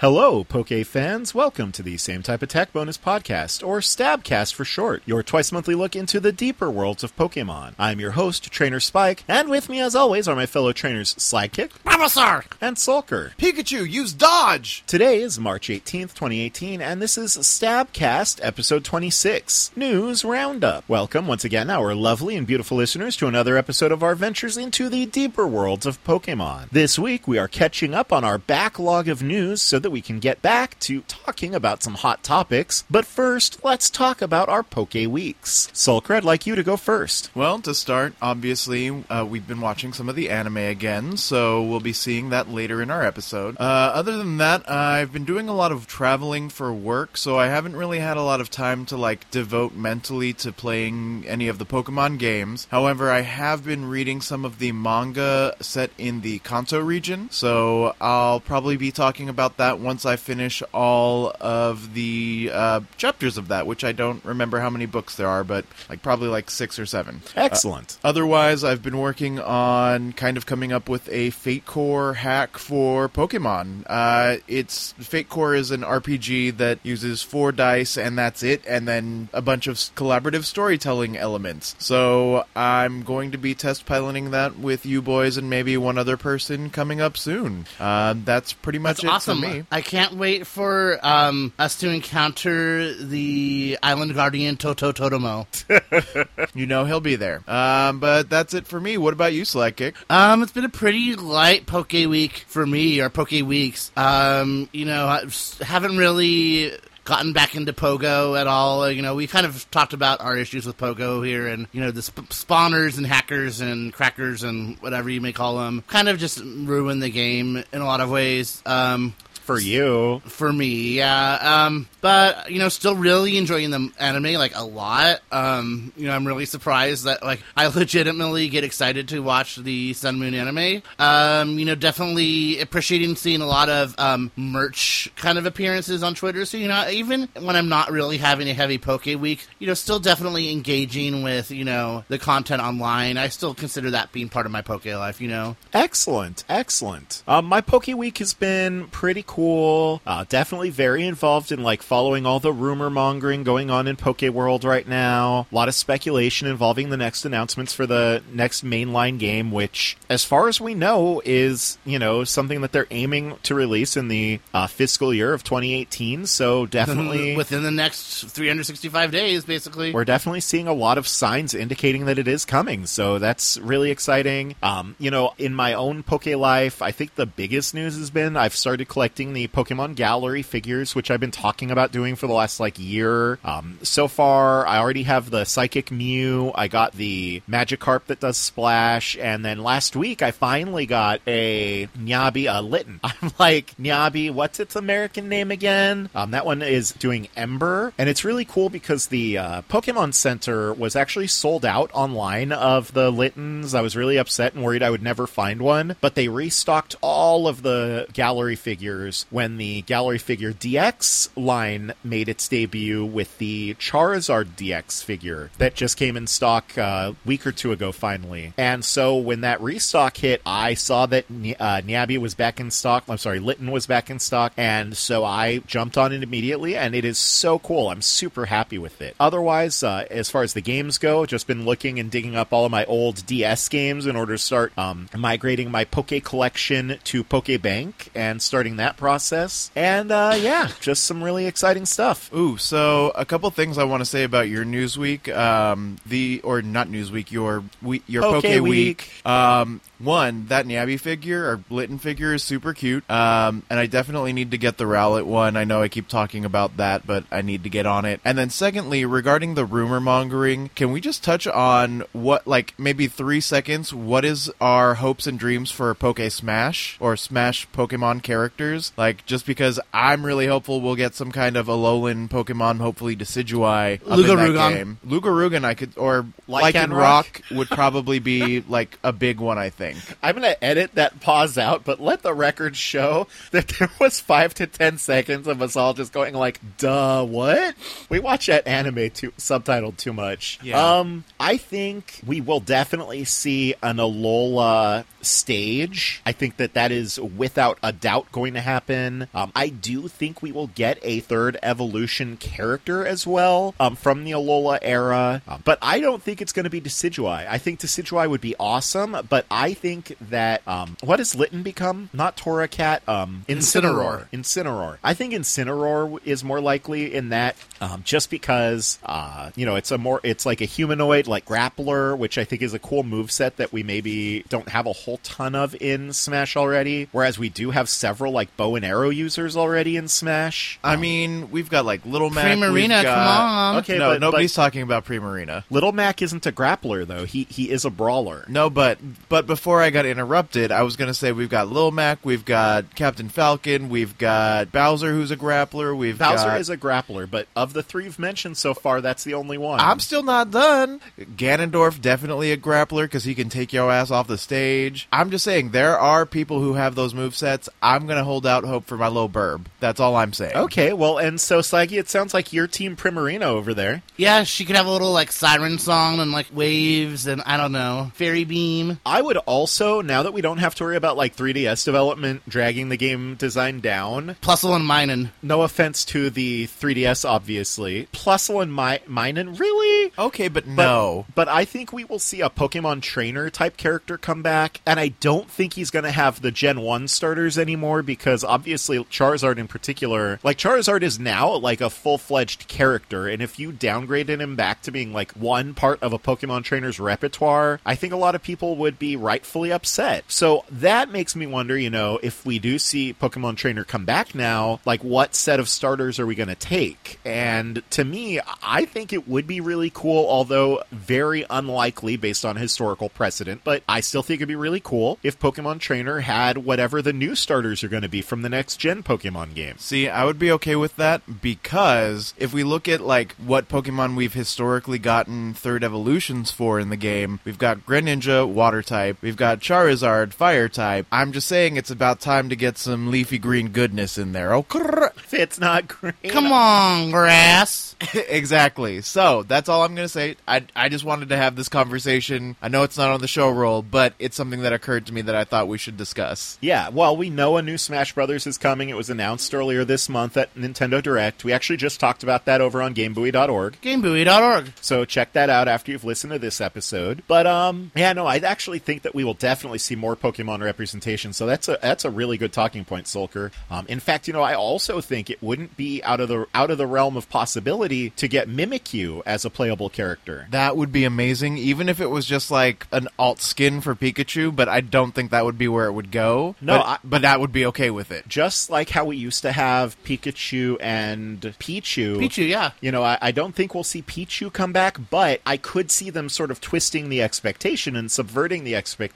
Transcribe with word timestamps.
Hello, 0.00 0.44
Poke 0.44 0.84
fans. 0.84 1.34
Welcome 1.34 1.72
to 1.72 1.82
the 1.82 1.96
Same 1.96 2.22
Type 2.22 2.40
Attack 2.40 2.72
Bonus 2.72 2.96
Podcast, 2.96 3.66
or 3.66 3.80
Stabcast 3.80 4.54
for 4.54 4.64
short, 4.64 5.02
your 5.06 5.24
twice 5.24 5.50
monthly 5.50 5.74
look 5.74 5.96
into 5.96 6.20
the 6.20 6.30
deeper 6.30 6.70
worlds 6.70 7.02
of 7.02 7.16
Pokemon. 7.16 7.74
I'm 7.80 7.98
your 7.98 8.12
host, 8.12 8.44
Trainer 8.52 8.78
Spike, 8.78 9.24
and 9.26 9.48
with 9.48 9.68
me, 9.68 9.80
as 9.80 9.96
always, 9.96 10.28
are 10.28 10.36
my 10.36 10.46
fellow 10.46 10.72
trainers 10.72 11.16
Slidekick 11.16 11.70
Professor! 11.82 12.44
and 12.60 12.76
Sulker. 12.76 13.34
Pikachu, 13.38 13.90
use 13.90 14.12
dodge! 14.12 14.84
Today 14.86 15.20
is 15.20 15.40
March 15.40 15.66
18th, 15.66 16.14
2018, 16.14 16.80
and 16.80 17.02
this 17.02 17.18
is 17.18 17.36
Stabcast 17.36 18.38
episode 18.40 18.84
26, 18.84 19.72
News 19.74 20.24
Roundup. 20.24 20.88
Welcome 20.88 21.26
once 21.26 21.44
again, 21.44 21.70
our 21.70 21.92
lovely 21.92 22.36
and 22.36 22.46
beautiful 22.46 22.76
listeners, 22.76 23.16
to 23.16 23.26
another 23.26 23.56
episode 23.56 23.90
of 23.90 24.04
our 24.04 24.14
ventures 24.14 24.56
into 24.56 24.88
the 24.88 25.06
deeper 25.06 25.48
worlds 25.48 25.86
of 25.86 26.04
Pokemon. 26.04 26.70
This 26.70 27.00
week, 27.00 27.26
we 27.26 27.36
are 27.36 27.48
catching 27.48 27.94
up 27.94 28.12
on 28.12 28.22
our 28.22 28.38
backlog 28.38 29.08
of 29.08 29.24
news 29.24 29.60
so 29.60 29.80
that 29.80 29.87
we 29.88 30.00
can 30.00 30.18
get 30.18 30.42
back 30.42 30.78
to 30.80 31.02
talking 31.02 31.54
about 31.54 31.82
some 31.82 31.94
hot 31.94 32.22
topics. 32.22 32.84
But 32.90 33.04
first, 33.04 33.64
let's 33.64 33.90
talk 33.90 34.22
about 34.22 34.48
our 34.48 34.62
Poke 34.62 34.94
Weeks. 34.94 35.70
Sulker, 35.72 36.14
I'd 36.14 36.24
like 36.24 36.46
you 36.46 36.54
to 36.54 36.62
go 36.62 36.76
first. 36.76 37.30
Well, 37.34 37.58
to 37.60 37.74
start, 37.74 38.14
obviously, 38.20 39.04
uh, 39.08 39.26
we've 39.28 39.46
been 39.46 39.60
watching 39.60 39.92
some 39.92 40.08
of 40.08 40.16
the 40.16 40.30
anime 40.30 40.58
again, 40.58 41.16
so 41.16 41.62
we'll 41.62 41.80
be 41.80 41.92
seeing 41.92 42.30
that 42.30 42.50
later 42.50 42.80
in 42.82 42.90
our 42.90 43.04
episode. 43.04 43.56
Uh, 43.58 43.92
other 43.94 44.16
than 44.16 44.36
that, 44.38 44.68
I've 44.70 45.12
been 45.12 45.24
doing 45.24 45.48
a 45.48 45.54
lot 45.54 45.72
of 45.72 45.86
traveling 45.86 46.48
for 46.48 46.72
work, 46.72 47.16
so 47.16 47.38
I 47.38 47.46
haven't 47.48 47.76
really 47.76 47.98
had 47.98 48.16
a 48.16 48.22
lot 48.22 48.40
of 48.40 48.50
time 48.50 48.86
to, 48.86 48.96
like, 48.96 49.30
devote 49.30 49.74
mentally 49.74 50.32
to 50.34 50.52
playing 50.52 51.24
any 51.26 51.48
of 51.48 51.58
the 51.58 51.66
Pokemon 51.66 52.18
games. 52.18 52.66
However, 52.70 53.10
I 53.10 53.20
have 53.20 53.64
been 53.64 53.88
reading 53.88 54.20
some 54.20 54.44
of 54.44 54.58
the 54.58 54.72
manga 54.72 55.54
set 55.60 55.90
in 55.98 56.20
the 56.20 56.38
Kanto 56.40 56.80
region, 56.80 57.28
so 57.30 57.94
I'll 58.00 58.40
probably 58.40 58.76
be 58.76 58.90
talking 58.90 59.28
about 59.28 59.56
that 59.56 59.77
once 59.78 60.04
I 60.04 60.16
finish 60.16 60.62
all 60.72 61.32
of 61.40 61.94
the 61.94 62.50
uh, 62.52 62.80
chapters 62.96 63.38
of 63.38 63.48
that, 63.48 63.66
which 63.66 63.84
I 63.84 63.92
don't 63.92 64.24
remember 64.24 64.60
how 64.60 64.70
many 64.70 64.86
books 64.86 65.16
there 65.16 65.28
are, 65.28 65.44
but 65.44 65.64
like 65.88 66.02
probably 66.02 66.28
like 66.28 66.50
six 66.50 66.78
or 66.78 66.86
seven. 66.86 67.22
Excellent. 67.36 67.98
Otherwise, 68.04 68.64
I've 68.64 68.82
been 68.82 68.98
working 68.98 69.38
on 69.40 70.12
kind 70.12 70.36
of 70.36 70.46
coming 70.46 70.72
up 70.72 70.88
with 70.88 71.08
a 71.10 71.30
Fate 71.30 71.66
Core 71.66 72.14
hack 72.14 72.58
for 72.58 73.08
Pokemon. 73.08 73.84
Uh, 73.86 74.36
it's 74.48 74.92
Fate 74.92 75.28
Core 75.28 75.54
is 75.54 75.70
an 75.70 75.82
RPG 75.82 76.56
that 76.58 76.78
uses 76.82 77.22
four 77.22 77.52
dice 77.52 77.96
and 77.96 78.18
that's 78.18 78.42
it, 78.42 78.62
and 78.66 78.86
then 78.88 79.28
a 79.32 79.42
bunch 79.42 79.66
of 79.66 79.76
collaborative 79.76 80.44
storytelling 80.44 81.16
elements. 81.16 81.74
So 81.78 82.44
I'm 82.56 83.02
going 83.02 83.30
to 83.32 83.38
be 83.38 83.54
test 83.54 83.86
piloting 83.86 84.30
that 84.30 84.58
with 84.58 84.84
you 84.86 85.02
boys 85.02 85.36
and 85.36 85.48
maybe 85.50 85.76
one 85.76 85.98
other 85.98 86.16
person 86.16 86.70
coming 86.70 87.00
up 87.00 87.16
soon. 87.16 87.66
Uh, 87.78 88.14
that's 88.24 88.52
pretty 88.52 88.78
much 88.78 88.96
That's 89.02 89.04
it 89.04 89.10
awesome. 89.10 89.40
for 89.40 89.48
me. 89.48 89.64
I 89.70 89.82
can't 89.82 90.14
wait 90.14 90.46
for 90.46 90.98
um, 91.02 91.52
us 91.58 91.76
to 91.80 91.90
encounter 91.90 92.94
the 92.94 93.78
Island 93.82 94.14
Guardian 94.14 94.56
Toto 94.56 94.92
Totomo. 94.92 95.46
You 96.54 96.66
know 96.66 96.84
he'll 96.86 97.00
be 97.00 97.16
there. 97.16 97.42
Um, 97.46 98.00
but 98.00 98.30
that's 98.30 98.54
it 98.54 98.66
for 98.66 98.80
me. 98.80 98.96
What 98.96 99.12
about 99.12 99.32
you, 99.32 99.42
Slackkick? 99.42 99.94
Um, 100.10 100.42
it's 100.42 100.50
been 100.52 100.64
a 100.64 100.68
pretty 100.70 101.14
light 101.14 101.66
Poke 101.66 101.92
Week 101.92 102.44
for 102.48 102.66
me, 102.66 103.00
or 103.00 103.10
Poke 103.10 103.30
Weeks. 103.30 103.92
Um, 103.96 104.68
you 104.72 104.84
know, 104.84 105.06
I 105.06 105.24
haven't 105.62 105.96
really 105.98 106.72
gotten 107.04 107.32
back 107.32 107.54
into 107.54 107.72
Pogo 107.72 108.38
at 108.38 108.46
all. 108.46 108.82
Uh, 108.82 108.88
You 108.88 109.02
know, 109.02 109.14
we 109.14 109.26
kind 109.26 109.46
of 109.46 109.70
talked 109.70 109.92
about 109.92 110.20
our 110.20 110.36
issues 110.36 110.66
with 110.66 110.76
Pogo 110.78 111.24
here, 111.24 111.46
and 111.46 111.66
you 111.72 111.80
know, 111.80 111.90
the 111.90 112.02
sp- 112.02 112.26
spawners 112.30 112.96
and 112.98 113.06
hackers 113.06 113.60
and 113.60 113.92
crackers 113.92 114.42
and 114.42 114.76
whatever 114.78 115.08
you 115.10 115.20
may 115.20 115.32
call 115.32 115.58
them, 115.58 115.82
kind 115.86 116.08
of 116.08 116.18
just 116.18 116.40
ruin 116.44 117.00
the 117.00 117.10
game 117.10 117.62
in 117.72 117.80
a 117.80 117.86
lot 117.86 118.00
of 118.00 118.10
ways. 118.10 118.62
Um, 118.66 119.14
For 119.48 119.58
you. 119.58 120.20
for 120.26 120.52
me, 120.52 120.98
yeah. 120.98 121.64
Um, 121.64 121.88
but 122.02 122.50
you 122.50 122.58
know, 122.58 122.68
still 122.68 122.94
really 122.94 123.38
enjoying 123.38 123.70
the 123.70 123.90
anime 123.98 124.34
like 124.34 124.52
a 124.54 124.62
lot. 124.62 125.22
Um, 125.32 125.90
you 125.96 126.06
know, 126.06 126.12
I'm 126.12 126.26
really 126.26 126.44
surprised 126.44 127.04
that 127.04 127.22
like 127.22 127.40
I 127.56 127.66
legitimately 127.68 128.50
get 128.50 128.62
excited 128.62 129.08
to 129.08 129.20
watch 129.20 129.56
the 129.56 129.94
Sun 129.94 130.18
Moon 130.18 130.34
anime. 130.34 130.82
Um, 130.98 131.58
you 131.58 131.64
know, 131.64 131.74
definitely 131.74 132.60
appreciating 132.60 133.16
seeing 133.16 133.40
a 133.40 133.46
lot 133.46 133.70
of 133.70 133.94
um, 133.96 134.30
merch 134.36 135.10
kind 135.16 135.38
of 135.38 135.46
appearances 135.46 136.02
on 136.02 136.14
Twitter. 136.14 136.44
So 136.44 136.58
you 136.58 136.68
know, 136.68 136.86
even 136.90 137.30
when 137.40 137.56
I'm 137.56 137.70
not 137.70 137.90
really 137.90 138.18
having 138.18 138.50
a 138.50 138.54
heavy 138.54 138.76
Poke 138.76 139.06
week, 139.06 139.46
you 139.58 139.66
know, 139.66 139.72
still 139.72 139.98
definitely 139.98 140.52
engaging 140.52 141.22
with 141.22 141.50
you 141.50 141.64
know 141.64 142.04
the 142.08 142.18
content 142.18 142.60
online. 142.60 143.16
I 143.16 143.28
still 143.28 143.54
consider 143.54 143.92
that 143.92 144.12
being 144.12 144.28
part 144.28 144.44
of 144.44 144.52
my 144.52 144.60
Poke 144.60 144.84
life. 144.84 145.22
You 145.22 145.28
know. 145.28 145.56
Excellent, 145.72 146.44
excellent. 146.50 147.22
Um, 147.26 147.46
my 147.46 147.62
Poke 147.62 147.86
Week 147.86 148.18
has 148.18 148.34
been 148.34 148.88
pretty 148.88 149.24
cool. 149.26 149.37
Uh, 149.38 150.24
definitely 150.28 150.70
very 150.70 151.06
involved 151.06 151.52
in 151.52 151.62
like 151.62 151.80
following 151.80 152.26
all 152.26 152.40
the 152.40 152.52
rumor 152.52 152.90
mongering 152.90 153.44
going 153.44 153.70
on 153.70 153.86
in 153.86 153.94
Poke 153.96 154.22
World 154.22 154.64
right 154.64 154.86
now. 154.86 155.46
A 155.50 155.54
lot 155.54 155.68
of 155.68 155.74
speculation 155.74 156.48
involving 156.48 156.90
the 156.90 156.96
next 156.96 157.24
announcements 157.24 157.72
for 157.72 157.86
the 157.86 158.22
next 158.32 158.64
mainline 158.64 159.18
game, 159.18 159.52
which, 159.52 159.96
as 160.08 160.24
far 160.24 160.48
as 160.48 160.60
we 160.60 160.74
know, 160.74 161.22
is 161.24 161.78
you 161.84 161.98
know 161.98 162.24
something 162.24 162.62
that 162.62 162.72
they're 162.72 162.88
aiming 162.90 163.36
to 163.44 163.54
release 163.54 163.96
in 163.96 164.08
the 164.08 164.40
uh, 164.52 164.66
fiscal 164.66 165.14
year 165.14 165.32
of 165.32 165.44
2018. 165.44 166.26
So 166.26 166.66
definitely 166.66 167.36
within 167.36 167.62
the 167.62 167.70
next 167.70 168.24
365 168.24 169.12
days, 169.12 169.44
basically. 169.44 169.92
we're 169.92 170.04
definitely 170.04 170.40
seeing 170.40 170.66
a 170.66 170.72
lot 170.72 170.98
of 170.98 171.06
signs 171.06 171.54
indicating 171.54 172.06
that 172.06 172.18
it 172.18 172.26
is 172.26 172.44
coming. 172.44 172.86
So 172.86 173.18
that's 173.18 173.56
really 173.58 173.90
exciting. 173.90 174.56
Um, 174.62 174.96
you 174.98 175.10
know, 175.10 175.34
in 175.38 175.54
my 175.54 175.74
own 175.74 176.02
Poke 176.02 176.26
life, 176.26 176.82
I 176.82 176.90
think 176.90 177.14
the 177.14 177.26
biggest 177.26 177.74
news 177.74 177.96
has 177.96 178.10
been 178.10 178.36
I've 178.36 178.56
started 178.56 178.88
collecting 178.88 179.27
the 179.32 179.48
Pokemon 179.48 179.94
Gallery 179.94 180.42
figures, 180.42 180.94
which 180.94 181.10
I've 181.10 181.20
been 181.20 181.30
talking 181.30 181.70
about 181.70 181.92
doing 181.92 182.16
for 182.16 182.26
the 182.26 182.32
last 182.32 182.60
like 182.60 182.78
year. 182.78 183.38
Um, 183.44 183.78
so 183.82 184.08
far, 184.08 184.66
I 184.66 184.78
already 184.78 185.04
have 185.04 185.30
the 185.30 185.44
Psychic 185.44 185.90
Mew. 185.90 186.52
I 186.54 186.68
got 186.68 186.92
the 186.92 187.42
Magikarp 187.48 188.04
that 188.06 188.20
does 188.20 188.36
Splash, 188.36 189.16
and 189.18 189.44
then 189.44 189.62
last 189.62 189.96
week 189.96 190.22
I 190.22 190.30
finally 190.30 190.86
got 190.86 191.20
a 191.26 191.86
Nyabi, 191.98 192.46
a 192.52 192.62
Litten. 192.62 193.00
I'm 193.04 193.32
like 193.38 193.76
Nyabi, 193.76 194.32
what's 194.32 194.60
its 194.60 194.76
American 194.76 195.28
name 195.28 195.50
again? 195.50 196.10
Um, 196.14 196.30
that 196.32 196.46
one 196.46 196.62
is 196.62 196.92
doing 196.92 197.28
Ember, 197.36 197.92
and 197.98 198.08
it's 198.08 198.24
really 198.24 198.44
cool 198.44 198.68
because 198.68 199.08
the 199.08 199.38
uh, 199.38 199.62
Pokemon 199.62 200.14
Center 200.14 200.72
was 200.72 200.96
actually 200.96 201.26
sold 201.26 201.64
out 201.64 201.90
online 201.92 202.52
of 202.52 202.92
the 202.92 203.10
Littens. 203.10 203.74
I 203.74 203.80
was 203.80 203.96
really 203.96 204.16
upset 204.16 204.54
and 204.54 204.64
worried 204.64 204.82
I 204.82 204.90
would 204.90 205.02
never 205.02 205.26
find 205.26 205.60
one, 205.62 205.96
but 206.00 206.14
they 206.14 206.28
restocked 206.28 206.96
all 207.00 207.48
of 207.48 207.62
the 207.62 208.06
gallery 208.12 208.56
figures 208.56 209.17
when 209.30 209.56
the 209.56 209.82
Gallery 209.82 210.18
Figure 210.18 210.52
DX 210.52 211.28
line 211.36 211.92
made 212.02 212.28
its 212.28 212.48
debut 212.48 213.04
with 213.04 213.36
the 213.38 213.74
Charizard 213.74 214.56
DX 214.56 215.02
figure 215.02 215.50
that 215.58 215.74
just 215.74 215.96
came 215.96 216.16
in 216.16 216.26
stock 216.26 216.76
uh, 216.76 217.12
a 217.12 217.16
week 217.26 217.46
or 217.46 217.52
two 217.52 217.72
ago, 217.72 217.92
finally. 217.92 218.52
And 218.56 218.84
so 218.84 219.16
when 219.16 219.42
that 219.42 219.60
restock 219.60 220.16
hit, 220.16 220.42
I 220.44 220.74
saw 220.74 221.06
that 221.06 221.24
uh, 221.24 221.80
Nyabi 221.82 222.18
was 222.18 222.34
back 222.34 222.60
in 222.60 222.70
stock. 222.70 223.04
I'm 223.08 223.18
sorry, 223.18 223.40
Litten 223.40 223.70
was 223.70 223.86
back 223.86 224.10
in 224.10 224.18
stock, 224.18 224.52
and 224.56 224.96
so 224.96 225.24
I 225.24 225.58
jumped 225.58 225.96
on 225.98 226.12
it 226.12 226.22
immediately, 226.22 226.76
and 226.76 226.94
it 226.94 227.04
is 227.04 227.18
so 227.18 227.58
cool. 227.58 227.88
I'm 227.88 228.02
super 228.02 228.46
happy 228.46 228.78
with 228.78 229.00
it. 229.00 229.14
Otherwise, 229.20 229.82
uh, 229.82 230.04
as 230.10 230.30
far 230.30 230.42
as 230.42 230.54
the 230.54 230.60
games 230.60 230.98
go, 230.98 231.26
just 231.26 231.46
been 231.46 231.64
looking 231.64 231.98
and 231.98 232.10
digging 232.10 232.36
up 232.36 232.52
all 232.52 232.64
of 232.64 232.70
my 232.70 232.84
old 232.84 233.24
DS 233.26 233.68
games 233.68 234.06
in 234.06 234.16
order 234.16 234.34
to 234.34 234.38
start 234.38 234.72
um, 234.76 235.08
migrating 235.16 235.70
my 235.70 235.84
Poke 235.84 236.22
collection 236.24 236.98
to 237.04 237.24
Poke 237.24 237.60
Bank 237.62 238.10
and 238.14 238.40
starting 238.42 238.76
that 238.76 238.96
process. 239.08 239.70
And 239.74 240.12
uh, 240.12 240.36
yeah, 240.38 240.68
just 240.80 241.04
some 241.04 241.24
really 241.24 241.46
exciting 241.46 241.86
stuff. 241.86 242.30
Ooh, 242.34 242.58
so 242.58 243.10
a 243.14 243.24
couple 243.24 243.48
things 243.50 243.78
I 243.78 243.84
want 243.84 244.02
to 244.02 244.04
say 244.04 244.22
about 244.22 244.50
your 244.50 244.66
Newsweek, 244.66 245.34
um, 245.34 245.96
the 246.04 246.42
or 246.44 246.60
not 246.60 246.88
Newsweek, 246.88 247.32
your 247.32 247.64
we, 247.80 248.02
your 248.06 248.22
Poke 248.22 248.44
Poke, 248.44 248.62
Week. 248.62 248.62
Week. 248.62 249.26
Um, 249.26 249.80
one, 249.98 250.46
that 250.46 250.66
Nyabi 250.66 250.98
figure 250.98 251.44
or 251.50 251.64
Litten 251.70 251.98
figure 251.98 252.32
is 252.32 252.42
super 252.42 252.74
cute, 252.74 253.08
um, 253.10 253.62
and 253.70 253.78
I 253.78 253.86
definitely 253.86 254.32
need 254.32 254.50
to 254.52 254.58
get 254.58 254.78
the 254.78 254.84
Rowlet 254.84 255.24
one. 255.24 255.56
I 255.56 255.64
know 255.64 255.82
I 255.82 255.88
keep 255.88 256.08
talking 256.08 256.44
about 256.44 256.76
that, 256.76 257.06
but 257.06 257.24
I 257.30 257.42
need 257.42 257.64
to 257.64 257.70
get 257.70 257.86
on 257.86 258.04
it. 258.04 258.20
And 258.24 258.36
then 258.38 258.50
secondly, 258.50 259.04
regarding 259.04 259.54
the 259.54 259.64
rumor 259.64 260.00
mongering, 260.00 260.70
can 260.74 260.92
we 260.92 261.00
just 261.00 261.24
touch 261.24 261.46
on 261.46 262.04
what, 262.12 262.46
like 262.46 262.74
maybe 262.78 263.06
three 263.06 263.40
seconds? 263.40 263.92
What 263.92 264.24
is 264.24 264.50
our 264.60 264.94
hopes 264.94 265.26
and 265.26 265.38
dreams 265.38 265.70
for 265.70 265.92
Poke 265.94 266.20
Smash 266.30 266.96
or 267.00 267.16
Smash 267.16 267.68
Pokemon 267.70 268.22
characters? 268.22 268.92
Like, 268.96 269.24
just 269.26 269.46
because 269.46 269.80
I'm 269.92 270.24
really 270.24 270.46
hopeful 270.46 270.80
we'll 270.80 270.96
get 270.96 271.14
some 271.14 271.32
kind 271.32 271.56
of 271.56 271.66
Alolan 271.66 272.28
Pokemon, 272.28 272.78
hopefully 272.78 273.16
Decidueye, 273.16 274.00
up 274.06 274.18
in 274.18 274.54
that 274.54 274.74
game. 274.74 274.98
Lugarugan, 275.06 275.64
I 275.64 275.74
could, 275.74 275.96
or 275.96 276.26
Lycanroc? 276.48 276.72
Lycanroc 276.72 277.56
would 277.56 277.68
probably 277.68 278.18
be 278.18 278.60
like 278.68 278.98
a 279.02 279.12
big 279.12 279.40
one, 279.40 279.58
I 279.58 279.70
think. 279.70 279.87
Think. 279.92 280.16
I'm 280.22 280.36
going 280.36 280.50
to 280.50 280.64
edit 280.64 280.94
that 280.94 281.20
pause 281.20 281.58
out, 281.58 281.84
but 281.84 282.00
let 282.00 282.22
the 282.22 282.34
record 282.34 282.76
show 282.76 283.26
that 283.50 283.68
there 283.68 283.90
was 284.00 284.20
five 284.20 284.54
to 284.54 284.66
ten 284.66 284.98
seconds 284.98 285.46
of 285.46 285.62
us 285.62 285.76
all 285.76 285.94
just 285.94 286.12
going 286.12 286.34
like, 286.34 286.60
"Duh, 286.78 287.24
what?" 287.24 287.74
We 288.08 288.18
watch 288.18 288.46
that 288.46 288.66
anime 288.66 289.10
too 289.10 289.32
subtitled 289.32 289.96
too 289.96 290.12
much. 290.12 290.58
Yeah. 290.62 290.98
Um, 290.98 291.24
I 291.40 291.56
think 291.56 292.20
we 292.26 292.40
will 292.40 292.60
definitely 292.60 293.24
see 293.24 293.74
an 293.82 293.96
Alola 293.96 295.04
stage. 295.20 296.20
I 296.24 296.32
think 296.32 296.56
that 296.56 296.74
that 296.74 296.92
is 296.92 297.18
without 297.20 297.78
a 297.82 297.92
doubt 297.92 298.30
going 298.32 298.54
to 298.54 298.60
happen. 298.60 299.28
Um, 299.34 299.52
I 299.54 299.68
do 299.68 300.08
think 300.08 300.42
we 300.42 300.52
will 300.52 300.68
get 300.68 300.98
a 301.02 301.20
third 301.20 301.58
evolution 301.62 302.36
character 302.36 303.06
as 303.06 303.26
well 303.26 303.74
um, 303.80 303.96
from 303.96 304.24
the 304.24 304.32
Alola 304.32 304.78
era, 304.82 305.42
Um, 305.46 305.62
but 305.64 305.78
I 305.82 306.00
don't 306.00 306.22
think 306.22 306.40
it's 306.40 306.52
going 306.52 306.64
to 306.64 306.70
be 306.70 306.80
Decidueye. 306.80 307.46
I 307.48 307.58
think 307.58 307.80
Decidueye 307.80 308.28
would 308.28 308.40
be 308.40 308.54
awesome, 308.58 309.16
but 309.28 309.46
I 309.50 309.74
think 309.78 310.16
that 310.30 310.66
um, 310.66 310.96
what 311.02 311.16
does 311.16 311.34
Litten 311.34 311.62
become? 311.62 312.10
Not 312.12 312.36
Torracat, 312.36 313.08
um, 313.08 313.44
Incineroar. 313.48 314.28
Incineroar. 314.32 314.98
I 315.02 315.14
think 315.14 315.32
Incineroar 315.32 316.20
is 316.24 316.42
more 316.44 316.60
likely 316.60 317.14
in 317.14 317.30
that, 317.30 317.56
um, 317.80 318.02
just 318.04 318.30
because 318.30 318.98
uh, 319.04 319.50
you 319.56 319.64
know 319.66 319.76
it's 319.76 319.90
a 319.90 319.98
more 319.98 320.20
it's 320.22 320.44
like 320.46 320.60
a 320.60 320.64
humanoid 320.64 321.26
like 321.26 321.44
grappler, 321.44 322.16
which 322.16 322.38
I 322.38 322.44
think 322.44 322.62
is 322.62 322.74
a 322.74 322.78
cool 322.78 323.02
move 323.02 323.30
set 323.30 323.56
that 323.56 323.72
we 323.72 323.82
maybe 323.82 324.42
don't 324.48 324.68
have 324.68 324.86
a 324.86 324.92
whole 324.92 325.18
ton 325.18 325.54
of 325.54 325.74
in 325.80 326.12
Smash 326.12 326.56
already. 326.56 327.08
Whereas 327.12 327.38
we 327.38 327.48
do 327.48 327.70
have 327.70 327.88
several 327.88 328.32
like 328.32 328.54
bow 328.56 328.74
and 328.76 328.84
arrow 328.84 329.10
users 329.10 329.56
already 329.56 329.96
in 329.96 330.08
Smash. 330.08 330.78
I 330.82 330.96
mean, 330.96 331.50
we've 331.50 331.70
got 331.70 331.84
like 331.84 332.04
Little 332.04 332.30
Mac. 332.30 332.44
Primarina, 332.58 332.72
we've 332.72 332.88
got- 332.90 333.04
come 333.04 333.18
on. 333.28 333.76
Okay, 333.78 333.98
no, 333.98 334.12
but- 334.12 334.20
nobody's 334.20 334.54
talking 334.54 334.82
about 334.82 335.04
Primarina. 335.04 335.64
Little 335.70 335.92
Mac 335.92 336.22
isn't 336.22 336.46
a 336.46 336.52
grappler 336.52 337.06
though. 337.06 337.24
He 337.24 337.44
he 337.44 337.70
is 337.70 337.84
a 337.84 337.90
brawler. 337.90 338.44
No, 338.48 338.70
but 338.70 338.98
but 339.28 339.46
before 339.46 339.67
I 339.82 339.90
got 339.90 340.04
interrupted, 340.04 340.72
I 340.72 340.82
was 340.82 340.96
gonna 340.96 341.14
say 341.14 341.30
we've 341.30 341.48
got 341.48 341.68
Lil 341.68 341.92
Mac, 341.92 342.18
we've 342.24 342.44
got 342.44 342.94
Captain 342.96 343.28
Falcon, 343.28 343.88
we've 343.88 344.18
got 344.18 344.72
Bowser, 344.72 345.12
who's 345.12 345.30
a 345.30 345.36
grappler. 345.36 345.96
We've 345.96 346.18
Bowser 346.18 346.48
got, 346.48 346.60
is 346.60 346.70
a 346.70 346.76
grappler, 346.76 347.30
but 347.30 347.46
of 347.54 347.72
the 347.72 347.82
three 347.82 348.08
you've 348.08 348.18
mentioned 348.18 348.56
so 348.56 348.72
far, 348.72 349.00
that's 349.00 349.24
the 349.24 349.34
only 349.34 349.58
one. 349.58 349.80
I'm 349.80 350.00
still 350.00 350.22
not 350.22 350.50
done. 350.50 351.00
Ganondorf 351.20 352.00
definitely 352.00 352.52
a 352.52 352.56
grappler 352.56 353.04
because 353.04 353.24
he 353.24 353.34
can 353.34 353.50
take 353.50 353.72
your 353.72 353.92
ass 353.92 354.10
off 354.10 354.26
the 354.26 354.38
stage. 354.38 355.06
I'm 355.12 355.30
just 355.30 355.44
saying 355.44 355.70
there 355.70 355.98
are 355.98 356.24
people 356.24 356.60
who 356.60 356.74
have 356.74 356.94
those 356.94 357.14
move 357.14 357.36
sets. 357.36 357.68
I'm 357.82 358.06
gonna 358.06 358.24
hold 358.24 358.46
out 358.46 358.64
hope 358.64 358.86
for 358.86 358.96
my 358.96 359.08
low 359.08 359.28
burb. 359.28 359.66
That's 359.80 360.00
all 360.00 360.16
I'm 360.16 360.32
saying. 360.32 360.56
Okay, 360.56 360.92
well, 360.94 361.18
and 361.18 361.40
so 361.40 361.60
Sagi, 361.60 361.98
it 361.98 362.08
sounds 362.08 362.32
like 362.32 362.52
your 362.52 362.66
team 362.66 362.96
Primarina 362.96 363.42
over 363.42 363.74
there. 363.74 364.02
Yeah, 364.16 364.44
she 364.44 364.64
could 364.64 364.76
have 364.76 364.86
a 364.86 364.90
little 364.90 365.12
like 365.12 365.30
siren 365.32 365.78
song 365.78 366.20
and 366.20 366.32
like 366.32 366.46
waves 366.52 367.26
and 367.26 367.42
I 367.42 367.56
don't 367.56 367.72
know, 367.72 368.10
fairy 368.14 368.44
beam. 368.44 368.98
I 369.04 369.20
would 369.20 369.36
also, 369.58 370.00
now 370.00 370.22
that 370.22 370.32
we 370.32 370.40
don't 370.40 370.58
have 370.58 370.76
to 370.76 370.84
worry 370.84 370.94
about 370.94 371.16
like 371.16 371.34
3DS 371.34 371.84
development 371.84 372.42
dragging 372.48 372.90
the 372.90 372.96
game 372.96 373.34
design 373.34 373.80
down, 373.80 374.36
Plusle 374.40 374.76
and 374.76 374.88
Minun. 374.88 375.30
no 375.42 375.62
offense 375.62 376.04
to 376.04 376.30
the 376.30 376.68
3DS, 376.68 377.28
obviously, 377.28 378.06
Plusle 378.12 378.62
and 378.62 378.72
Mi- 378.72 379.04
Minun, 379.12 379.58
really? 379.58 380.12
Okay, 380.16 380.46
but, 380.46 380.64
But, 380.64 380.72
no. 380.72 381.26
But 381.34 381.48
I 381.48 381.64
think 381.64 381.92
we 381.92 382.04
will 382.04 382.20
see 382.20 382.40
a 382.40 382.48
Pokemon 382.50 383.02
trainer 383.02 383.50
type 383.50 383.76
character 383.76 384.16
come 384.16 384.42
back, 384.42 384.80
and 384.86 385.00
I 385.00 385.08
don't 385.08 385.50
think 385.50 385.72
he's 385.72 385.90
going 385.90 386.04
to 386.04 386.12
have 386.12 386.40
the 386.40 386.52
Gen 386.52 386.80
1 386.80 387.08
starters 387.08 387.58
anymore 387.58 388.02
because 388.02 388.44
obviously 388.44 388.98
Charizard 389.06 389.58
in 389.58 389.66
particular, 389.66 390.38
like 390.44 390.56
Charizard 390.56 391.02
is 391.02 391.18
now 391.18 391.52
like 391.56 391.80
a 391.80 391.90
full 391.90 392.16
fledged 392.16 392.68
character, 392.68 393.26
and 393.26 393.42
if 393.42 393.58
you 393.58 393.72
downgraded 393.72 394.38
him 394.40 394.54
back 394.54 394.82
to 394.82 394.92
being 394.92 395.12
like 395.12 395.32
one 395.32 395.74
part 395.74 396.00
of 396.00 396.12
a 396.12 396.18
Pokemon 396.18 396.62
trainer's 396.62 397.00
repertoire, 397.00 397.80
I 397.84 397.96
think 397.96 398.12
a 398.12 398.16
lot 398.16 398.36
of 398.36 398.42
people 398.44 398.76
would 398.76 399.00
be 399.00 399.16
rightfully 399.48 399.72
upset. 399.72 400.24
So 400.28 400.64
that 400.70 401.10
makes 401.10 401.34
me 401.34 401.46
wonder, 401.46 401.78
you 401.78 401.88
know, 401.88 402.18
if 402.22 402.44
we 402.44 402.58
do 402.58 402.78
see 402.78 403.14
Pokemon 403.14 403.56
Trainer 403.56 403.82
come 403.82 404.04
back 404.04 404.34
now, 404.34 404.80
like 404.84 405.02
what 405.02 405.34
set 405.34 405.58
of 405.58 405.70
starters 405.70 406.18
are 406.20 406.26
we 406.26 406.34
going 406.34 406.50
to 406.50 406.54
take? 406.54 407.18
And 407.24 407.82
to 407.90 408.04
me, 408.04 408.40
I 408.62 408.84
think 408.84 409.10
it 409.10 409.26
would 409.26 409.46
be 409.46 409.62
really 409.62 409.88
cool, 409.88 410.28
although 410.28 410.82
very 410.92 411.46
unlikely 411.48 412.18
based 412.18 412.44
on 412.44 412.56
historical 412.56 413.08
precedent. 413.08 413.62
But 413.64 413.82
I 413.88 414.00
still 414.00 414.22
think 414.22 414.38
it'd 414.38 414.48
be 414.48 414.54
really 414.54 414.80
cool 414.80 415.18
if 415.22 415.38
Pokemon 415.38 415.80
Trainer 415.80 416.20
had 416.20 416.58
whatever 416.58 417.00
the 417.00 417.14
new 417.14 417.34
starters 417.34 417.82
are 417.82 417.88
going 417.88 418.02
to 418.02 418.08
be 418.08 418.20
from 418.20 418.42
the 418.42 418.50
next 418.50 418.76
gen 418.76 419.02
Pokemon 419.02 419.54
game. 419.54 419.78
See, 419.78 420.10
I 420.10 420.26
would 420.26 420.38
be 420.38 420.52
okay 420.52 420.76
with 420.76 420.96
that 420.96 421.40
because 421.40 422.34
if 422.36 422.52
we 422.52 422.64
look 422.64 422.86
at 422.86 423.00
like 423.00 423.34
what 423.36 423.70
Pokemon 423.70 424.14
we've 424.14 424.34
historically 424.34 424.98
gotten 424.98 425.54
third 425.54 425.82
evolutions 425.82 426.50
for 426.50 426.78
in 426.78 426.90
the 426.90 426.96
game, 426.96 427.40
we've 427.46 427.58
got 427.58 427.86
Greninja, 427.86 428.46
Water 428.46 428.82
type, 428.82 429.16
we've 429.22 429.37
got 429.38 429.60
Charizard, 429.60 430.34
Fire 430.34 430.68
type. 430.68 431.06
I'm 431.10 431.32
just 431.32 431.48
saying 431.48 431.76
it's 431.76 431.90
about 431.90 432.20
time 432.20 432.50
to 432.50 432.56
get 432.56 432.76
some 432.76 433.10
leafy 433.10 433.38
green 433.38 433.68
goodness 433.70 434.18
in 434.18 434.32
there. 434.32 434.52
Oh, 434.52 434.62
crrr. 434.62 435.12
It's 435.38 435.60
not 435.60 435.86
great. 435.86 436.14
Come 436.24 436.52
on, 436.52 437.10
grass. 437.12 437.94
exactly. 438.14 439.02
So 439.02 439.44
that's 439.44 439.68
all 439.68 439.84
I'm 439.84 439.94
gonna 439.94 440.08
say. 440.08 440.36
I 440.48 440.64
I 440.74 440.88
just 440.88 441.04
wanted 441.04 441.28
to 441.28 441.36
have 441.36 441.54
this 441.54 441.68
conversation. 441.68 442.56
I 442.60 442.68
know 442.68 442.82
it's 442.82 442.98
not 442.98 443.10
on 443.10 443.20
the 443.20 443.28
show 443.28 443.48
roll, 443.50 443.82
but 443.82 444.14
it's 444.18 444.36
something 444.36 444.62
that 444.62 444.72
occurred 444.72 445.06
to 445.06 445.14
me 445.14 445.22
that 445.22 445.34
I 445.34 445.44
thought 445.44 445.68
we 445.68 445.78
should 445.78 445.96
discuss. 445.96 446.58
Yeah, 446.60 446.88
well, 446.88 447.16
we 447.16 447.30
know 447.30 447.56
a 447.56 447.62
new 447.62 447.78
Smash 447.78 448.14
Brothers 448.14 448.46
is 448.46 448.58
coming. 448.58 448.88
It 448.88 448.96
was 448.96 449.10
announced 449.10 449.54
earlier 449.54 449.84
this 449.84 450.08
month 450.08 450.36
at 450.36 450.54
Nintendo 450.54 451.02
Direct. 451.02 451.44
We 451.44 451.52
actually 451.52 451.76
just 451.76 452.00
talked 452.00 452.22
about 452.22 452.46
that 452.46 452.60
over 452.60 452.82
on 452.82 452.94
GameBuoy.org. 452.94 453.80
GameBuoy.org. 453.80 454.72
So 454.80 455.04
check 455.04 455.32
that 455.34 455.50
out 455.50 455.68
after 455.68 455.92
you've 455.92 456.04
listened 456.04 456.32
to 456.32 456.38
this 456.38 456.60
episode. 456.60 457.22
But 457.28 457.46
um, 457.46 457.92
yeah, 457.94 458.12
no, 458.12 458.26
I 458.26 458.38
actually 458.38 458.78
think 458.80 459.02
that 459.02 459.14
we 459.14 459.24
will 459.28 459.34
definitely 459.34 459.78
see 459.78 459.94
more 459.94 460.16
Pokemon 460.16 460.62
representation. 460.64 461.32
So 461.34 461.44
that's 461.46 461.68
a 461.68 461.78
that's 461.82 462.04
a 462.06 462.10
really 462.10 462.38
good 462.38 462.52
talking 462.52 462.84
point, 462.84 463.04
Sulker. 463.06 463.52
Um, 463.70 463.84
in 463.88 464.00
fact, 464.00 464.26
you 464.26 464.32
know, 464.32 464.42
I 464.42 464.54
also 464.54 465.00
think 465.02 465.28
it 465.28 465.42
wouldn't 465.42 465.76
be 465.76 466.02
out 466.02 466.20
of 466.20 466.28
the 466.28 466.46
out 466.54 466.70
of 466.70 466.78
the 466.78 466.86
realm 466.86 467.16
of 467.16 467.28
possibility 467.28 468.10
to 468.10 468.26
get 468.26 468.48
Mimikyu 468.48 469.22
as 469.26 469.44
a 469.44 469.50
playable 469.50 469.90
character. 469.90 470.46
That 470.50 470.76
would 470.76 470.90
be 470.92 471.04
amazing, 471.04 471.58
even 471.58 471.88
if 471.88 472.00
it 472.00 472.06
was 472.06 472.24
just 472.24 472.50
like 472.50 472.86
an 472.90 473.08
alt 473.18 473.40
skin 473.42 473.80
for 473.82 473.94
Pikachu. 473.94 474.54
But 474.56 474.68
I 474.68 474.80
don't 474.80 475.14
think 475.14 475.30
that 475.30 475.44
would 475.44 475.58
be 475.58 475.68
where 475.68 475.86
it 475.86 475.92
would 475.92 476.10
go. 476.10 476.56
No, 476.60 476.78
but, 476.78 476.86
I- 476.86 476.98
but 477.04 477.22
that 477.22 477.40
would 477.40 477.52
be 477.52 477.66
okay 477.66 477.90
with 477.90 478.10
it. 478.10 478.26
Just 478.28 478.70
like 478.70 478.88
how 478.88 479.04
we 479.04 479.16
used 479.18 479.42
to 479.42 479.52
have 479.52 480.02
Pikachu 480.04 480.78
and 480.80 481.40
Pichu. 481.58 482.16
Pichu, 482.16 482.48
yeah. 482.48 482.70
You 482.80 482.90
know, 482.92 483.02
I, 483.02 483.18
I 483.20 483.30
don't 483.32 483.54
think 483.54 483.74
we'll 483.74 483.84
see 483.84 484.00
Pichu 484.02 484.50
come 484.52 484.72
back, 484.72 484.98
but 485.10 485.40
I 485.44 485.58
could 485.58 485.90
see 485.90 486.08
them 486.10 486.28
sort 486.30 486.50
of 486.50 486.60
twisting 486.60 487.08
the 487.10 487.20
expectation 487.22 487.94
and 487.96 488.10
subverting 488.10 488.64
the 488.64 488.74
expectation 488.74 489.07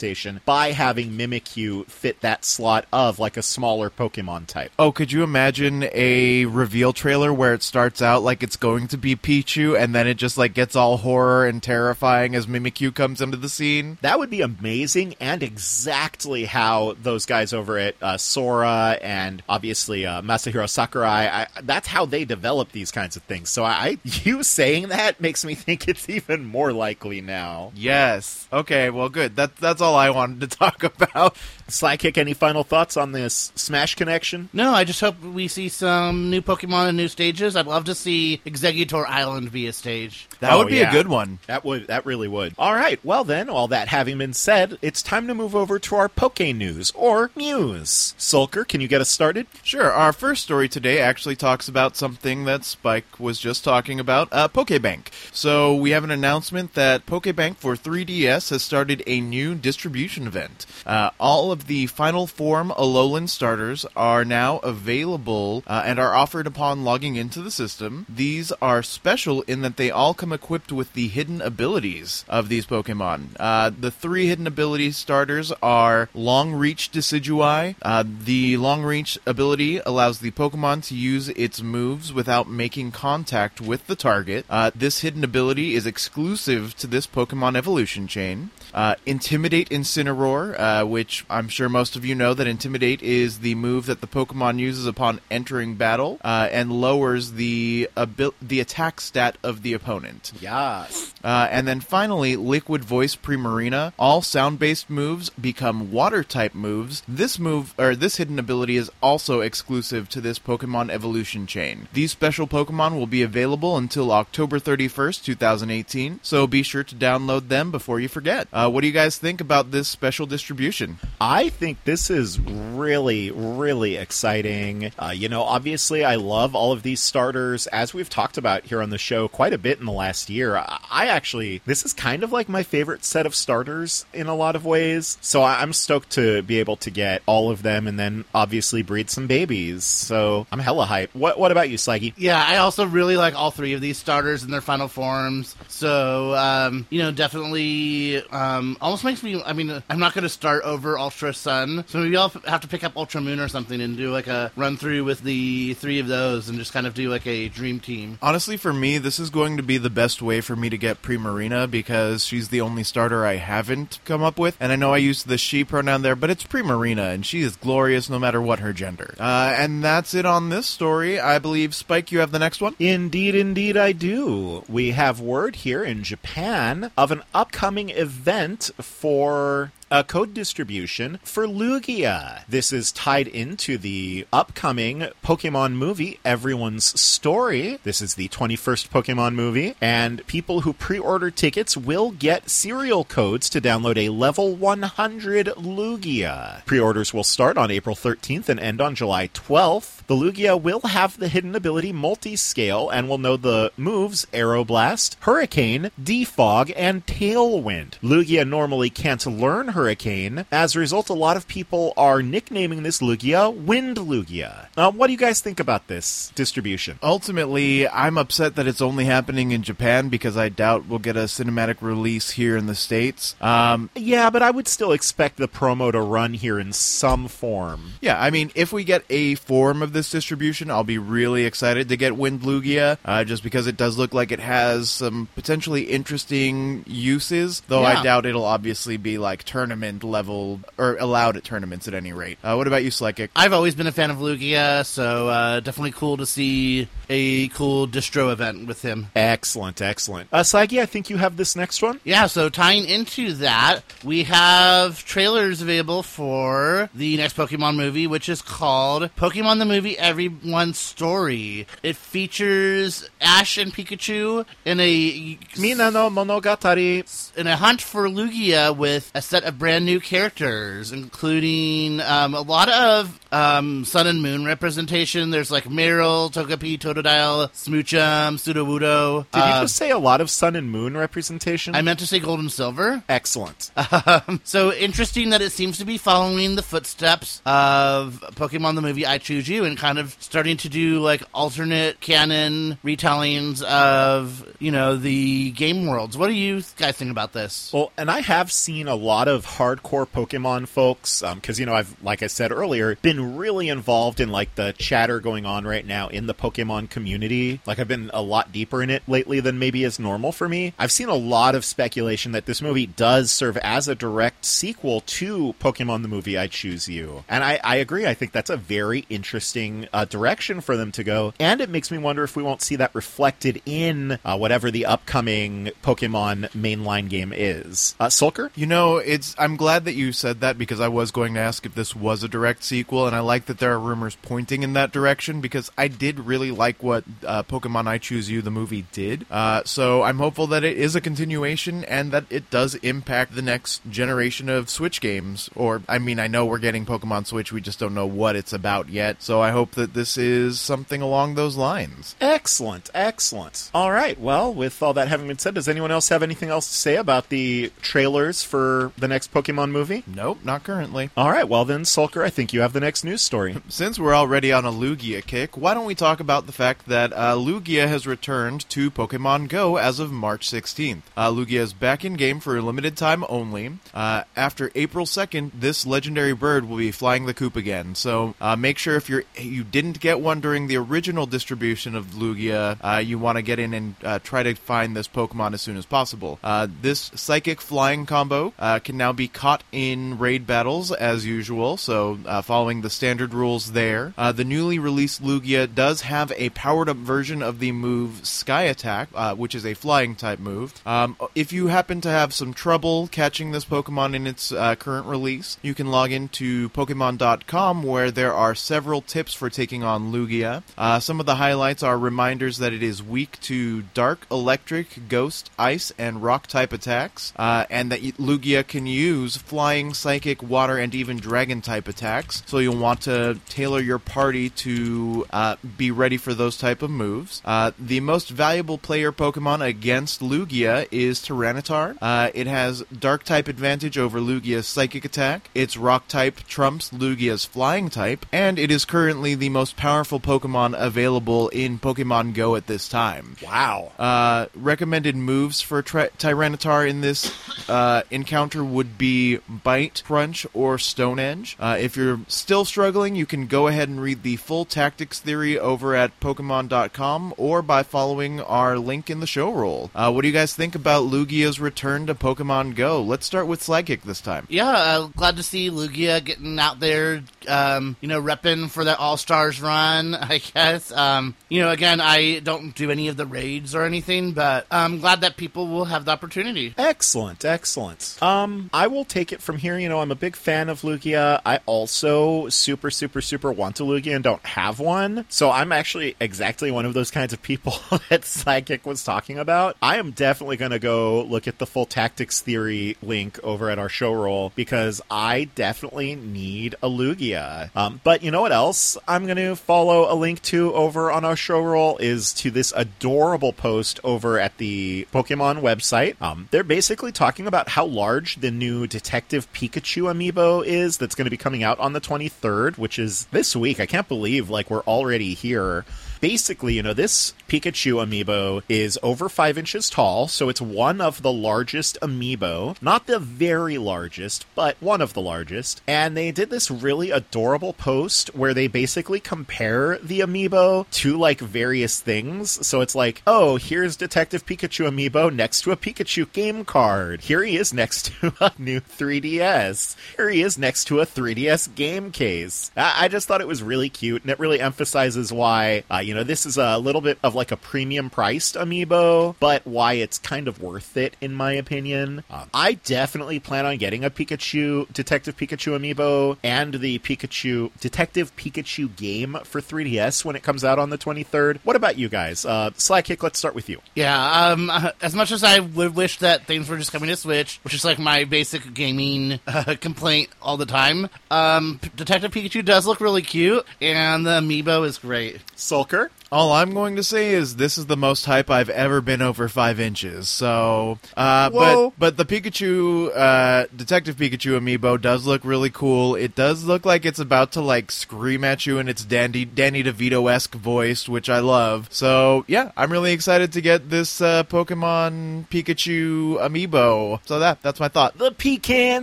by 0.45 0.73
having 0.73 1.11
Mimikyu 1.11 1.87
fit 1.87 2.21
that 2.21 2.45
slot 2.45 2.87
of 2.93 3.19
like 3.19 3.37
a 3.37 3.43
smaller 3.43 3.91
Pokemon 3.91 4.47
type. 4.47 4.73
Oh, 4.79 4.93
could 4.93 5.13
you 5.13 5.23
imagine 5.23 5.85
a 5.93 6.45
reveal 6.47 6.93
trailer 6.93 7.33
where 7.33 7.55
it 7.55 7.63
starts 7.63 8.01
out 8.03 8.23
like 8.23 8.43
it's 8.43 8.57
going 8.57 8.89
to 8.89 8.97
be 8.97 9.17
Pichu, 9.17 9.79
and 9.79 9.95
then 9.95 10.07
it 10.07 10.15
just 10.15 10.39
like 10.39 10.55
gets 10.55 10.77
all 10.77 10.99
horror 10.99 11.47
and 11.47 11.63
terrifying 11.63 12.35
as 12.35 12.47
Mimikyu 12.47 12.95
comes 12.95 13.21
into 13.21 13.37
the 13.37 13.49
scene? 13.49 13.99
That 14.01 14.19
would 14.19 14.31
be 14.31 14.41
amazing 14.41 15.15
and 15.21 15.43
exactly 15.43 16.45
how 16.45 16.97
those 17.03 17.27
guys 17.27 17.53
over 17.53 17.79
at 17.79 17.95
uh, 18.01 18.19
Sora 18.19 18.99
and 19.03 19.43
obviously 19.49 20.07
uh, 20.07 20.23
Masahiro 20.23 20.69
Sakurai, 20.69 21.27
I, 21.27 21.47
that's 21.63 21.89
how 21.89 22.07
they 22.07 22.25
develop 22.25 22.73
these 22.73 22.91
kinds 22.91 23.17
of 23.17 23.23
things. 23.25 23.51
So 23.51 23.65
I, 23.65 23.99
you 24.05 24.43
saying 24.43 24.89
that 24.89 25.21
makes 25.21 25.45
me 25.45 25.55
think 25.63 25.89
it's 25.89 26.09
even 26.09 26.45
more 26.45 26.73
likely 26.73 27.21
now. 27.21 27.73
Yes. 27.75 28.49
Okay. 28.53 28.91
Well, 28.91 29.09
good. 29.09 29.37
That 29.37 29.57
that's 29.57 29.82
all 29.83 29.95
I 29.97 30.11
wanted 30.11 30.41
to 30.49 30.57
talk 30.57 30.83
about. 31.03 31.37
Slykick, 31.69 32.19
any 32.19 32.35
final 32.35 32.65
thoughts 32.65 32.97
on 32.97 33.13
this 33.13 33.51
Smash 33.55 33.95
connection? 33.95 34.49
No, 34.53 34.73
I 34.73 34.85
just 34.85 35.01
hope 35.01 35.21
we 35.23 35.49
see 35.49 35.69
some 35.69 36.31
new 36.31 36.43
Pokemon 36.43 36.89
and 36.89 36.97
new 36.97 37.09
stages. 37.09 37.57
I'd 37.57 37.67
love 37.67 37.85
to 37.85 37.95
see 37.95 38.41
Exeggutor 38.47 39.05
Island 39.07 39.53
be 39.53 39.67
a 39.67 39.73
stage. 39.73 40.29
That 40.41 40.53
Oh, 40.53 40.59
would 40.59 40.69
be 40.69 40.77
yeah. 40.77 40.91
a 40.91 40.93
good 40.93 41.09
one. 41.09 41.39
That 41.47 41.65
would 41.65 41.87
that 41.87 42.05
really 42.07 42.29
would. 42.29 42.55
All 42.59 42.75
right. 42.75 42.99
Well 43.05 43.25
then, 43.25 43.49
all 43.49 43.69
that 43.69 43.89
having 43.89 44.19
been 44.19 44.33
said, 44.35 44.79
it's 44.83 45.03
time 45.03 45.27
to 45.29 45.35
move 45.35 45.55
over 45.57 45.79
to 45.79 45.95
our 45.97 46.09
Poke 46.09 46.41
News 46.41 46.91
or 46.95 47.31
Muse. 47.37 48.15
Sulker, 48.19 48.67
can 48.67 48.81
you 48.81 48.89
get 48.89 49.01
us 49.01 49.09
started? 49.09 49.47
Sure. 49.63 49.91
Our 49.91 50.13
first 50.13 50.43
story 50.43 50.69
today 50.69 50.99
actually 50.99 51.37
talks 51.37 51.69
about 51.69 51.97
something 51.97 52.45
that 52.45 52.65
Spike 52.65 53.19
was 53.19 53.39
just 53.39 53.65
talking 53.65 53.99
about, 53.99 54.29
uh, 54.33 54.49
Pokebank. 54.49 55.07
So 55.33 55.75
we 55.75 55.91
have 55.91 56.05
an 56.05 56.11
announcement 56.11 56.75
that 56.75 57.07
Pokebank 57.07 57.57
for 57.57 57.77
3DS 57.77 58.51
has 58.51 58.63
started 58.63 59.03
a 59.07 59.21
new 59.21 59.55
distribution 59.73 60.27
event. 60.27 60.67
Uh, 60.85 61.09
all 61.19 61.51
of 61.51 61.67
the 61.67 61.87
Final 61.87 62.27
Form 62.27 62.71
Alolan 62.77 63.27
starters 63.27 63.87
are 63.97 64.23
now 64.23 64.59
available 64.59 65.63
uh, 65.67 65.83
and 65.87 65.99
are 65.99 66.15
offered 66.15 66.47
upon 66.47 66.85
logging 66.85 67.17
into 67.17 67.41
the 67.41 67.51
system. 67.51 68.05
These 68.07 68.53
are 68.61 68.83
special 68.83 69.41
in 69.43 69.63
that 69.63 69.79
they 69.79 69.91
all 69.91 70.13
come 70.13 70.31
equipped 70.31 70.73
with 70.73 70.93
the 70.93 71.09
hidden 71.09 71.41
abilities 71.41 72.27
of 72.29 72.51
these 72.51 72.67
Pokemon. 72.67 73.29
Uh, 73.41 73.71
the 73.71 73.91
three 73.91 74.27
hidden 74.27 74.47
ability 74.47 74.91
starters 74.91 75.51
are 75.63 76.11
Long 76.13 76.53
Reach 76.53 76.93
Decidueye. 76.93 77.75
Uh, 77.81 78.05
the 78.07 78.59
Long 78.59 78.83
Reach 78.83 79.19
ability 79.25 79.79
allows 79.87 80.19
the 80.19 80.33
Pokemon 80.33 80.85
to 80.89 80.95
use 80.95 81.31
its 81.31 81.63
moves 81.63 82.13
without 82.13 82.47
making 82.47 82.93
contact 82.93 83.59
with 83.59 83.87
the 83.87 83.97
target. 83.97 84.45
Uh, 84.51 84.71
this 84.75 85.01
hidden 85.01 85.25
ability 85.25 85.75
is 85.75 85.87
exclusive 85.87 86.77
to 86.77 86.87
this 86.87 87.07
Pokemon 87.07 87.57
evolution 87.57 88.07
chain. 88.07 88.51
Uh, 88.75 88.95
Intimidate 89.07 89.69
Incineroar, 89.71 90.59
uh, 90.59 90.87
which 90.87 91.25
I'm 91.29 91.49
sure 91.49 91.69
most 91.69 91.97
of 91.97 92.05
you 92.05 92.15
know 92.15 92.35
that 92.35 92.47
Intimidate 92.47 93.03
is 93.03 93.41
the 93.41 93.55
move 93.55 93.87
that 93.87 94.01
the 94.01 94.07
Pokemon 94.07 94.59
uses 94.59 94.87
upon 94.87 95.21
entering 95.31 95.75
battle 95.75 96.19
uh, 96.25 96.49
and 96.51 96.73
lowers 96.73 97.33
the 97.33 97.89
abil- 97.97 98.35
the 98.41 98.61
attack 98.61 99.01
stat 99.01 99.37
of 99.43 99.63
the 99.63 99.73
opponent. 99.73 100.33
Yes. 100.41 101.13
Uh, 101.23 101.49
and 101.51 101.69
then 101.69 101.81
finally, 101.81 102.37
Liquid 102.37 102.85
Voice 102.85 103.17
Primarina. 103.17 103.93
All 103.99 104.23
sound-based 104.23 104.91
moves 104.91 105.31
become 105.31 105.93
water-type 105.93 106.55
moves. 106.55 107.03
This 107.07 107.39
move 107.39 107.75
or 107.79 107.95
this 107.95 108.17
hidden 108.17 108.39
ability 108.39 108.77
is 108.77 108.91
also 109.03 109.41
exclusive 109.41 110.09
to 110.11 110.21
this 110.21 110.39
Pokemon 110.39 110.91
evolution 110.91 111.47
chain. 111.47 111.89
These 111.93 112.13
special 112.13 112.47
Pokemon 112.47 112.97
will 112.97 113.07
be 113.07 113.23
available 113.23 113.77
until 113.77 114.13
October 114.13 114.59
31st, 114.59 115.25
2018. 115.25 116.21
So 116.23 116.47
be 116.47 116.63
sure 116.63 116.85
to 116.85 116.95
download 116.95 117.49
them 117.49 117.71
before 117.71 118.01
you 118.01 118.09
forget. 118.09 118.49
Uh, 118.53 118.62
what 118.69 118.83
do 118.83 118.87
you 118.87 118.93
guys 118.93 119.19
think 119.19 119.41
about 119.41 119.71
this 119.71 119.89
special 119.89 120.27
distribution? 120.27 120.99
I 121.21 121.49
think 121.49 121.85
this 121.85 122.11
is 122.11 122.41
really, 122.41 123.31
really 123.31 123.97
exciting. 123.97 124.93
Uh, 124.99 125.13
you 125.15 125.29
know, 125.29 125.43
obviously, 125.43 126.05
I 126.05 126.17
love 126.17 126.55
all 126.55 126.73
of 126.73 126.83
these 126.83 127.01
starters, 127.01 127.67
as 127.69 127.95
we've 127.95 128.11
talked 128.11 128.39
about 128.39 128.65
here 128.65 128.83
on 128.83 128.91
the 128.91 128.99
show 128.99 129.29
quite 129.29 129.53
a 129.53 129.59
bit 129.59 129.79
in 129.79 129.87
the 129.87 129.93
last 129.93 130.29
year. 130.31 130.57
I, 130.57 130.79
I 130.91 131.07
actually, 131.07 131.63
this 131.67 131.85
is 131.85 131.93
kind 131.93 132.23
of 132.23 132.33
like 132.33 132.49
my 132.49 132.63
favorite 132.63 133.05
set 133.05 133.27
of 133.27 133.35
starters 133.35 134.05
in 134.13 134.27
a 134.27 134.35
lot 134.35 134.57
of 134.57 134.65
ways. 134.65 135.19
So 135.21 135.43
I, 135.43 135.63
I'm 135.63 135.73
stoked 135.73 136.11
to 136.11 136.43
be 136.43 136.59
able 136.61 136.77
to 136.77 136.91
get 136.91 137.23
all 137.27 137.51
of 137.51 137.63
them 137.63 137.87
and 137.87 137.99
then 137.99 138.25
obviously 138.35 138.83
breed 138.83 139.11
some 139.11 139.27
babies. 139.27 139.85
So 139.85 140.47
I'm 140.53 140.59
hella 140.59 140.87
hyped. 140.87 141.15
What, 141.15 141.39
what 141.39 141.53
about 141.53 141.71
you, 141.71 141.77
Slaggy? 141.77 142.13
Yeah, 142.17 142.43
I 142.45 142.59
also 142.59 142.87
really 142.87 143.17
like 143.17 143.35
all 143.35 143.51
three 143.51 143.73
of 143.73 143.81
these 143.81 143.99
starters 143.99 144.43
in 144.43 144.51
their 144.51 144.61
final 144.61 144.89
forms. 144.89 145.57
So, 145.69 146.35
um, 146.35 146.87
you 146.91 147.01
know, 147.01 147.13
definitely 147.13 148.23
um, 148.29 148.52
almost 148.81 149.05
makes 149.05 149.23
me. 149.23 149.43
I 149.43 149.53
mean, 149.53 149.83
I'm 149.89 149.99
not 149.99 150.15
going 150.15 150.23
to 150.23 150.29
start 150.29 150.65
over 150.65 150.99
Ultra 150.99 151.35
Sun, 151.35 151.85
so 151.89 151.99
maybe 151.99 152.17
I'll 152.17 152.31
have 152.47 152.61
to 152.63 152.69
pick 152.69 152.85
up 152.85 152.97
Ultra 152.97 153.21
Moon 153.21 153.41
or 153.41 153.49
something 153.49 153.81
and 153.81 153.97
do 153.97 154.11
like 154.11 154.27
a 154.27 154.51
run 154.57 154.77
through 154.77 155.05
with 155.05 155.23
the 155.23 155.75
three 155.75 155.99
of 155.99 156.09
those 156.09 156.49
and 156.49 156.59
just 156.59 156.73
kind 156.73 156.87
of 156.87 156.95
do 156.95 157.11
like 157.11 157.27
a 157.27 157.49
dream 157.49 157.81
team. 157.81 158.19
Honestly, 158.23 158.57
for 158.57 158.73
me, 158.73 158.99
this 158.99 159.19
is 159.19 159.31
going 159.31 159.57
to 159.57 159.63
be 159.63 159.79
the 159.79 159.91
best 159.91 160.23
way 160.23 160.41
for 160.41 160.57
me 160.57 160.71
to 160.71 160.79
get 160.79 161.03
Primarina 161.03 161.71
because 161.71 162.25
she's 162.25 162.49
the 162.49 162.61
only 162.61 162.85
starter 162.85 163.25
I 163.27 163.37
haven't 163.37 163.99
come 164.05 164.23
up 164.23 164.39
with. 164.39 164.57
And 164.61 164.73
I 164.73 164.77
know 164.77 164.95
I 164.95 164.99
used 164.99 165.29
the 165.29 165.39
she 165.39 165.65
pronoun 165.65 166.03
there, 166.03 166.17
but 166.17 166.31
it's 166.31 166.45
Primarina, 166.45 167.13
and 167.13 167.27
she 167.27 167.43
is 167.43 167.57
glorious 167.57 168.09
no 168.09 168.19
matter 168.19 168.41
what 168.41 168.61
her 168.61 168.73
gender. 168.73 169.15
Uh, 169.19 169.55
and 169.57 169.83
that's 169.83 170.15
it 170.15 170.27
on 170.27 170.49
this 170.49 170.67
story. 170.67 171.19
I 171.19 171.39
believe, 171.39 171.75
Spike, 171.75 172.13
you 172.13 172.21
have 172.21 172.33
the 172.33 172.39
next 172.39 172.61
one? 172.61 172.75
Indeed, 172.79 173.35
indeed, 173.35 173.77
I 173.77 173.93
do. 173.93 174.65
We 174.69 174.93
have 174.93 175.21
word 175.21 175.57
here 175.57 175.85
in 175.85 176.03
Japan 176.03 176.91
of 176.97 177.11
an 177.11 177.23
upcoming 177.35 177.91
event 177.91 178.42
for 178.81 179.73
a 179.93 180.03
code 180.03 180.33
distribution 180.33 181.19
for 181.23 181.47
Lugia. 181.47 182.47
This 182.49 182.73
is 182.73 182.93
tied 182.93 183.29
into 183.29 183.77
the 183.77 184.27
upcoming 184.33 185.09
Pokemon 185.23 185.75
movie, 185.75 186.19
Everyone's 186.25 186.99
Story. 186.99 187.79
This 187.85 188.01
is 188.01 188.15
the 188.15 188.29
21st 188.29 188.89
Pokemon 188.89 189.35
movie, 189.35 189.75
and 189.83 190.27
people 190.27 190.63
who 190.63 190.73
pre 190.73 190.99
order 190.99 191.31
tickets 191.31 191.77
will 191.77 192.11
get 192.11 192.49
serial 192.49 193.05
codes 193.05 193.51
to 193.51 193.61
download 193.61 193.99
a 193.99 194.09
level 194.09 194.57
100 194.57 195.49
Lugia. 195.59 196.65
Pre 196.65 196.81
orders 196.81 197.13
will 197.13 197.23
start 197.23 197.59
on 197.59 197.71
April 197.71 197.95
13th 197.95 198.49
and 198.49 198.59
end 198.59 198.81
on 198.81 198.95
July 198.95 199.29
12th. 199.29 200.07
The 200.07 200.17
Lugia 200.17 200.59
will 200.59 200.81
have 200.81 201.19
the 201.19 201.29
hidden 201.29 201.55
ability 201.55 201.93
multi 201.93 202.35
scale 202.37 202.89
and 202.89 203.11
will 203.11 203.19
know 203.19 203.37
the 203.37 203.73
moves 203.77 204.27
Aeroblast, 204.33 205.17
Hurricane, 205.21 205.91
Defog, 206.03 206.73
and 206.77 207.05
Tailwind. 207.05 207.99
Lugia 208.01 208.49
normally 208.49 208.89
can't 208.89 209.27
learn 209.27 209.69
Hurricane. 209.83 210.47
As 210.53 210.77
a 210.77 210.79
result, 210.79 211.09
a 211.09 211.13
lot 211.13 211.37
of 211.37 211.49
people 211.49 211.93
are 211.97 212.23
nicknaming 212.23 212.85
this 212.85 213.01
Lugia 213.01 213.53
Wind 213.53 213.97
Lugia. 213.97 214.69
Uh, 214.77 214.93
what 214.93 215.09
do 215.09 215.13
you 215.13 215.19
guys 215.19 215.41
think 215.41 215.59
about 215.59 215.89
this 215.89 216.31
distribution? 216.37 217.01
Ultimately, 217.03 217.89
I'm 217.89 218.17
upset 218.17 218.55
that 218.55 218.69
it's 218.69 218.81
only 218.81 219.07
happening 219.07 219.51
in 219.51 219.65
Japan 219.65 220.09
because 220.09 220.37
I 220.37 220.51
doubt 220.51 220.87
we'll 220.87 221.01
get 221.01 221.17
a 221.17 221.25
cinematic 221.25 221.79
release 221.81 222.31
here 222.31 222.57
in 222.57 222.67
the 222.67 222.77
States. 222.77 223.35
Um, 223.41 223.91
Yeah, 223.97 224.31
but 224.31 224.41
I 224.41 224.53
would 224.53 224.69
still 224.69 224.93
expect 224.93 225.37
the 225.39 225.49
promo 225.49 225.91
to 225.91 226.01
run 226.01 226.35
here 226.35 226.61
in 226.61 226.73
some 226.73 227.27
form. 227.27 227.95
Yeah, 228.01 228.23
I 228.23 228.31
mean, 228.31 228.53
if 228.55 228.73
we 228.73 228.85
get 228.85 229.03
a 229.11 229.35
form 229.35 229.83
of 229.83 229.93
this 229.93 230.11
distribution, 230.11 230.71
I'll 230.71 230.85
be 230.85 230.99
really 230.99 231.45
excited 231.45 231.89
to 231.89 231.97
get 231.97 232.17
Wind 232.17 232.43
Lugia, 232.43 232.99
uh, 233.05 233.25
just 233.25 233.43
because 233.43 233.67
it 233.67 233.77
does 233.77 233.99
look 233.99 234.15
like 234.15 234.31
it 234.31 234.39
has 234.41 234.91
some 234.91 235.27
potentially 235.35 235.83
interesting 235.91 236.85
uses, 236.87 237.63
though 237.67 237.83
Yeah. 237.83 237.99
I 237.99 238.03
doubt 238.05 238.27
it'll 238.27 238.45
obviously 238.45 238.97
be 238.97 239.19
like 239.19 239.45
tournament 239.73 240.05
level, 240.05 240.61
or 240.77 240.97
allowed 240.97 241.37
at 241.37 241.45
tournaments 241.45 241.89
at 241.89 241.95
any 241.95 242.13
rate. 242.13 242.39
Uh, 242.45 242.55
what 242.57 242.67
about 242.67 242.85
you, 242.85 242.91
Slekic? 242.91 243.31
I've 243.35 243.55
always 243.55 243.75
been 243.75 243.87
a 243.87 243.93
fan 243.93 244.11
of 244.11 244.19
Lugia, 244.19 244.85
so 244.85 245.29
uh, 245.29 245.61
definitely 245.61 245.93
cool 245.93 246.19
to 246.19 246.27
see 246.27 246.89
a 247.13 247.49
cool 247.49 247.87
distro 247.87 248.33
event 248.33 248.67
with 248.67 248.81
him. 248.81 249.09
Excellent, 249.15 249.83
excellent. 249.83 250.31
Uh, 250.33 250.41
Slaggy, 250.41 250.81
I 250.81 250.87
think 250.87 251.11
you 251.11 251.19
have 251.19 251.37
this 251.37 251.55
next 251.55 251.83
one. 251.83 252.01
Yeah, 252.05 252.27
so 252.27 252.49
tying 252.49 252.87
into 252.87 253.35
that, 253.35 253.81
we 254.03 254.25
have 254.25 255.05
trailers 255.05 255.61
available 255.61 256.03
for 256.03 256.89
the 256.95 257.19
next 257.19 257.37
Pokemon 257.37 257.77
movie, 257.77 258.07
which 258.07 258.29
is 258.31 258.41
called 258.41 259.15
Pokemon 259.17 259.59
the 259.59 259.67
Movie 259.67 259.99
Everyone's 259.99 260.79
Story. 260.79 261.67
It 261.83 261.97
features 261.97 263.09
Ash 263.21 263.59
and 263.59 263.75
Pikachu 263.75 264.47
in 264.65 264.81
a 264.81 265.39
Mina 265.59 265.91
no 265.91 266.09
Monogatari. 266.09 267.37
in 267.37 267.47
a 267.47 267.57
hunt 267.57 267.83
for 267.83 268.09
Lugia 268.09 268.75
with 268.75 269.11
a 269.15 269.21
set 269.21 269.45
of 269.45 269.59
brand 269.59 269.85
new 269.85 270.01
characters, 270.01 270.93
including 270.93 272.01
um, 272.01 272.33
a 272.35 272.41
lot 272.41 272.71
of 272.71 273.21
um, 273.31 273.85
Sun 273.85 274.07
and 274.07 274.23
Moon 274.23 274.45
representation. 274.45 275.31
There's 275.31 275.51
like 275.51 275.65
Marill, 275.65 276.33
Togepi, 276.33 276.79
Totodile, 277.03 277.51
Smoochum, 277.53 278.37
Sudowoodo. 278.39 279.27
Did 279.33 279.39
you 279.39 279.43
Uh, 279.45 279.61
just 279.63 279.77
say 279.77 279.91
a 279.91 279.99
lot 279.99 280.21
of 280.21 280.31
Sun 280.31 280.57
and 280.57 280.71
Moon 280.71 280.97
representation? 280.97 281.75
I 281.75 281.83
meant 281.83 281.99
to 282.01 282.07
say 282.07 282.19
Gold 282.19 282.41
and 282.41 282.51
Silver. 282.51 283.03
Excellent. 283.09 283.71
Um, 283.77 284.41
so 284.45 284.73
interesting 284.73 285.31
that 285.31 285.43
it 285.43 285.51
seems 285.53 285.79
to 285.79 285.85
be 285.85 285.99
following 285.99 286.55
the 286.57 286.63
footsteps 286.63 287.43
of 287.45 288.25
Pokemon 288.35 288.75
the 288.77 288.83
movie 288.83 289.07
I 289.07 289.19
Choose 289.19 289.49
You 289.49 289.65
and 289.65 289.77
kind 289.77 289.99
of 289.99 290.17
starting 290.21 290.57
to 290.59 290.69
do 290.69 291.01
like 291.01 291.23
alternate 291.35 292.01
canon 292.01 292.79
retellings 292.85 293.63
of, 293.63 294.47
you 294.59 294.71
know, 294.71 294.97
the 294.97 295.51
game 295.53 295.87
worlds. 295.87 296.17
What 296.17 296.29
do 296.29 296.35
you 296.35 296.63
guys 296.77 296.97
think 296.97 297.11
about 297.11 297.33
this? 297.33 297.71
Well, 297.73 297.93
and 297.97 298.11
I 298.11 298.21
have 298.21 298.53
seen 298.53 298.89
a 298.89 298.95
lot 298.95 299.29
of 299.29 299.45
hardcore 299.47 300.07
Pokemon 300.07 300.69
folks, 300.69 301.23
because 301.35 301.59
you 301.59 301.67
know 301.67 301.75
I've, 301.75 301.95
like 302.03 302.23
I 302.23 302.27
said 302.27 302.53
earlier, 302.53 302.97
been 303.03 303.37
really 303.37 303.69
involved 303.69 304.21
in 304.21 304.31
like 304.31 304.55
the 304.55 304.73
chatter 304.79 305.21
going 305.21 305.47
on 305.47 305.65
right 305.65 305.87
now 305.87 306.09
in 306.09 306.27
the 306.27 306.35
Pokemon 306.35 306.91
community. 306.93 307.61
Like 307.67 307.79
I've 307.79 307.89
been 307.89 308.11
a 308.15 308.23
lot 308.23 308.53
deeper 308.53 308.83
in 308.83 308.91
it 308.91 309.03
lately 309.09 309.41
than 309.41 309.59
maybe 309.59 309.83
is 309.83 309.99
normal 309.99 310.31
for 310.31 310.49
me. 310.49 310.75
I've 310.79 310.93
seen 310.93 311.09
a 311.09 311.15
lot 311.15 311.55
of 311.55 311.65
speculation 311.65 312.33
that 312.33 312.47
this 312.47 312.63
movie 312.63 312.87
does 312.87 313.31
serve 313.31 313.57
as 313.57 313.89
a 313.89 313.95
direct 313.95 314.45
sequel 314.45 315.01
to 315.01 315.55
Pokemon 315.55 316.03
the 316.03 316.09
movie 316.09 316.39
I 316.39 316.47
Choose 316.47 316.89
You, 316.89 317.25
and 317.29 317.43
I, 317.43 317.59
I 317.65 317.77
agree. 317.77 318.07
I 318.07 318.15
think 318.15 318.33
that's 318.33 318.51
a 318.51 318.57
very 318.57 319.07
interesting 319.09 319.89
uh, 319.93 320.05
direction 320.05 320.61
for 320.61 320.77
them 320.77 320.93
to 320.93 321.03
go, 321.03 321.33
and 321.41 321.61
it 321.61 321.71
makes 321.71 321.91
me 321.91 321.99
wonder 321.99 322.23
if 322.23 322.37
we 322.37 322.43
won't 322.43 322.63
see 322.63 322.77
that 322.77 322.95
reflected 322.95 323.63
in 323.65 324.19
uh, 324.25 324.37
whatever 324.37 324.71
the 324.71 324.87
upcoming 324.87 325.71
Pokemon 325.83 326.51
mainline 326.51 327.09
game 327.09 327.33
is. 327.35 327.95
Uh, 327.99 328.07
Sulker? 328.07 328.51
You 328.55 328.67
know, 328.67 328.99
it's. 328.99 329.35
I'm 329.39 329.57
glad 329.57 329.87
that 329.87 329.95
you 329.95 330.13
said 330.13 330.41
that 330.41 330.59
because 330.59 330.81
I 330.81 330.89
was 330.89 331.11
going 331.11 331.35
to 331.35 331.41
ask 331.41 331.65
if 331.65 331.75
this 331.75 331.97
was 331.97 332.23
a 332.23 332.29
direct 332.29 332.63
sequel, 332.63 333.07
and 333.07 333.17
I 333.17 333.21
like 333.21 333.47
that 333.47 333.59
there 333.59 333.73
are 333.73 333.81
rumors 333.81 334.17
pointing 334.21 334.63
in 334.63 334.75
that 334.75 334.93
direction 334.93 335.41
because 335.41 335.71
I 335.79 335.89
did 335.89 336.21
really 336.21 336.51
like 336.51 336.72
what 336.81 337.03
uh, 337.27 337.43
Pokemon 337.43 337.89
I 337.89 337.99
Choose 337.99 338.31
You 338.31 338.41
the 338.41 338.53
movie 338.53 338.87
did. 338.93 339.27
Uh, 339.31 339.63
so 339.65 340.03
I'm 340.03 340.19
hopeful 340.19 340.47
that 340.49 340.63
it 340.63 340.77
is 340.77 340.95
a 340.95 341.01
continuation 341.01 341.85
and 341.85 342.13
that 342.13 342.25
it 342.31 342.51
does 342.51 342.77
impact 342.77 343.35
the 343.35 343.43
next 343.43 343.83
generation 343.91 344.49
of 344.49 344.71
Switch 344.71 345.01
games. 345.01 345.51
Or, 345.57 345.83
I 345.89 345.99
mean, 345.99 346.21
I 346.21 346.29
know 346.29 346.47
we're 346.47 346.59
getting 346.59 346.87
Pokemon 346.87 347.27
Switch, 347.27 347.53
we 347.53 347.61
just 347.61 347.79
don't 347.81 347.95
know 347.95 348.07
what 348.07 348.37
it's 348.37 348.53
about 348.53 348.89
yet. 348.89 349.23
So 349.23 349.41
I 349.41 349.51
hope 349.51 349.73
that 349.73 349.95
this 349.95 350.17
is 350.17 350.61
something 350.61 351.03
along 351.03 351.35
those 351.35 351.57
lines. 351.57 352.15
Excellent, 352.21 352.91
excellent. 352.95 353.71
All 353.75 353.91
right, 353.91 354.19
well, 354.21 354.53
with 354.53 354.83
all 354.83 354.95
that 354.95 355.09
having 355.09 355.27
been 355.29 355.39
said, 355.39 355.55
does 355.55 355.69
anyone 355.69 355.91
else 355.91 356.09
have 356.11 356.23
anything 356.23 356.51
else 356.51 356.69
to 356.69 356.75
say 356.75 356.97
about 356.97 357.29
the 357.29 357.73
trailers 357.81 358.43
for 358.43 358.93
the 358.97 359.09
next 359.09 359.33
Pokemon 359.33 359.71
movie? 359.71 360.05
Nope, 360.07 360.39
not 360.45 360.65
currently. 360.65 361.11
All 361.17 361.31
right, 361.31 361.49
well 361.49 361.65
then, 361.65 361.83
Sulker, 361.83 362.23
I 362.23 362.31
think 362.31 362.53
you 362.53 362.61
have 362.61 362.73
the 362.73 362.81
next 362.81 363.05
news 363.05 363.23
story. 363.23 363.57
Since 363.69 363.99
we're 363.99 364.15
already 364.15 364.53
on 364.53 364.65
a 364.65 364.73
Lugia 364.73 365.25
kick, 365.25 365.57
why 365.57 365.75
don't 365.75 365.87
we 365.87 365.95
talk 365.95 366.21
about 366.21 366.47
the 366.47 366.53
fact 366.63 366.87
that 366.87 367.13
uh, 367.13 367.35
Lugia 367.35 367.89
has 367.89 368.07
returned 368.07 368.69
to 368.69 368.89
Pokemon 368.89 369.49
Go 369.49 369.79
as 369.79 369.99
of 369.99 370.13
March 370.13 370.49
16th. 370.49 371.03
Uh, 371.17 371.29
Lugia 371.29 371.59
is 371.59 371.73
back 371.73 372.05
in 372.05 372.15
game 372.15 372.39
for 372.39 372.57
a 372.57 372.63
limited 372.63 372.97
time 372.97 373.25
only. 373.29 373.79
Uh, 373.93 374.23
after 374.37 374.71
April 374.77 375.05
2nd, 375.05 375.51
this 375.59 375.85
legendary 375.85 376.35
bird 376.35 376.69
will 376.69 376.77
be 376.77 376.93
flying 376.93 377.27
the 377.27 377.35
coop 377.35 377.57
again. 377.57 377.97
So 377.97 378.37
uh, 378.41 378.55
make 378.55 378.79
sure 378.79 378.95
if 378.95 379.09
you're 379.09 379.25
you 379.37 379.65
didn't 379.65 379.99
get 379.99 380.21
one 380.21 380.41
during 380.41 380.69
the 380.69 380.77
original 380.77 381.27
distribution 381.27 381.97
of 381.97 382.13
Lugia, 382.13 382.79
uh, 382.81 382.99
you 382.99 383.19
want 383.19 383.39
to 383.39 383.43
get 383.43 383.59
in 383.59 383.75
and 383.75 383.97
uh, 384.05 384.21
try 384.21 384.45
to 384.45 384.55
find 384.55 384.97
this 384.97 385.09
Pokemon 385.09 385.55
as 385.55 385.63
soon 385.63 385.77
as 385.77 385.85
possible. 385.85 386.39
This 386.81 387.11
psychic 387.17 387.61
flying 387.61 388.07
combo 388.07 388.51
can 388.85 388.97
now 388.97 389.13
be 389.13 389.27
caught 389.27 389.65
in 389.73 390.17
raid 390.17 390.47
battles 390.47 390.93
as 390.93 391.27
usual. 391.27 391.77
So 391.77 392.19
following 392.45 392.83
the 392.83 392.91
standard 392.91 393.35
rules 393.35 393.73
there, 393.73 394.15
the 394.17 394.45
newly 394.45 394.79
released 394.79 395.21
Lugia 395.25 395.67
does 395.67 396.03
have 396.03 396.31
a 396.37 396.52
powered 396.55 396.89
up 396.89 396.97
version 396.97 397.43
of 397.43 397.59
the 397.59 397.73
move 397.73 398.27
Sky 398.27 398.63
Attack, 398.63 399.09
uh, 399.15 399.35
which 399.35 399.55
is 399.55 399.67
a 399.67 399.75
flying 399.75 400.15
type 400.15 400.39
move. 400.39 400.75
Um, 400.87 401.17
if 401.35 401.53
you 401.53 401.69
happen 401.69 402.01
to 402.03 402.09
have 402.09 402.33
some 402.35 402.55
trouble 402.55 403.09
catching 403.09 403.53
this 403.53 403.65
Pokemon 403.65 404.15
in 404.15 404.27
its 404.27 404.53
uh, 404.53 404.75
current 404.77 405.07
release, 405.07 405.59
you 405.63 405.75
can 405.75 405.91
log 405.91 406.13
into 406.13 406.69
Pokemon.com 406.71 407.83
where 407.83 408.11
there 408.11 408.35
are 408.35 408.55
several 408.55 409.03
tips 409.03 409.35
for 409.35 409.51
taking 409.51 409.83
on 409.83 410.13
Lugia. 410.13 410.63
Uh, 410.77 411.01
some 411.01 411.21
of 411.21 411.27
the 411.27 411.37
highlights 411.37 411.83
are 411.83 411.99
reminders 411.99 412.59
that 412.59 412.73
it 412.73 412.83
is 412.83 413.03
weak 413.03 413.41
to 413.41 413.83
dark, 413.95 414.27
electric, 414.31 415.09
ghost, 415.09 415.51
ice, 415.59 415.93
and 415.99 416.23
rock 416.23 416.47
type 416.47 416.73
attacks, 416.73 417.33
uh, 417.37 417.65
and 417.71 417.91
that 417.91 418.01
Lugia 418.01 418.67
can 418.67 418.87
use 418.87 419.37
flying, 419.37 419.95
psychic, 419.95 420.43
water, 420.43 420.79
and 420.79 420.95
even 420.95 421.17
dragon 421.19 421.61
type 421.61 421.89
attacks. 421.89 422.43
So 422.47 422.59
you'll 422.59 422.77
want 422.77 423.03
to 423.03 423.39
tailor 423.49 423.81
your 423.81 423.99
party 423.99 424.51
to 424.51 425.27
uh, 425.31 425.57
be 425.77 425.91
ready 425.91 426.17
for 426.17 426.35
those 426.43 426.57
type 426.57 426.83
of 426.83 426.91
moves. 426.91 427.41
Uh, 427.45 427.71
the 427.79 428.01
most 428.01 428.29
valuable 428.29 428.77
player 428.77 429.13
Pokemon 429.13 429.65
against 429.65 430.21
Lugia 430.21 430.89
is 430.91 431.21
Tyranitar. 431.21 431.97
Uh, 432.03 432.31
it 432.35 432.49
has 432.49 432.83
dark 432.87 433.23
type 433.23 433.47
advantage 433.47 433.97
over 433.97 434.19
Lugia's 434.19 434.67
psychic 434.67 435.05
attack. 435.05 435.49
Its 435.55 435.77
rock 435.77 436.09
type 436.09 436.41
trumps 436.49 436.91
Lugia's 436.91 437.45
flying 437.45 437.89
type, 437.89 438.27
and 438.33 438.59
it 438.59 438.73
is 438.73 438.85
currently 438.85 439.37
the 439.37 439.51
most 439.51 439.77
powerful 439.77 440.19
Pokemon 440.19 440.75
available 440.77 441.49
in 441.51 441.79
Pokemon 441.79 442.35
Go 442.35 442.57
at 442.57 442.67
this 442.67 442.89
time. 442.89 443.37
Wow. 443.41 443.93
Uh, 443.97 444.47
recommended 444.57 445.15
moves 445.15 445.61
for 445.61 445.81
Tri- 445.81 446.11
Tyranitar 446.19 446.89
in 446.89 447.03
this 447.03 447.33
uh, 447.69 448.03
encounter 448.11 448.65
would 448.65 448.99
be 448.99 449.37
Bite, 449.49 450.03
Crunch, 450.05 450.45
or 450.55 450.77
Stone 450.77 451.21
Edge. 451.21 451.57
Uh, 451.61 451.77
if 451.79 451.97
you're 451.97 452.21
still 452.27 452.65
struggling, 452.65 453.15
you 453.15 453.27
can 453.27 453.47
go 453.47 453.69
ahead 453.69 453.89
and 453.89 454.01
read 454.01 454.25
the 454.25 454.37
full 454.37 454.65
tactics 454.65 455.21
theory 455.21 455.57
over 455.57 455.95
at 455.95 456.19
Pokemon.com 456.33 457.35
or 457.37 457.63
by 457.63 457.83
following 457.83 458.41
our 458.41 458.79
link 458.79 459.11
in 459.11 459.21
the 459.21 459.27
show 459.27 459.53
roll. 459.53 459.91
Uh, 459.95 460.11
what 460.11 460.23
do 460.23 460.29
you 460.29 460.35
guys 460.35 460.55
think 460.55 460.75
about 460.75 461.05
Lugia's 461.05 461.61
return 461.61 462.07
to 462.07 462.15
Pokemon 462.15 462.75
Go? 462.75 463.03
Let's 463.03 463.27
start 463.27 463.47
with 463.47 463.63
Slagic 463.63 464.03
this 464.03 464.21
time. 464.21 464.47
Yeah, 464.49 464.71
uh, 464.71 465.07
glad 465.17 465.37
to 465.37 465.43
see 465.43 465.71
Lugia 465.71 466.25
getting 466.25 466.59
out 466.59 466.81
there, 466.81 467.23
um, 467.49 467.97
you 468.01 468.09
know, 468.09 468.21
repping 468.21 468.71
for 468.71 468.85
that 468.85 468.99
All 468.99 469.17
Stars 469.17 469.61
run, 469.61 470.15
I 470.21 470.39
guess. 470.39 470.91
Um, 470.93 471.35
you 471.49 471.61
know, 471.61 471.71
again, 471.71 472.01
I 472.01 472.39
don't 472.41 472.75
do 472.75 472.91
any 472.91 473.09
of 473.09 473.17
the 473.17 473.27
raids 473.27 473.75
or 473.75 473.85
anything, 473.85 474.33
but 474.33 474.67
I'm 474.71 475.01
glad 475.01 475.21
that 475.23 475.37
people 475.37 475.69
will 475.69 475.87
have 475.87 476.05
the 476.05 476.13
opportunity. 476.13 476.75
Excellent, 476.79 477.45
excellent. 477.45 478.19
Um, 478.23 478.71
I 478.73 478.87
will 478.87 479.05
take 479.05 479.33
it 479.33 479.43
from 479.43 479.59
here. 479.59 479.79
You 479.79 479.89
know, 479.89 480.01
I'm 480.01 480.11
a 480.11 480.17
big 480.17 480.37
fan 480.37 480.69
of 480.69 480.83
Lugia. 480.83 481.41
I 481.45 481.61
also 481.67 482.49
super, 482.49 482.91
super, 482.91 483.21
super 483.21 483.53
want 483.53 483.81
a 483.81 483.83
Lugia 483.83 484.15
and 484.15 484.25
don't 484.25 484.45
have 484.45 484.79
one. 484.79 485.25
So 485.29 485.51
I'm 485.51 485.73
actually 485.73 486.17
exactly 486.23 486.71
one 486.71 486.87
of 486.87 486.95
those 486.95 487.11
kinds 487.11 487.33
of 487.33 487.43
people 487.43 487.75
that 488.09 488.25
Psychic 488.25 488.87
was 488.87 489.05
talking 489.05 489.39
about. 489.39 489.77
I 489.83 489.97
am 489.97 490.13
definitely 490.13 490.57
going 490.57 490.71
to 490.71 490.79
go 490.79 491.23
look 491.23 491.49
at 491.49 491.59
the 491.59 491.67
full 491.67 491.87
tactics 491.87 492.41
theory 492.41 492.97
link 493.03 493.39
over 493.43 493.69
at 493.69 493.79
our 493.79 493.89
show 493.89 494.13
roll 494.13 494.53
because 494.55 495.03
I 495.11 495.51
definitely 495.55 496.15
need 496.15 496.77
a 496.83 496.89
Lugia. 496.89 497.75
Um, 497.77 498.01
but 498.05 498.23
you 498.23 498.31
know 498.31 498.41
what 498.41 498.53
else 498.53 498.97
I'm 499.07 499.27
going 499.27 499.37
to 499.37 499.57
follow 499.57 500.13
a 500.13 500.15
link 500.15 500.41
to 500.43 500.73
over 500.75 501.11
on 501.11 501.25
our 501.25 501.37
show 501.37 501.61
roll 501.61 501.99
is 501.99 502.33
to 502.35 502.51
this 502.51 502.73
adorable 502.77 503.53
post 503.53 503.99
over 504.05 504.39
at 504.39 504.57
the 504.59 505.07
Pokemon 505.13 505.61
website. 505.61 506.21
Um, 506.23 506.49
they're 506.51 506.65
basically 506.65 507.13
talking 507.13 507.47
about 507.47 507.69
how 507.71 507.85
large 507.85 508.37
the 508.37 508.51
new 508.51 508.87
Detective 508.87 509.53
Pikachu 509.53 510.05
amiibo 510.05 510.65
is 510.65 510.99
that's 510.99 511.15
going 511.15 511.27
to 511.27 511.31
be 511.31 511.37
coming 511.37 511.63
out 511.63 511.79
on 511.81 511.93
the 511.93 512.01
23rd, 512.01 512.79
which 512.79 512.99
is 512.99 513.27
this 513.27 513.57
week. 513.57 513.81
I 513.81 513.87
can't 513.87 514.09
believe 514.09 514.49
like 514.49 514.71
we're 514.71 514.81
already 514.83 515.35
here 515.35 515.85
basically, 516.23 516.75
you 516.75 516.83
know, 516.83 516.95
this 516.95 517.35
Pikachu 517.49 517.95
amiibo 518.03 518.63
is 518.69 518.99
over 519.03 519.29
five 519.29 519.59
inches 519.59 519.91
tall, 519.91 520.29
so 520.29 520.49
it's 520.49 520.61
one 520.61 521.01
of 521.01 521.21
the 521.21 521.33
largest 521.33 521.99
amiibo. 522.01 522.81
Not 522.81 523.07
the 523.07 523.19
very 523.19 523.77
largest, 523.77 524.47
but 524.55 524.77
one 524.81 525.03
of 525.03 525.13
the 525.13 525.21
largest. 525.21 525.83
And 525.87 526.17
they 526.17 526.31
did 526.31 526.49
this 526.49 526.71
really 526.71 527.11
adorable 527.11 527.73
post 527.75 528.35
where 528.35 528.55
they 528.55 528.69
basically 528.69 529.21
compare 529.21 529.99
the 529.99 530.21
amiibo 530.21 530.89
to 530.93 531.19
like 531.19 531.41
various 531.41 532.01
things. 532.01 532.67
So 532.67 532.81
it's 532.81 532.95
like, 532.95 533.21
oh, 533.27 533.57
here's 533.57 533.97
Detective 533.97 534.47
Pikachu 534.47 534.89
amiibo 534.89 535.35
next 535.35 535.63
to 535.63 535.73
a 535.73 535.77
Pikachu 535.77 536.33
game 536.33 536.65
card. 536.65 537.23
Here 537.23 537.43
he 537.43 537.57
is 537.57 537.75
next 537.75 538.07
to 538.21 538.33
a 538.41 538.53
new 538.59 538.81
3DS. 538.81 539.97
Here 540.17 540.31
he 540.31 540.41
is 540.41 540.57
next 540.57 540.85
to 540.85 541.01
a 541.01 541.07
3DS 541.07 541.75
game 541.75 542.13
case. 542.13 542.71
I, 542.77 543.05
I 543.05 543.09
just 543.09 543.27
thought 543.27 543.41
it 543.41 543.49
was 543.49 543.63
really 543.63 543.91
cute, 543.91 544.23
and 544.23 544.31
it 544.31 544.39
really 544.39 544.61
emphasizes 544.61 545.33
why, 545.33 545.83
uh, 545.91 545.99
you 545.99 546.12
know, 546.15 546.25
this 546.25 546.47
is 546.47 546.57
a 546.57 546.79
little 546.79 547.01
bit 547.01 547.19
of 547.23 547.35
like 547.35 547.53
a 547.53 547.57
premium 547.57 548.11
priced 548.11 548.55
amiibo, 548.55 549.35
but 549.41 549.67
why 549.67 549.95
it's 549.95 550.19
kind 550.19 550.49
of 550.49 550.61
worth 550.61 550.97
it, 550.97 551.17
in 551.21 551.35
my 551.35 551.53
opinion. 551.53 552.25
Um, 552.31 552.49
I 552.53 552.75
definitely 552.75 553.41
plan 553.41 553.67
on 553.67 553.77
getting 553.77 554.05
a 554.05 554.11
Pikachu, 554.11 554.93
Detective 554.93 555.37
Pikachu 555.37 555.79
amiibo, 555.79 556.37
and 556.43 556.75
the 556.75 556.99
Pikachu, 556.99 557.71
Detective 557.81 558.35
Pikachu 558.37 558.95
game 558.97 559.39
for 559.45 559.61
3DS 559.61 560.25
when 560.25 560.37
it 560.37 560.43
comes 560.43 560.65
out 560.65 560.79
on 560.79 560.91
the 560.91 560.99
23rd. 560.99 561.59
What 561.65 561.77
about 561.77 561.99
you 561.99 562.09
guys? 562.09 562.45
Uh, 562.45 562.71
Slykick, 562.71 563.23
let's 563.23 563.39
start 563.39 563.55
with 563.55 563.69
you. 563.69 563.81
Yeah, 563.95 564.49
um, 564.51 564.71
uh, 564.71 564.91
as 565.01 565.15
much 565.15 565.31
as 565.31 565.45
I 565.45 565.61
would 565.61 565.95
wish 565.95 566.19
that 566.19 566.47
things 566.47 566.69
were 566.69 566.79
just 566.79 566.93
coming 566.93 567.09
to 567.09 567.17
Switch, 567.17 567.61
which 567.65 567.75
is 567.75 567.85
like 567.85 567.99
my 567.99 568.25
basic 568.25 568.75
gaming 568.75 569.41
uh, 569.47 569.75
complaint 569.81 570.31
all 570.41 570.57
the 570.57 570.67
time, 570.67 571.09
um, 571.31 571.81
Detective 571.97 572.33
Pikachu 572.33 572.65
does 572.65 572.87
look 572.87 573.01
really 573.01 573.23
cute, 573.23 573.65
and 573.81 574.27
the 574.27 574.41
amiibo 574.41 574.87
is 574.87 574.99
great. 574.99 575.41
Sulker? 575.57 576.02
Sure. 576.03 576.22
All 576.33 576.51
I'm 576.51 576.73
going 576.73 576.97
to 576.97 577.03
say 577.03 577.35
is 577.35 577.57
this 577.57 577.77
is 577.77 577.85
the 577.85 577.97
most 577.97 578.25
hype 578.25 578.49
I've 578.49 578.71
ever 578.71 579.03
been 579.03 579.21
over 579.21 579.51
five 579.51 579.79
inches. 579.79 580.31
So, 580.31 580.99
uh, 581.15 581.51
Whoa. 581.51 581.91
but 581.99 582.17
but 582.17 582.17
the 582.17 582.25
Pikachu, 582.25 583.15
uh, 583.15 583.67
Detective 583.77 584.17
Pikachu 584.17 584.59
amiibo 584.59 584.99
does 584.99 585.27
look 585.27 585.45
really 585.45 585.69
cool. 585.69 586.15
It 586.15 586.35
does 586.35 586.65
look 586.65 586.87
like 586.87 587.05
it's 587.05 587.19
about 587.19 587.53
to 587.53 587.61
like 587.61 587.91
scream 587.91 588.45
at 588.45 588.65
you 588.65 588.79
in 588.79 588.89
its 588.89 589.05
Dandy 589.05 589.45
Danny 589.45 589.85
DeVito 589.85 590.33
esque 590.33 590.55
voice, 590.55 591.07
which 591.07 591.29
I 591.29 591.41
love. 591.41 591.89
So 591.91 592.47
yeah, 592.49 592.73
I'm 592.79 592.91
really 592.91 593.13
excited 593.13 593.53
to 593.53 593.61
get 593.61 593.91
this 593.91 594.23
uh, 594.23 594.45
Pokemon 594.45 595.49
Pikachu 595.49 596.41
amiibo. 596.41 597.21
So 597.27 597.41
that 597.41 597.61
that's 597.61 597.79
my 597.79 597.89
thought. 597.89 598.17
The 598.17 598.31
Pecan 598.33 599.03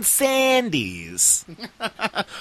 Sandies. 0.00 1.44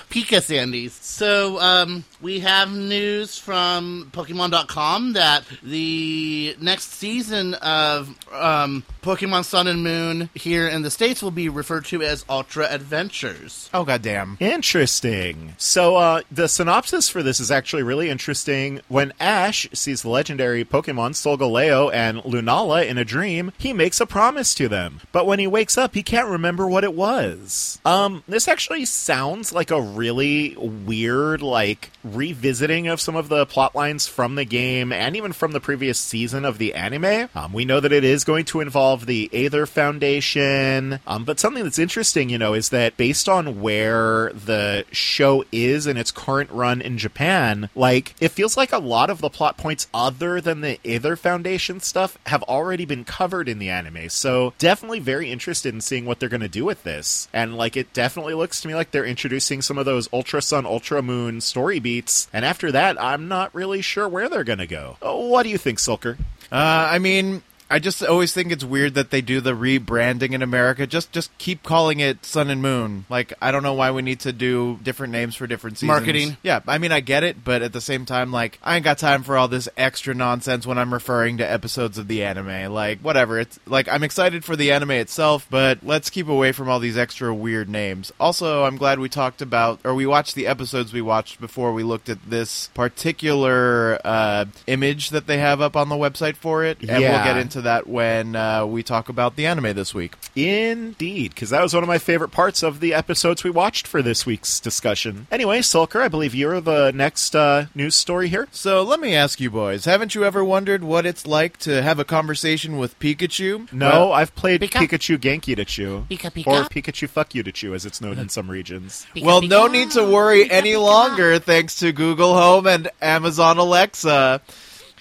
Pika 0.10 0.40
Sandies. 0.42 0.92
So, 1.04 1.60
um, 1.60 2.06
we 2.22 2.40
have 2.40 2.72
news 2.74 3.38
from 3.38 4.10
Pokemon.com 4.12 4.79
that 4.80 5.44
the 5.62 6.56
next 6.62 6.94
season 6.94 7.54
of 7.56 8.16
um, 8.32 8.86
Pokemon 9.02 9.44
Sun 9.44 9.68
and 9.68 9.84
Moon 9.84 10.30
here 10.34 10.70
in 10.70 10.84
the 10.84 10.90
States 10.90 11.22
will 11.22 11.32
be 11.32 11.50
referred 11.50 11.84
to 11.86 12.02
as 12.02 12.24
Ultra 12.30 12.66
Adventures. 12.70 13.70
Oh 13.74 13.84
goddamn! 13.84 14.38
Interesting. 14.40 15.56
So, 15.58 15.98
uh, 15.98 16.22
the 16.32 16.48
synopsis 16.48 17.10
for 17.10 17.22
this 17.22 17.42
is 17.42 17.52
actually 17.52 17.84
really 17.84 18.10
interesting. 18.10 18.80
When 18.88 19.12
Ash 19.20 19.68
sees 19.74 20.04
the 20.04 20.10
legendary 20.10 20.64
Pokemon 20.64 21.12
Solgaleo 21.12 21.94
and 21.94 22.20
Lunala 22.20 22.88
in 22.88 22.98
a 22.98 23.04
dream, 23.04 23.52
he 23.58 23.74
makes 23.74 24.00
a 24.00 24.06
promise 24.06 24.56
to 24.56 24.70
them. 24.70 25.02
But 25.12 25.26
when 25.26 25.40
he 25.40 25.48
wakes 25.48 25.78
up, 25.78 25.94
he 25.94 26.04
can't 26.04 26.30
remember 26.30 26.68
what 26.68 26.86
it 26.86 26.94
was. 26.94 27.80
Um, 27.84 28.24
this 28.30 28.48
actually 28.48 28.86
sounds 28.86 29.52
like 29.52 29.72
a 29.72 29.82
really 29.82 30.56
weird, 30.56 31.42
like, 31.42 31.92
revisiting 32.02 32.88
of 32.88 33.02
some 33.02 33.18
of 33.18 33.28
the 33.28 33.46
plot 33.46 33.76
lines 33.76 34.08
from 34.08 34.36
the 34.36 34.46
game 34.46 34.69
and 34.70 35.16
even 35.16 35.34
from 35.34 35.52
the 35.52 35.60
previous 35.60 36.00
season 36.00 36.46
of 36.46 36.58
the 36.58 36.74
anime. 36.74 37.30
Um, 37.36 37.54
we 37.54 37.66
know 37.66 37.80
that 37.80 37.92
it 37.92 38.04
is 38.04 38.24
going 38.24 38.46
to 38.46 38.60
involve 38.60 39.06
the 39.06 39.30
Aether 39.34 39.66
Foundation. 39.66 41.00
Um, 41.08 41.26
but 41.26 41.40
something 41.40 41.64
that's 41.64 41.80
interesting, 41.80 42.30
you 42.30 42.38
know, 42.38 42.54
is 42.54 42.70
that 42.70 42.98
based 42.98 43.28
on 43.28 43.62
where 43.62 44.32
the 44.34 44.86
show 44.92 45.44
is 45.52 45.88
in 45.88 45.98
its 45.98 46.12
current 46.12 46.52
run 46.52 46.82
in 46.82 46.98
Japan, 46.98 47.70
like, 47.76 48.16
it 48.20 48.30
feels 48.30 48.58
like 48.58 48.72
a 48.72 48.78
lot 48.78 49.10
of 49.10 49.22
the 49.22 49.30
plot 49.30 49.58
points 49.58 49.88
other 49.94 50.40
than 50.40 50.62
the 50.62 50.80
Aether 50.86 51.16
Foundation 51.16 51.80
stuff 51.80 52.18
have 52.28 52.44
already 52.44 52.86
been 52.86 53.04
covered 53.04 53.50
in 53.50 53.60
the 53.60 53.70
anime. 53.70 54.10
So, 54.10 54.54
definitely 54.58 55.00
very 55.00 55.32
interested 55.32 55.74
in 55.74 55.82
seeing 55.82 56.06
what 56.06 56.20
they're 56.20 56.30
going 56.30 56.42
to 56.42 56.48
do 56.48 56.66
with 56.66 56.84
this. 56.84 57.28
And, 57.34 57.58
like, 57.58 57.76
it 57.76 57.94
definitely 57.94 58.34
looks 58.34 58.62
to 58.62 58.68
me 58.68 58.76
like 58.76 58.92
they're 58.92 59.06
introducing 59.06 59.62
some 59.62 59.78
of 59.78 59.86
those 59.86 60.10
Ultra 60.14 60.42
Sun, 60.42 60.66
Ultra 60.66 61.02
Moon 61.02 61.42
story 61.42 61.80
beats. 61.80 62.28
And 62.32 62.46
after 62.46 62.72
that, 62.72 63.02
I'm 63.02 63.28
not 63.28 63.54
really 63.54 63.82
sure 63.82 64.08
where 64.08 64.30
they're 64.30 64.44
going 64.44 64.59
gonna 64.60 64.68
go. 64.68 64.98
Uh, 65.02 65.16
What 65.16 65.44
do 65.44 65.50
you 65.50 65.58
think, 65.58 65.80
Sulker? 65.80 66.18
Uh, 66.52 66.56
I 66.92 67.00
mean, 67.00 67.42
I 67.70 67.80
just 67.80 68.04
always 68.04 68.34
think 68.34 68.52
it's 68.52 68.64
weird 68.64 68.96
that 68.96 69.12
they 69.12 69.22
do 69.22 69.42
the 69.42 69.52
rebranding 69.52 70.34
in 70.34 70.42
America. 70.42 70.88
Just 70.88 71.12
just 71.12 71.36
keep 71.38 71.64
calling 71.64 72.00
it 72.00 72.26
Sun 72.26 72.50
and 72.50 72.62
Moon. 72.62 73.06
Like 73.10 73.34
I 73.42 73.52
don't 73.52 73.64
know 73.64 73.74
why 73.74 73.92
we 73.92 74.02
need 74.02 74.22
to 74.22 74.34
do 74.34 74.80
different 74.82 75.12
names 75.12 75.36
for 75.36 75.46
different 75.46 75.78
seasons. 75.78 75.88
Marketing. 75.88 76.38
Yeah, 76.42 76.62
I 76.68 76.80
mean 76.80 76.92
I 76.92 77.00
get 77.00 77.24
it, 77.24 77.44
but 77.44 77.62
at 77.62 77.74
the 77.74 77.82
same 77.82 78.06
time, 78.06 78.32
like 78.32 78.60
I 78.64 78.76
ain't 78.76 78.84
got 78.84 78.98
time 78.98 79.24
for 79.24 79.38
all 79.38 79.48
this 79.48 79.70
extra 79.78 80.16
nonsense 80.16 80.66
when 80.66 80.78
I'm 80.78 80.94
referring 80.94 81.38
to 81.38 81.50
episodes 81.50 81.98
of 81.98 82.08
the 82.08 82.24
anime. 82.24 82.74
Like 82.74 83.00
whatever. 83.02 83.40
It's 83.40 83.60
like 83.68 83.88
I'm 83.88 84.04
excited 84.04 84.44
for 84.44 84.56
the 84.56 84.72
anime 84.72 84.92
itself, 84.92 85.46
but 85.50 85.80
let's 85.84 86.10
keep 86.10 86.28
away 86.28 86.52
from 86.52 86.70
all 86.70 86.80
these 86.80 86.98
extra 86.98 87.34
weird 87.34 87.70
names. 87.70 88.12
Also, 88.20 88.64
I'm 88.64 88.78
glad 88.78 89.00
we 89.00 89.10
talked 89.10 89.42
about 89.42 89.80
or 89.84 89.94
we 89.94 90.08
watched 90.08 90.34
the 90.36 90.48
episodes 90.48 90.92
we 90.92 91.02
watched 91.02 91.40
before 91.40 91.72
we 91.74 91.84
looked 91.84 92.10
at 92.10 92.30
this 92.30 92.70
particular 92.74 94.00
uh, 94.04 94.46
image 94.66 95.12
that 95.12 95.28
they 95.28 95.38
have 95.38 95.62
up 95.62 95.76
on 95.76 95.90
the 95.90 95.96
website 95.96 96.36
for 96.36 96.64
it, 96.64 96.80
and 96.82 96.90
we'll 96.90 97.24
get 97.24 97.38
into 97.38 97.59
that 97.62 97.88
when 97.88 98.36
uh, 98.36 98.66
we 98.66 98.84
talk 98.84 99.10
about 99.10 99.36
the 99.36 99.46
anime 99.46 99.74
this 99.76 99.94
week. 99.94 100.16
Indeed, 100.36 101.34
because 101.34 101.50
that 101.50 101.62
was 101.62 101.74
one 101.74 101.84
of 101.84 101.88
my 101.88 101.98
favorite 101.98 102.30
parts 102.32 102.64
of 102.64 102.80
the 102.80 102.94
episodes 102.94 103.44
we 103.44 103.50
watched 103.50 103.88
for 103.88 104.02
this 104.02 104.26
week's 104.26 104.60
discussion. 104.60 105.28
Anyway, 105.32 105.60
Sulker, 105.60 106.02
I 106.02 106.08
believe 106.08 106.36
you're 106.36 106.62
the 106.62 106.92
next 106.92 107.36
uh, 107.36 107.66
news 107.76 107.96
story 107.96 108.28
here. 108.30 108.48
So 108.52 108.84
let 108.84 109.00
me 109.00 109.16
ask 109.16 109.40
you 109.40 109.50
boys, 109.50 109.86
haven't 109.86 110.16
you 110.16 110.24
ever 110.26 110.44
wondered 110.44 110.84
what 110.84 111.06
it's 111.06 111.26
like 111.26 111.58
to 111.60 111.82
have 111.82 112.00
a 112.00 112.06
conversation 112.06 112.78
with 112.78 112.98
Pikachu? 113.00 113.72
No, 113.72 113.90
Well, 113.90 114.14
I've 114.14 114.36
played 114.36 114.62
Pika? 114.62 114.88
Pikachu 114.88 115.18
Genki 115.18 115.56
Dechu. 115.56 116.08
Pika, 116.08 116.32
Pika? 116.32 116.48
Or 116.48 116.64
Pikachu 116.70 117.08
Fuck 117.10 117.36
You 117.36 117.44
to 117.44 117.52
chew, 117.52 117.74
as 117.74 117.86
it's 117.86 118.02
known 118.02 118.20
in 118.20 118.30
some 118.30 118.50
regions. 118.50 119.06
well, 119.22 119.42
no 119.42 119.68
need 119.68 119.92
to 119.92 120.04
worry 120.04 120.50
any 120.50 120.76
longer 120.76 121.40
thanks 121.40 121.76
to 121.80 121.92
Google 121.92 122.34
Home 122.36 122.68
and 122.68 122.90
Amazon 123.02 123.58
Alexa. 123.58 124.42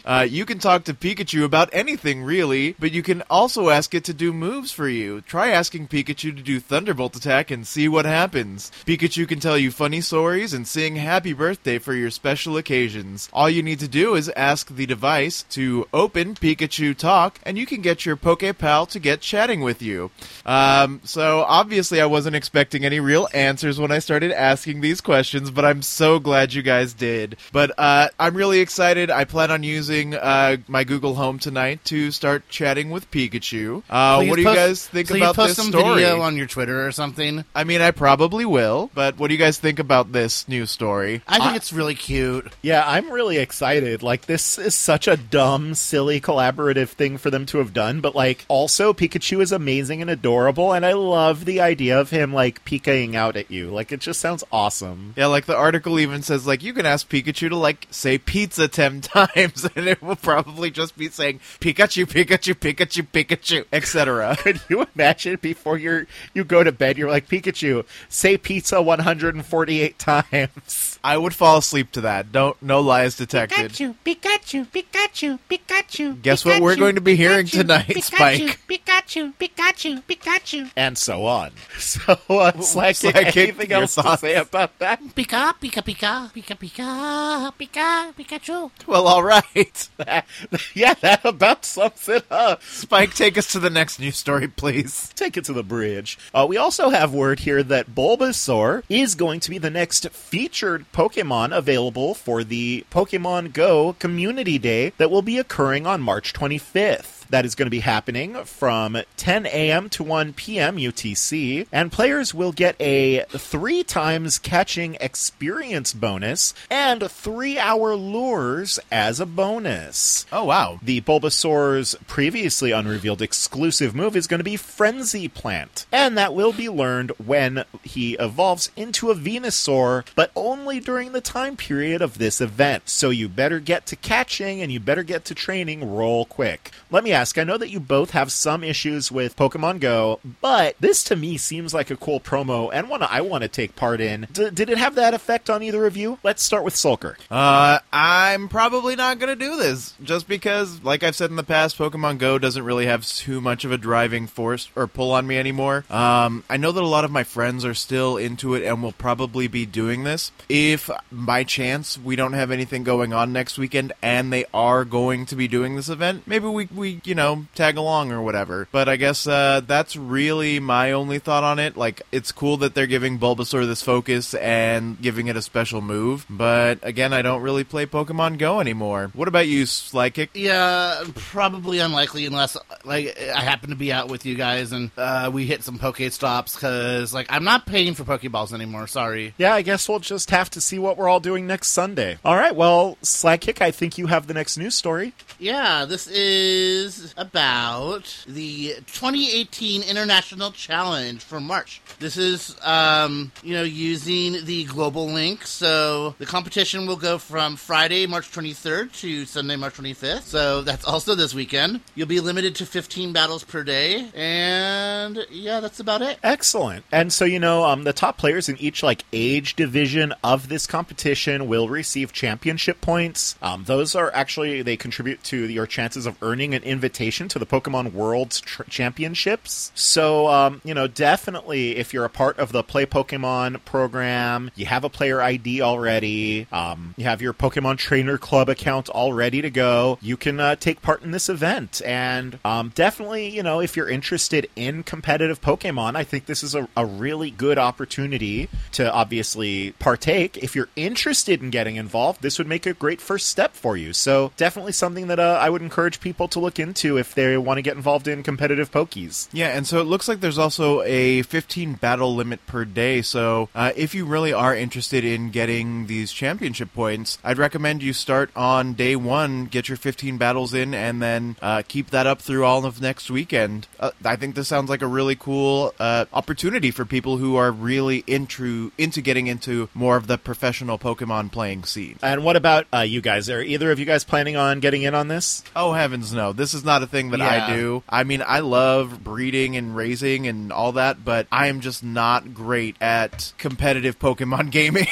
Uh, 0.08 0.26
you 0.26 0.46
can 0.46 0.58
talk 0.58 0.84
to 0.84 0.94
Pikachu 0.94 1.44
about 1.44 1.68
anything, 1.70 2.22
really, 2.22 2.74
but 2.78 2.92
you 2.92 3.02
can 3.02 3.20
also 3.28 3.68
ask 3.68 3.94
it 3.94 4.04
to 4.04 4.14
do 4.14 4.32
moves 4.32 4.72
for 4.72 4.88
you. 4.88 5.20
Try 5.20 5.50
asking 5.50 5.88
Pikachu 5.88 6.34
to 6.34 6.42
do 6.42 6.58
Thunderbolt 6.60 7.14
attack 7.14 7.50
and 7.50 7.66
see 7.66 7.88
what 7.88 8.06
happens. 8.06 8.72
Pikachu 8.86 9.28
can 9.28 9.38
tell 9.38 9.58
you 9.58 9.70
funny 9.70 10.00
stories 10.00 10.54
and 10.54 10.66
sing 10.66 10.96
happy 10.96 11.34
birthday 11.34 11.78
for 11.78 11.92
your 11.92 12.08
special 12.10 12.56
occasions. 12.56 13.28
All 13.34 13.50
you 13.50 13.62
need 13.62 13.80
to 13.80 13.88
do 13.88 14.14
is 14.14 14.30
ask 14.30 14.74
the 14.74 14.86
device 14.86 15.42
to 15.50 15.86
open 15.92 16.34
Pikachu 16.34 16.96
Talk, 16.96 17.38
and 17.42 17.58
you 17.58 17.66
can 17.66 17.82
get 17.82 18.06
your 18.06 18.16
Pokepal 18.16 18.88
to 18.88 18.98
get 18.98 19.20
chatting 19.20 19.60
with 19.60 19.82
you. 19.82 20.10
Um, 20.46 21.02
so 21.04 21.44
obviously, 21.46 22.00
I 22.00 22.06
wasn't 22.06 22.34
expecting 22.34 22.82
any 22.82 22.98
real 22.98 23.28
answers 23.34 23.78
when 23.78 23.92
I 23.92 23.98
started 23.98 24.32
asking 24.32 24.80
these 24.80 25.02
questions, 25.02 25.50
but 25.50 25.66
I'm 25.66 25.82
so 25.82 26.18
glad 26.18 26.54
you 26.54 26.62
guys 26.62 26.94
did. 26.94 27.36
But 27.52 27.72
uh, 27.76 28.08
I'm 28.18 28.34
really 28.34 28.60
excited. 28.60 29.10
I 29.10 29.24
plan 29.24 29.50
on 29.50 29.62
using 29.62 29.97
uh, 30.06 30.56
my 30.66 30.84
Google 30.84 31.14
Home 31.14 31.38
tonight 31.38 31.84
to 31.86 32.10
start 32.10 32.48
chatting 32.48 32.90
with 32.90 33.10
Pikachu. 33.10 33.82
Uh, 33.88 34.24
what 34.24 34.36
do 34.36 34.42
you 34.42 34.54
guys 34.54 34.86
think 34.86 35.10
about 35.10 35.34
post 35.36 35.48
this 35.48 35.56
some 35.56 35.68
story? 35.68 36.02
video 36.02 36.20
on 36.20 36.36
your 36.36 36.46
Twitter 36.46 36.86
or 36.86 36.92
something. 36.92 37.44
I 37.54 37.64
mean, 37.64 37.80
I 37.80 37.90
probably 37.90 38.44
will, 38.44 38.90
but 38.94 39.18
what 39.18 39.28
do 39.28 39.34
you 39.34 39.38
guys 39.38 39.58
think 39.58 39.78
about 39.78 40.12
this 40.12 40.48
new 40.48 40.66
story? 40.66 41.22
I 41.26 41.38
think 41.38 41.56
it's 41.56 41.72
really 41.72 41.94
cute. 41.94 42.52
Yeah, 42.62 42.84
I'm 42.86 43.10
really 43.10 43.38
excited. 43.38 44.02
Like, 44.02 44.26
this 44.26 44.58
is 44.58 44.74
such 44.74 45.08
a 45.08 45.16
dumb, 45.16 45.74
silly 45.74 46.20
collaborative 46.20 46.90
thing 46.90 47.18
for 47.18 47.30
them 47.30 47.46
to 47.46 47.58
have 47.58 47.72
done, 47.72 48.00
but, 48.00 48.14
like, 48.14 48.44
also, 48.48 48.92
Pikachu 48.92 49.40
is 49.42 49.52
amazing 49.52 50.00
and 50.02 50.10
adorable, 50.10 50.72
and 50.72 50.86
I 50.86 50.92
love 50.92 51.44
the 51.44 51.60
idea 51.60 52.00
of 52.00 52.10
him, 52.10 52.32
like, 52.32 52.64
peeking 52.64 53.16
out 53.16 53.36
at 53.36 53.50
you. 53.50 53.70
Like, 53.70 53.92
it 53.92 54.00
just 54.00 54.20
sounds 54.20 54.44
awesome. 54.52 55.14
Yeah, 55.16 55.26
like 55.26 55.46
the 55.46 55.56
article 55.56 55.98
even 55.98 56.22
says, 56.22 56.46
like 56.46 56.62
you 56.62 56.72
can 56.72 56.86
ask 56.86 57.08
Pikachu 57.08 57.48
to 57.48 57.56
like 57.56 57.86
say 57.90 58.18
pizza 58.18 58.68
ten 58.68 59.00
times, 59.00 59.66
and 59.88 59.88
it 59.88 60.02
will 60.02 60.16
probably 60.16 60.70
just 60.70 60.98
be 60.98 61.08
saying 61.08 61.38
Pikachu, 61.60 62.04
Pikachu, 62.04 62.54
Pikachu, 62.54 63.06
Pikachu, 63.06 63.64
etc. 63.72 64.36
Could 64.36 64.60
you 64.68 64.84
imagine 64.94 65.38
before 65.40 65.78
you're, 65.78 66.06
you 66.34 66.42
go 66.42 66.64
to 66.64 66.72
bed, 66.72 66.98
you're 66.98 67.08
like, 67.08 67.28
Pikachu, 67.28 67.86
say 68.08 68.36
pizza 68.36 68.82
148 68.82 69.98
times? 69.98 70.98
I 71.04 71.16
would 71.16 71.34
fall 71.34 71.58
asleep 71.58 71.92
to 71.92 72.00
that. 72.02 72.32
Don't 72.32 72.60
no 72.60 72.80
lies 72.80 73.16
detected. 73.16 73.70
Pikachu, 73.70 73.94
Pikachu, 74.04 74.66
Pikachu, 74.66 75.38
Pikachu. 75.48 76.20
Guess 76.22 76.44
what 76.44 76.60
we're 76.60 76.76
going 76.76 76.96
to 76.96 77.00
be 77.00 77.14
hearing 77.14 77.46
tonight, 77.46 77.86
Pikachu, 77.86 78.02
Spike? 78.02 78.60
Pikachu, 78.68 79.32
Pikachu, 79.34 80.02
Pikachu. 80.02 80.70
And 80.76 80.98
so 80.98 81.24
on. 81.24 81.52
So, 81.78 82.18
uh, 82.28 82.60
Slack, 82.60 82.96
Slack, 82.96 83.36
anything 83.36 83.70
your 83.70 83.82
else 83.82 83.94
to 83.94 84.16
say 84.18 84.34
about 84.34 84.78
that? 84.80 85.00
Pika, 85.00 85.54
Pika, 85.54 85.82
Pika, 85.82 86.30
Pika, 86.32 86.58
Pika, 86.58 87.52
Pika, 87.54 88.14
Pikachu. 88.14 88.70
Well, 88.86 89.06
all 89.06 89.22
right. 89.22 89.67
yeah, 90.74 90.94
that 90.94 91.24
about 91.24 91.64
sums 91.64 92.08
it 92.08 92.24
up. 92.30 92.62
Spike, 92.62 93.14
take 93.14 93.36
us 93.38 93.52
to 93.52 93.58
the 93.58 93.70
next 93.70 93.98
news 93.98 94.16
story, 94.16 94.48
please. 94.48 95.10
Take 95.14 95.36
it 95.36 95.44
to 95.44 95.52
the 95.52 95.62
bridge. 95.62 96.18
Uh, 96.34 96.46
we 96.48 96.56
also 96.56 96.90
have 96.90 97.12
word 97.12 97.40
here 97.40 97.62
that 97.62 97.90
Bulbasaur 97.94 98.82
is 98.88 99.14
going 99.14 99.40
to 99.40 99.50
be 99.50 99.58
the 99.58 99.70
next 99.70 100.08
featured 100.10 100.84
Pokemon 100.92 101.56
available 101.56 102.14
for 102.14 102.44
the 102.44 102.84
Pokemon 102.90 103.52
Go 103.52 103.94
Community 103.94 104.58
Day 104.58 104.92
that 104.98 105.10
will 105.10 105.22
be 105.22 105.38
occurring 105.38 105.86
on 105.86 106.00
March 106.00 106.32
25th. 106.32 107.17
That 107.30 107.44
is 107.44 107.54
going 107.54 107.66
to 107.66 107.70
be 107.70 107.80
happening 107.80 108.34
from 108.44 108.98
10 109.16 109.46
a.m. 109.46 109.88
to 109.90 110.02
1 110.02 110.32
p.m. 110.32 110.76
UTC, 110.76 111.66
and 111.70 111.92
players 111.92 112.32
will 112.32 112.52
get 112.52 112.76
a 112.80 113.24
three 113.30 113.84
times 113.84 114.38
catching 114.38 114.96
experience 115.00 115.92
bonus 115.92 116.54
and 116.70 117.10
three 117.10 117.58
hour 117.58 117.94
lures 117.94 118.78
as 118.90 119.20
a 119.20 119.26
bonus. 119.26 120.26
Oh 120.32 120.44
wow. 120.44 120.78
The 120.82 121.00
Bulbasaur's 121.00 121.96
previously 122.06 122.72
unrevealed 122.72 123.22
exclusive 123.22 123.94
move 123.94 124.16
is 124.16 124.26
going 124.26 124.40
to 124.40 124.44
be 124.44 124.56
Frenzy 124.56 125.28
Plant, 125.28 125.86
and 125.92 126.16
that 126.16 126.34
will 126.34 126.52
be 126.52 126.68
learned 126.68 127.10
when 127.24 127.64
he 127.82 128.14
evolves 128.14 128.70
into 128.76 129.10
a 129.10 129.14
Venusaur, 129.14 130.04
but 130.14 130.30
only 130.34 130.80
during 130.80 131.12
the 131.12 131.20
time 131.20 131.56
period 131.56 132.00
of 132.00 132.18
this 132.18 132.40
event. 132.40 132.88
So 132.88 133.10
you 133.10 133.28
better 133.28 133.60
get 133.60 133.86
to 133.86 133.96
catching 133.96 134.62
and 134.62 134.72
you 134.72 134.80
better 134.80 135.02
get 135.02 135.24
to 135.26 135.34
training 135.34 135.94
real 135.94 136.24
quick. 136.24 136.70
Let 136.90 137.04
me 137.04 137.12
ask 137.18 137.36
I 137.36 137.42
know 137.42 137.58
that 137.58 137.70
you 137.70 137.80
both 137.80 138.10
have 138.10 138.30
some 138.30 138.62
issues 138.62 139.10
with 139.10 139.34
Pokemon 139.34 139.80
Go, 139.80 140.20
but 140.40 140.76
this 140.78 141.02
to 141.04 141.16
me 141.16 141.36
seems 141.36 141.74
like 141.74 141.90
a 141.90 141.96
cool 141.96 142.20
promo 142.20 142.70
and 142.72 142.88
one 142.88 143.02
I 143.02 143.22
want 143.22 143.42
to 143.42 143.48
take 143.48 143.74
part 143.74 144.00
in. 144.00 144.28
D- 144.32 144.50
did 144.50 144.70
it 144.70 144.78
have 144.78 144.94
that 144.94 145.14
effect 145.14 145.50
on 145.50 145.62
either 145.62 145.84
of 145.84 145.96
you? 145.96 146.18
Let's 146.22 146.44
start 146.44 146.62
with 146.62 146.74
Sulker. 146.74 147.16
Uh, 147.28 147.80
I'm 147.92 148.48
probably 148.48 148.94
not 148.94 149.18
going 149.18 149.36
to 149.36 149.44
do 149.44 149.56
this 149.56 149.94
just 150.02 150.28
because, 150.28 150.82
like 150.84 151.02
I've 151.02 151.16
said 151.16 151.30
in 151.30 151.36
the 151.36 151.42
past, 151.42 151.76
Pokemon 151.76 152.18
Go 152.18 152.38
doesn't 152.38 152.64
really 152.64 152.86
have 152.86 153.04
too 153.06 153.40
much 153.40 153.64
of 153.64 153.72
a 153.72 153.78
driving 153.78 154.28
force 154.28 154.70
or 154.76 154.86
pull 154.86 155.10
on 155.10 155.26
me 155.26 155.38
anymore. 155.38 155.84
Um, 155.90 156.44
I 156.48 156.56
know 156.56 156.70
that 156.70 156.82
a 156.82 156.86
lot 156.86 157.04
of 157.04 157.10
my 157.10 157.24
friends 157.24 157.64
are 157.64 157.74
still 157.74 158.16
into 158.16 158.54
it 158.54 158.62
and 158.62 158.80
will 158.80 158.92
probably 158.92 159.48
be 159.48 159.66
doing 159.66 160.04
this. 160.04 160.30
If 160.48 160.88
by 161.10 161.42
chance 161.42 161.98
we 161.98 162.14
don't 162.14 162.34
have 162.34 162.52
anything 162.52 162.84
going 162.84 163.12
on 163.12 163.32
next 163.32 163.58
weekend 163.58 163.92
and 164.02 164.32
they 164.32 164.44
are 164.54 164.84
going 164.84 165.26
to 165.26 165.34
be 165.36 165.48
doing 165.48 165.74
this 165.74 165.88
event, 165.88 166.22
maybe 166.26 166.46
we, 166.46 166.66
we 166.66 166.94
you 167.08 167.14
know, 167.14 167.46
tag 167.54 167.76
along 167.76 168.12
or 168.12 168.22
whatever. 168.22 168.68
But 168.70 168.88
I 168.88 168.96
guess 168.96 169.26
uh, 169.26 169.62
that's 169.66 169.96
really 169.96 170.60
my 170.60 170.92
only 170.92 171.18
thought 171.18 171.42
on 171.42 171.58
it. 171.58 171.76
Like, 171.76 172.02
it's 172.12 172.30
cool 172.30 172.58
that 172.58 172.74
they're 172.74 172.86
giving 172.86 173.18
Bulbasaur 173.18 173.66
this 173.66 173.82
focus 173.82 174.34
and 174.34 175.00
giving 175.00 175.26
it 175.28 175.36
a 175.36 175.42
special 175.42 175.80
move, 175.80 176.26
but 176.28 176.78
again, 176.82 177.12
I 177.12 177.22
don't 177.22 177.42
really 177.42 177.64
play 177.64 177.86
Pokemon 177.86 178.38
Go 178.38 178.60
anymore. 178.60 179.10
What 179.14 179.28
about 179.28 179.48
you, 179.48 179.64
Slykick? 179.64 180.28
Yeah, 180.34 181.02
probably 181.14 181.78
unlikely 181.78 182.26
unless 182.26 182.56
like 182.84 183.18
I 183.18 183.40
happen 183.40 183.70
to 183.70 183.76
be 183.76 183.92
out 183.92 184.08
with 184.08 184.26
you 184.26 184.34
guys 184.34 184.72
and 184.72 184.90
uh, 184.96 185.30
we 185.32 185.46
hit 185.46 185.64
some 185.64 185.78
Poke 185.78 186.00
stops 186.10 186.54
because 186.54 187.14
like 187.14 187.26
I'm 187.30 187.44
not 187.44 187.66
paying 187.66 187.94
for 187.94 188.04
Pokeballs 188.04 188.52
anymore. 188.52 188.86
Sorry. 188.86 189.34
Yeah, 189.38 189.54
I 189.54 189.62
guess 189.62 189.88
we'll 189.88 190.00
just 190.00 190.30
have 190.30 190.50
to 190.50 190.60
see 190.60 190.78
what 190.78 190.96
we're 190.96 191.08
all 191.08 191.20
doing 191.20 191.46
next 191.46 191.68
Sunday. 191.68 192.18
All 192.24 192.36
right, 192.36 192.54
well, 192.54 192.98
Slackkick, 193.02 193.62
I 193.62 193.70
think 193.70 193.98
you 193.98 194.06
have 194.08 194.26
the 194.26 194.34
next 194.34 194.58
news 194.58 194.74
story. 194.74 195.14
Yeah, 195.38 195.84
this 195.84 196.06
is 196.08 196.97
about 197.16 198.24
the 198.26 198.74
2018 198.86 199.82
International 199.82 200.50
Challenge 200.50 201.22
for 201.22 201.40
March. 201.40 201.80
This 201.98 202.16
is, 202.16 202.56
um, 202.62 203.32
you 203.42 203.54
know, 203.54 203.62
using 203.62 204.44
the 204.44 204.64
global 204.64 205.06
link. 205.06 205.46
So 205.46 206.14
the 206.18 206.26
competition 206.26 206.86
will 206.86 206.96
go 206.96 207.18
from 207.18 207.56
Friday, 207.56 208.06
March 208.06 208.30
23rd 208.30 208.92
to 209.00 209.24
Sunday, 209.24 209.56
March 209.56 209.74
25th. 209.74 210.22
So 210.22 210.62
that's 210.62 210.84
also 210.84 211.14
this 211.14 211.34
weekend. 211.34 211.80
You'll 211.94 212.08
be 212.08 212.20
limited 212.20 212.54
to 212.56 212.66
15 212.66 213.12
battles 213.12 213.44
per 213.44 213.64
day. 213.64 214.08
And 214.14 215.26
yeah, 215.30 215.60
that's 215.60 215.80
about 215.80 216.02
it. 216.02 216.18
Excellent. 216.22 216.84
And 216.92 217.12
so, 217.12 217.24
you 217.24 217.38
know, 217.38 217.64
um, 217.64 217.84
the 217.84 217.92
top 217.92 218.18
players 218.18 218.48
in 218.48 218.56
each, 218.58 218.82
like, 218.82 219.04
age 219.12 219.56
division 219.56 220.14
of 220.24 220.48
this 220.48 220.66
competition 220.66 221.48
will 221.48 221.68
receive 221.68 222.12
championship 222.12 222.80
points. 222.80 223.36
Um, 223.42 223.64
those 223.64 223.94
are 223.94 224.10
actually, 224.14 224.62
they 224.62 224.76
contribute 224.76 225.22
to 225.24 225.48
your 225.48 225.66
chances 225.66 226.06
of 226.06 226.16
earning 226.22 226.54
an 226.54 226.62
invitation 226.62 226.87
invitation 226.88 227.28
to 227.28 227.38
the 227.38 227.44
Pokemon 227.44 227.92
World 227.92 228.30
tr- 228.30 228.62
Championships. 228.62 229.70
So, 229.74 230.26
um, 230.28 230.62
you 230.64 230.72
know, 230.72 230.86
definitely 230.86 231.76
if 231.76 231.92
you're 231.92 232.06
a 232.06 232.10
part 232.10 232.38
of 232.38 232.50
the 232.50 232.62
Play 232.62 232.86
Pokemon 232.86 233.62
program, 233.66 234.50
you 234.54 234.64
have 234.64 234.84
a 234.84 234.88
player 234.88 235.20
ID 235.20 235.60
already, 235.60 236.46
um, 236.50 236.94
you 236.96 237.04
have 237.04 237.20
your 237.20 237.34
Pokemon 237.34 237.76
Trainer 237.76 238.16
Club 238.16 238.48
account 238.48 238.88
all 238.88 239.12
ready 239.12 239.42
to 239.42 239.50
go, 239.50 239.98
you 240.00 240.16
can 240.16 240.40
uh, 240.40 240.56
take 240.56 240.80
part 240.80 241.02
in 241.02 241.10
this 241.10 241.28
event. 241.28 241.82
And 241.84 242.38
um, 242.42 242.72
definitely, 242.74 243.28
you 243.28 243.42
know, 243.42 243.60
if 243.60 243.76
you're 243.76 243.90
interested 243.90 244.48
in 244.56 244.82
competitive 244.82 245.42
Pokemon, 245.42 245.94
I 245.94 246.04
think 246.04 246.24
this 246.24 246.42
is 246.42 246.54
a, 246.54 246.68
a 246.74 246.86
really 246.86 247.30
good 247.30 247.58
opportunity 247.58 248.48
to 248.72 248.90
obviously 248.90 249.72
partake. 249.72 250.38
If 250.38 250.56
you're 250.56 250.70
interested 250.74 251.42
in 251.42 251.50
getting 251.50 251.76
involved, 251.76 252.22
this 252.22 252.38
would 252.38 252.48
make 252.48 252.64
a 252.64 252.72
great 252.72 253.02
first 253.02 253.28
step 253.28 253.52
for 253.52 253.76
you. 253.76 253.92
So, 253.92 254.32
definitely 254.38 254.72
something 254.72 255.08
that 255.08 255.20
uh, 255.20 255.38
I 255.38 255.50
would 255.50 255.60
encourage 255.60 256.00
people 256.00 256.28
to 256.28 256.40
look 256.40 256.58
into 256.58 256.77
if 256.84 257.14
they 257.14 257.36
want 257.36 257.58
to 257.58 257.62
get 257.62 257.76
involved 257.76 258.08
in 258.08 258.22
competitive 258.22 258.70
Pokies. 258.70 259.28
Yeah, 259.32 259.48
and 259.48 259.66
so 259.66 259.80
it 259.80 259.84
looks 259.84 260.08
like 260.08 260.20
there's 260.20 260.38
also 260.38 260.82
a 260.82 261.22
15 261.22 261.74
battle 261.74 262.14
limit 262.14 262.46
per 262.46 262.64
day. 262.64 263.02
So 263.02 263.48
uh, 263.54 263.72
if 263.76 263.94
you 263.94 264.04
really 264.04 264.32
are 264.32 264.54
interested 264.54 265.04
in 265.04 265.30
getting 265.30 265.86
these 265.86 266.12
championship 266.12 266.72
points, 266.74 267.18
I'd 267.24 267.38
recommend 267.38 267.82
you 267.82 267.92
start 267.92 268.30
on 268.36 268.74
day 268.74 268.96
one, 268.96 269.46
get 269.46 269.68
your 269.68 269.76
15 269.76 270.18
battles 270.18 270.54
in, 270.54 270.74
and 270.74 271.02
then 271.02 271.36
uh, 271.42 271.62
keep 271.66 271.90
that 271.90 272.06
up 272.06 272.20
through 272.20 272.44
all 272.44 272.64
of 272.64 272.80
next 272.80 273.10
weekend. 273.10 273.66
Uh, 273.78 273.90
I 274.04 274.16
think 274.16 274.34
this 274.34 274.48
sounds 274.48 274.70
like 274.70 274.82
a 274.82 274.86
really 274.86 275.16
cool 275.16 275.74
uh, 275.78 276.06
opportunity 276.12 276.70
for 276.70 276.84
people 276.84 277.16
who 277.16 277.36
are 277.36 277.50
really 277.50 278.04
into 278.06 278.72
into 278.78 279.00
getting 279.00 279.26
into 279.26 279.68
more 279.74 279.96
of 279.96 280.06
the 280.06 280.18
professional 280.18 280.78
Pokemon 280.78 281.32
playing 281.32 281.64
scene. 281.64 281.98
And 282.02 282.24
what 282.24 282.36
about 282.36 282.66
uh, 282.72 282.80
you 282.80 283.00
guys? 283.00 283.28
Are 283.30 283.40
either 283.40 283.70
of 283.70 283.78
you 283.78 283.84
guys 283.84 284.04
planning 284.04 284.36
on 284.36 284.60
getting 284.60 284.82
in 284.82 284.94
on 284.94 285.08
this? 285.08 285.44
Oh 285.54 285.72
heavens 285.72 286.12
no! 286.12 286.32
This 286.32 286.54
is 286.54 286.64
not 286.68 286.84
a 286.84 286.86
thing 286.86 287.10
that 287.10 287.18
Yeah. 287.18 287.46
I 287.48 287.56
do. 287.56 287.82
I 287.88 288.04
mean, 288.04 288.22
I 288.24 288.38
love 288.40 289.02
breeding 289.02 289.56
and 289.56 289.74
raising 289.74 290.28
and 290.28 290.52
all 290.52 290.72
that, 290.72 291.04
but 291.04 291.26
I 291.32 291.48
am 291.48 291.60
just 291.60 291.82
not 291.82 292.32
great 292.34 292.76
at 292.80 293.32
competitive 293.38 293.98
Pokemon 293.98 294.50
gaming. 294.52 294.86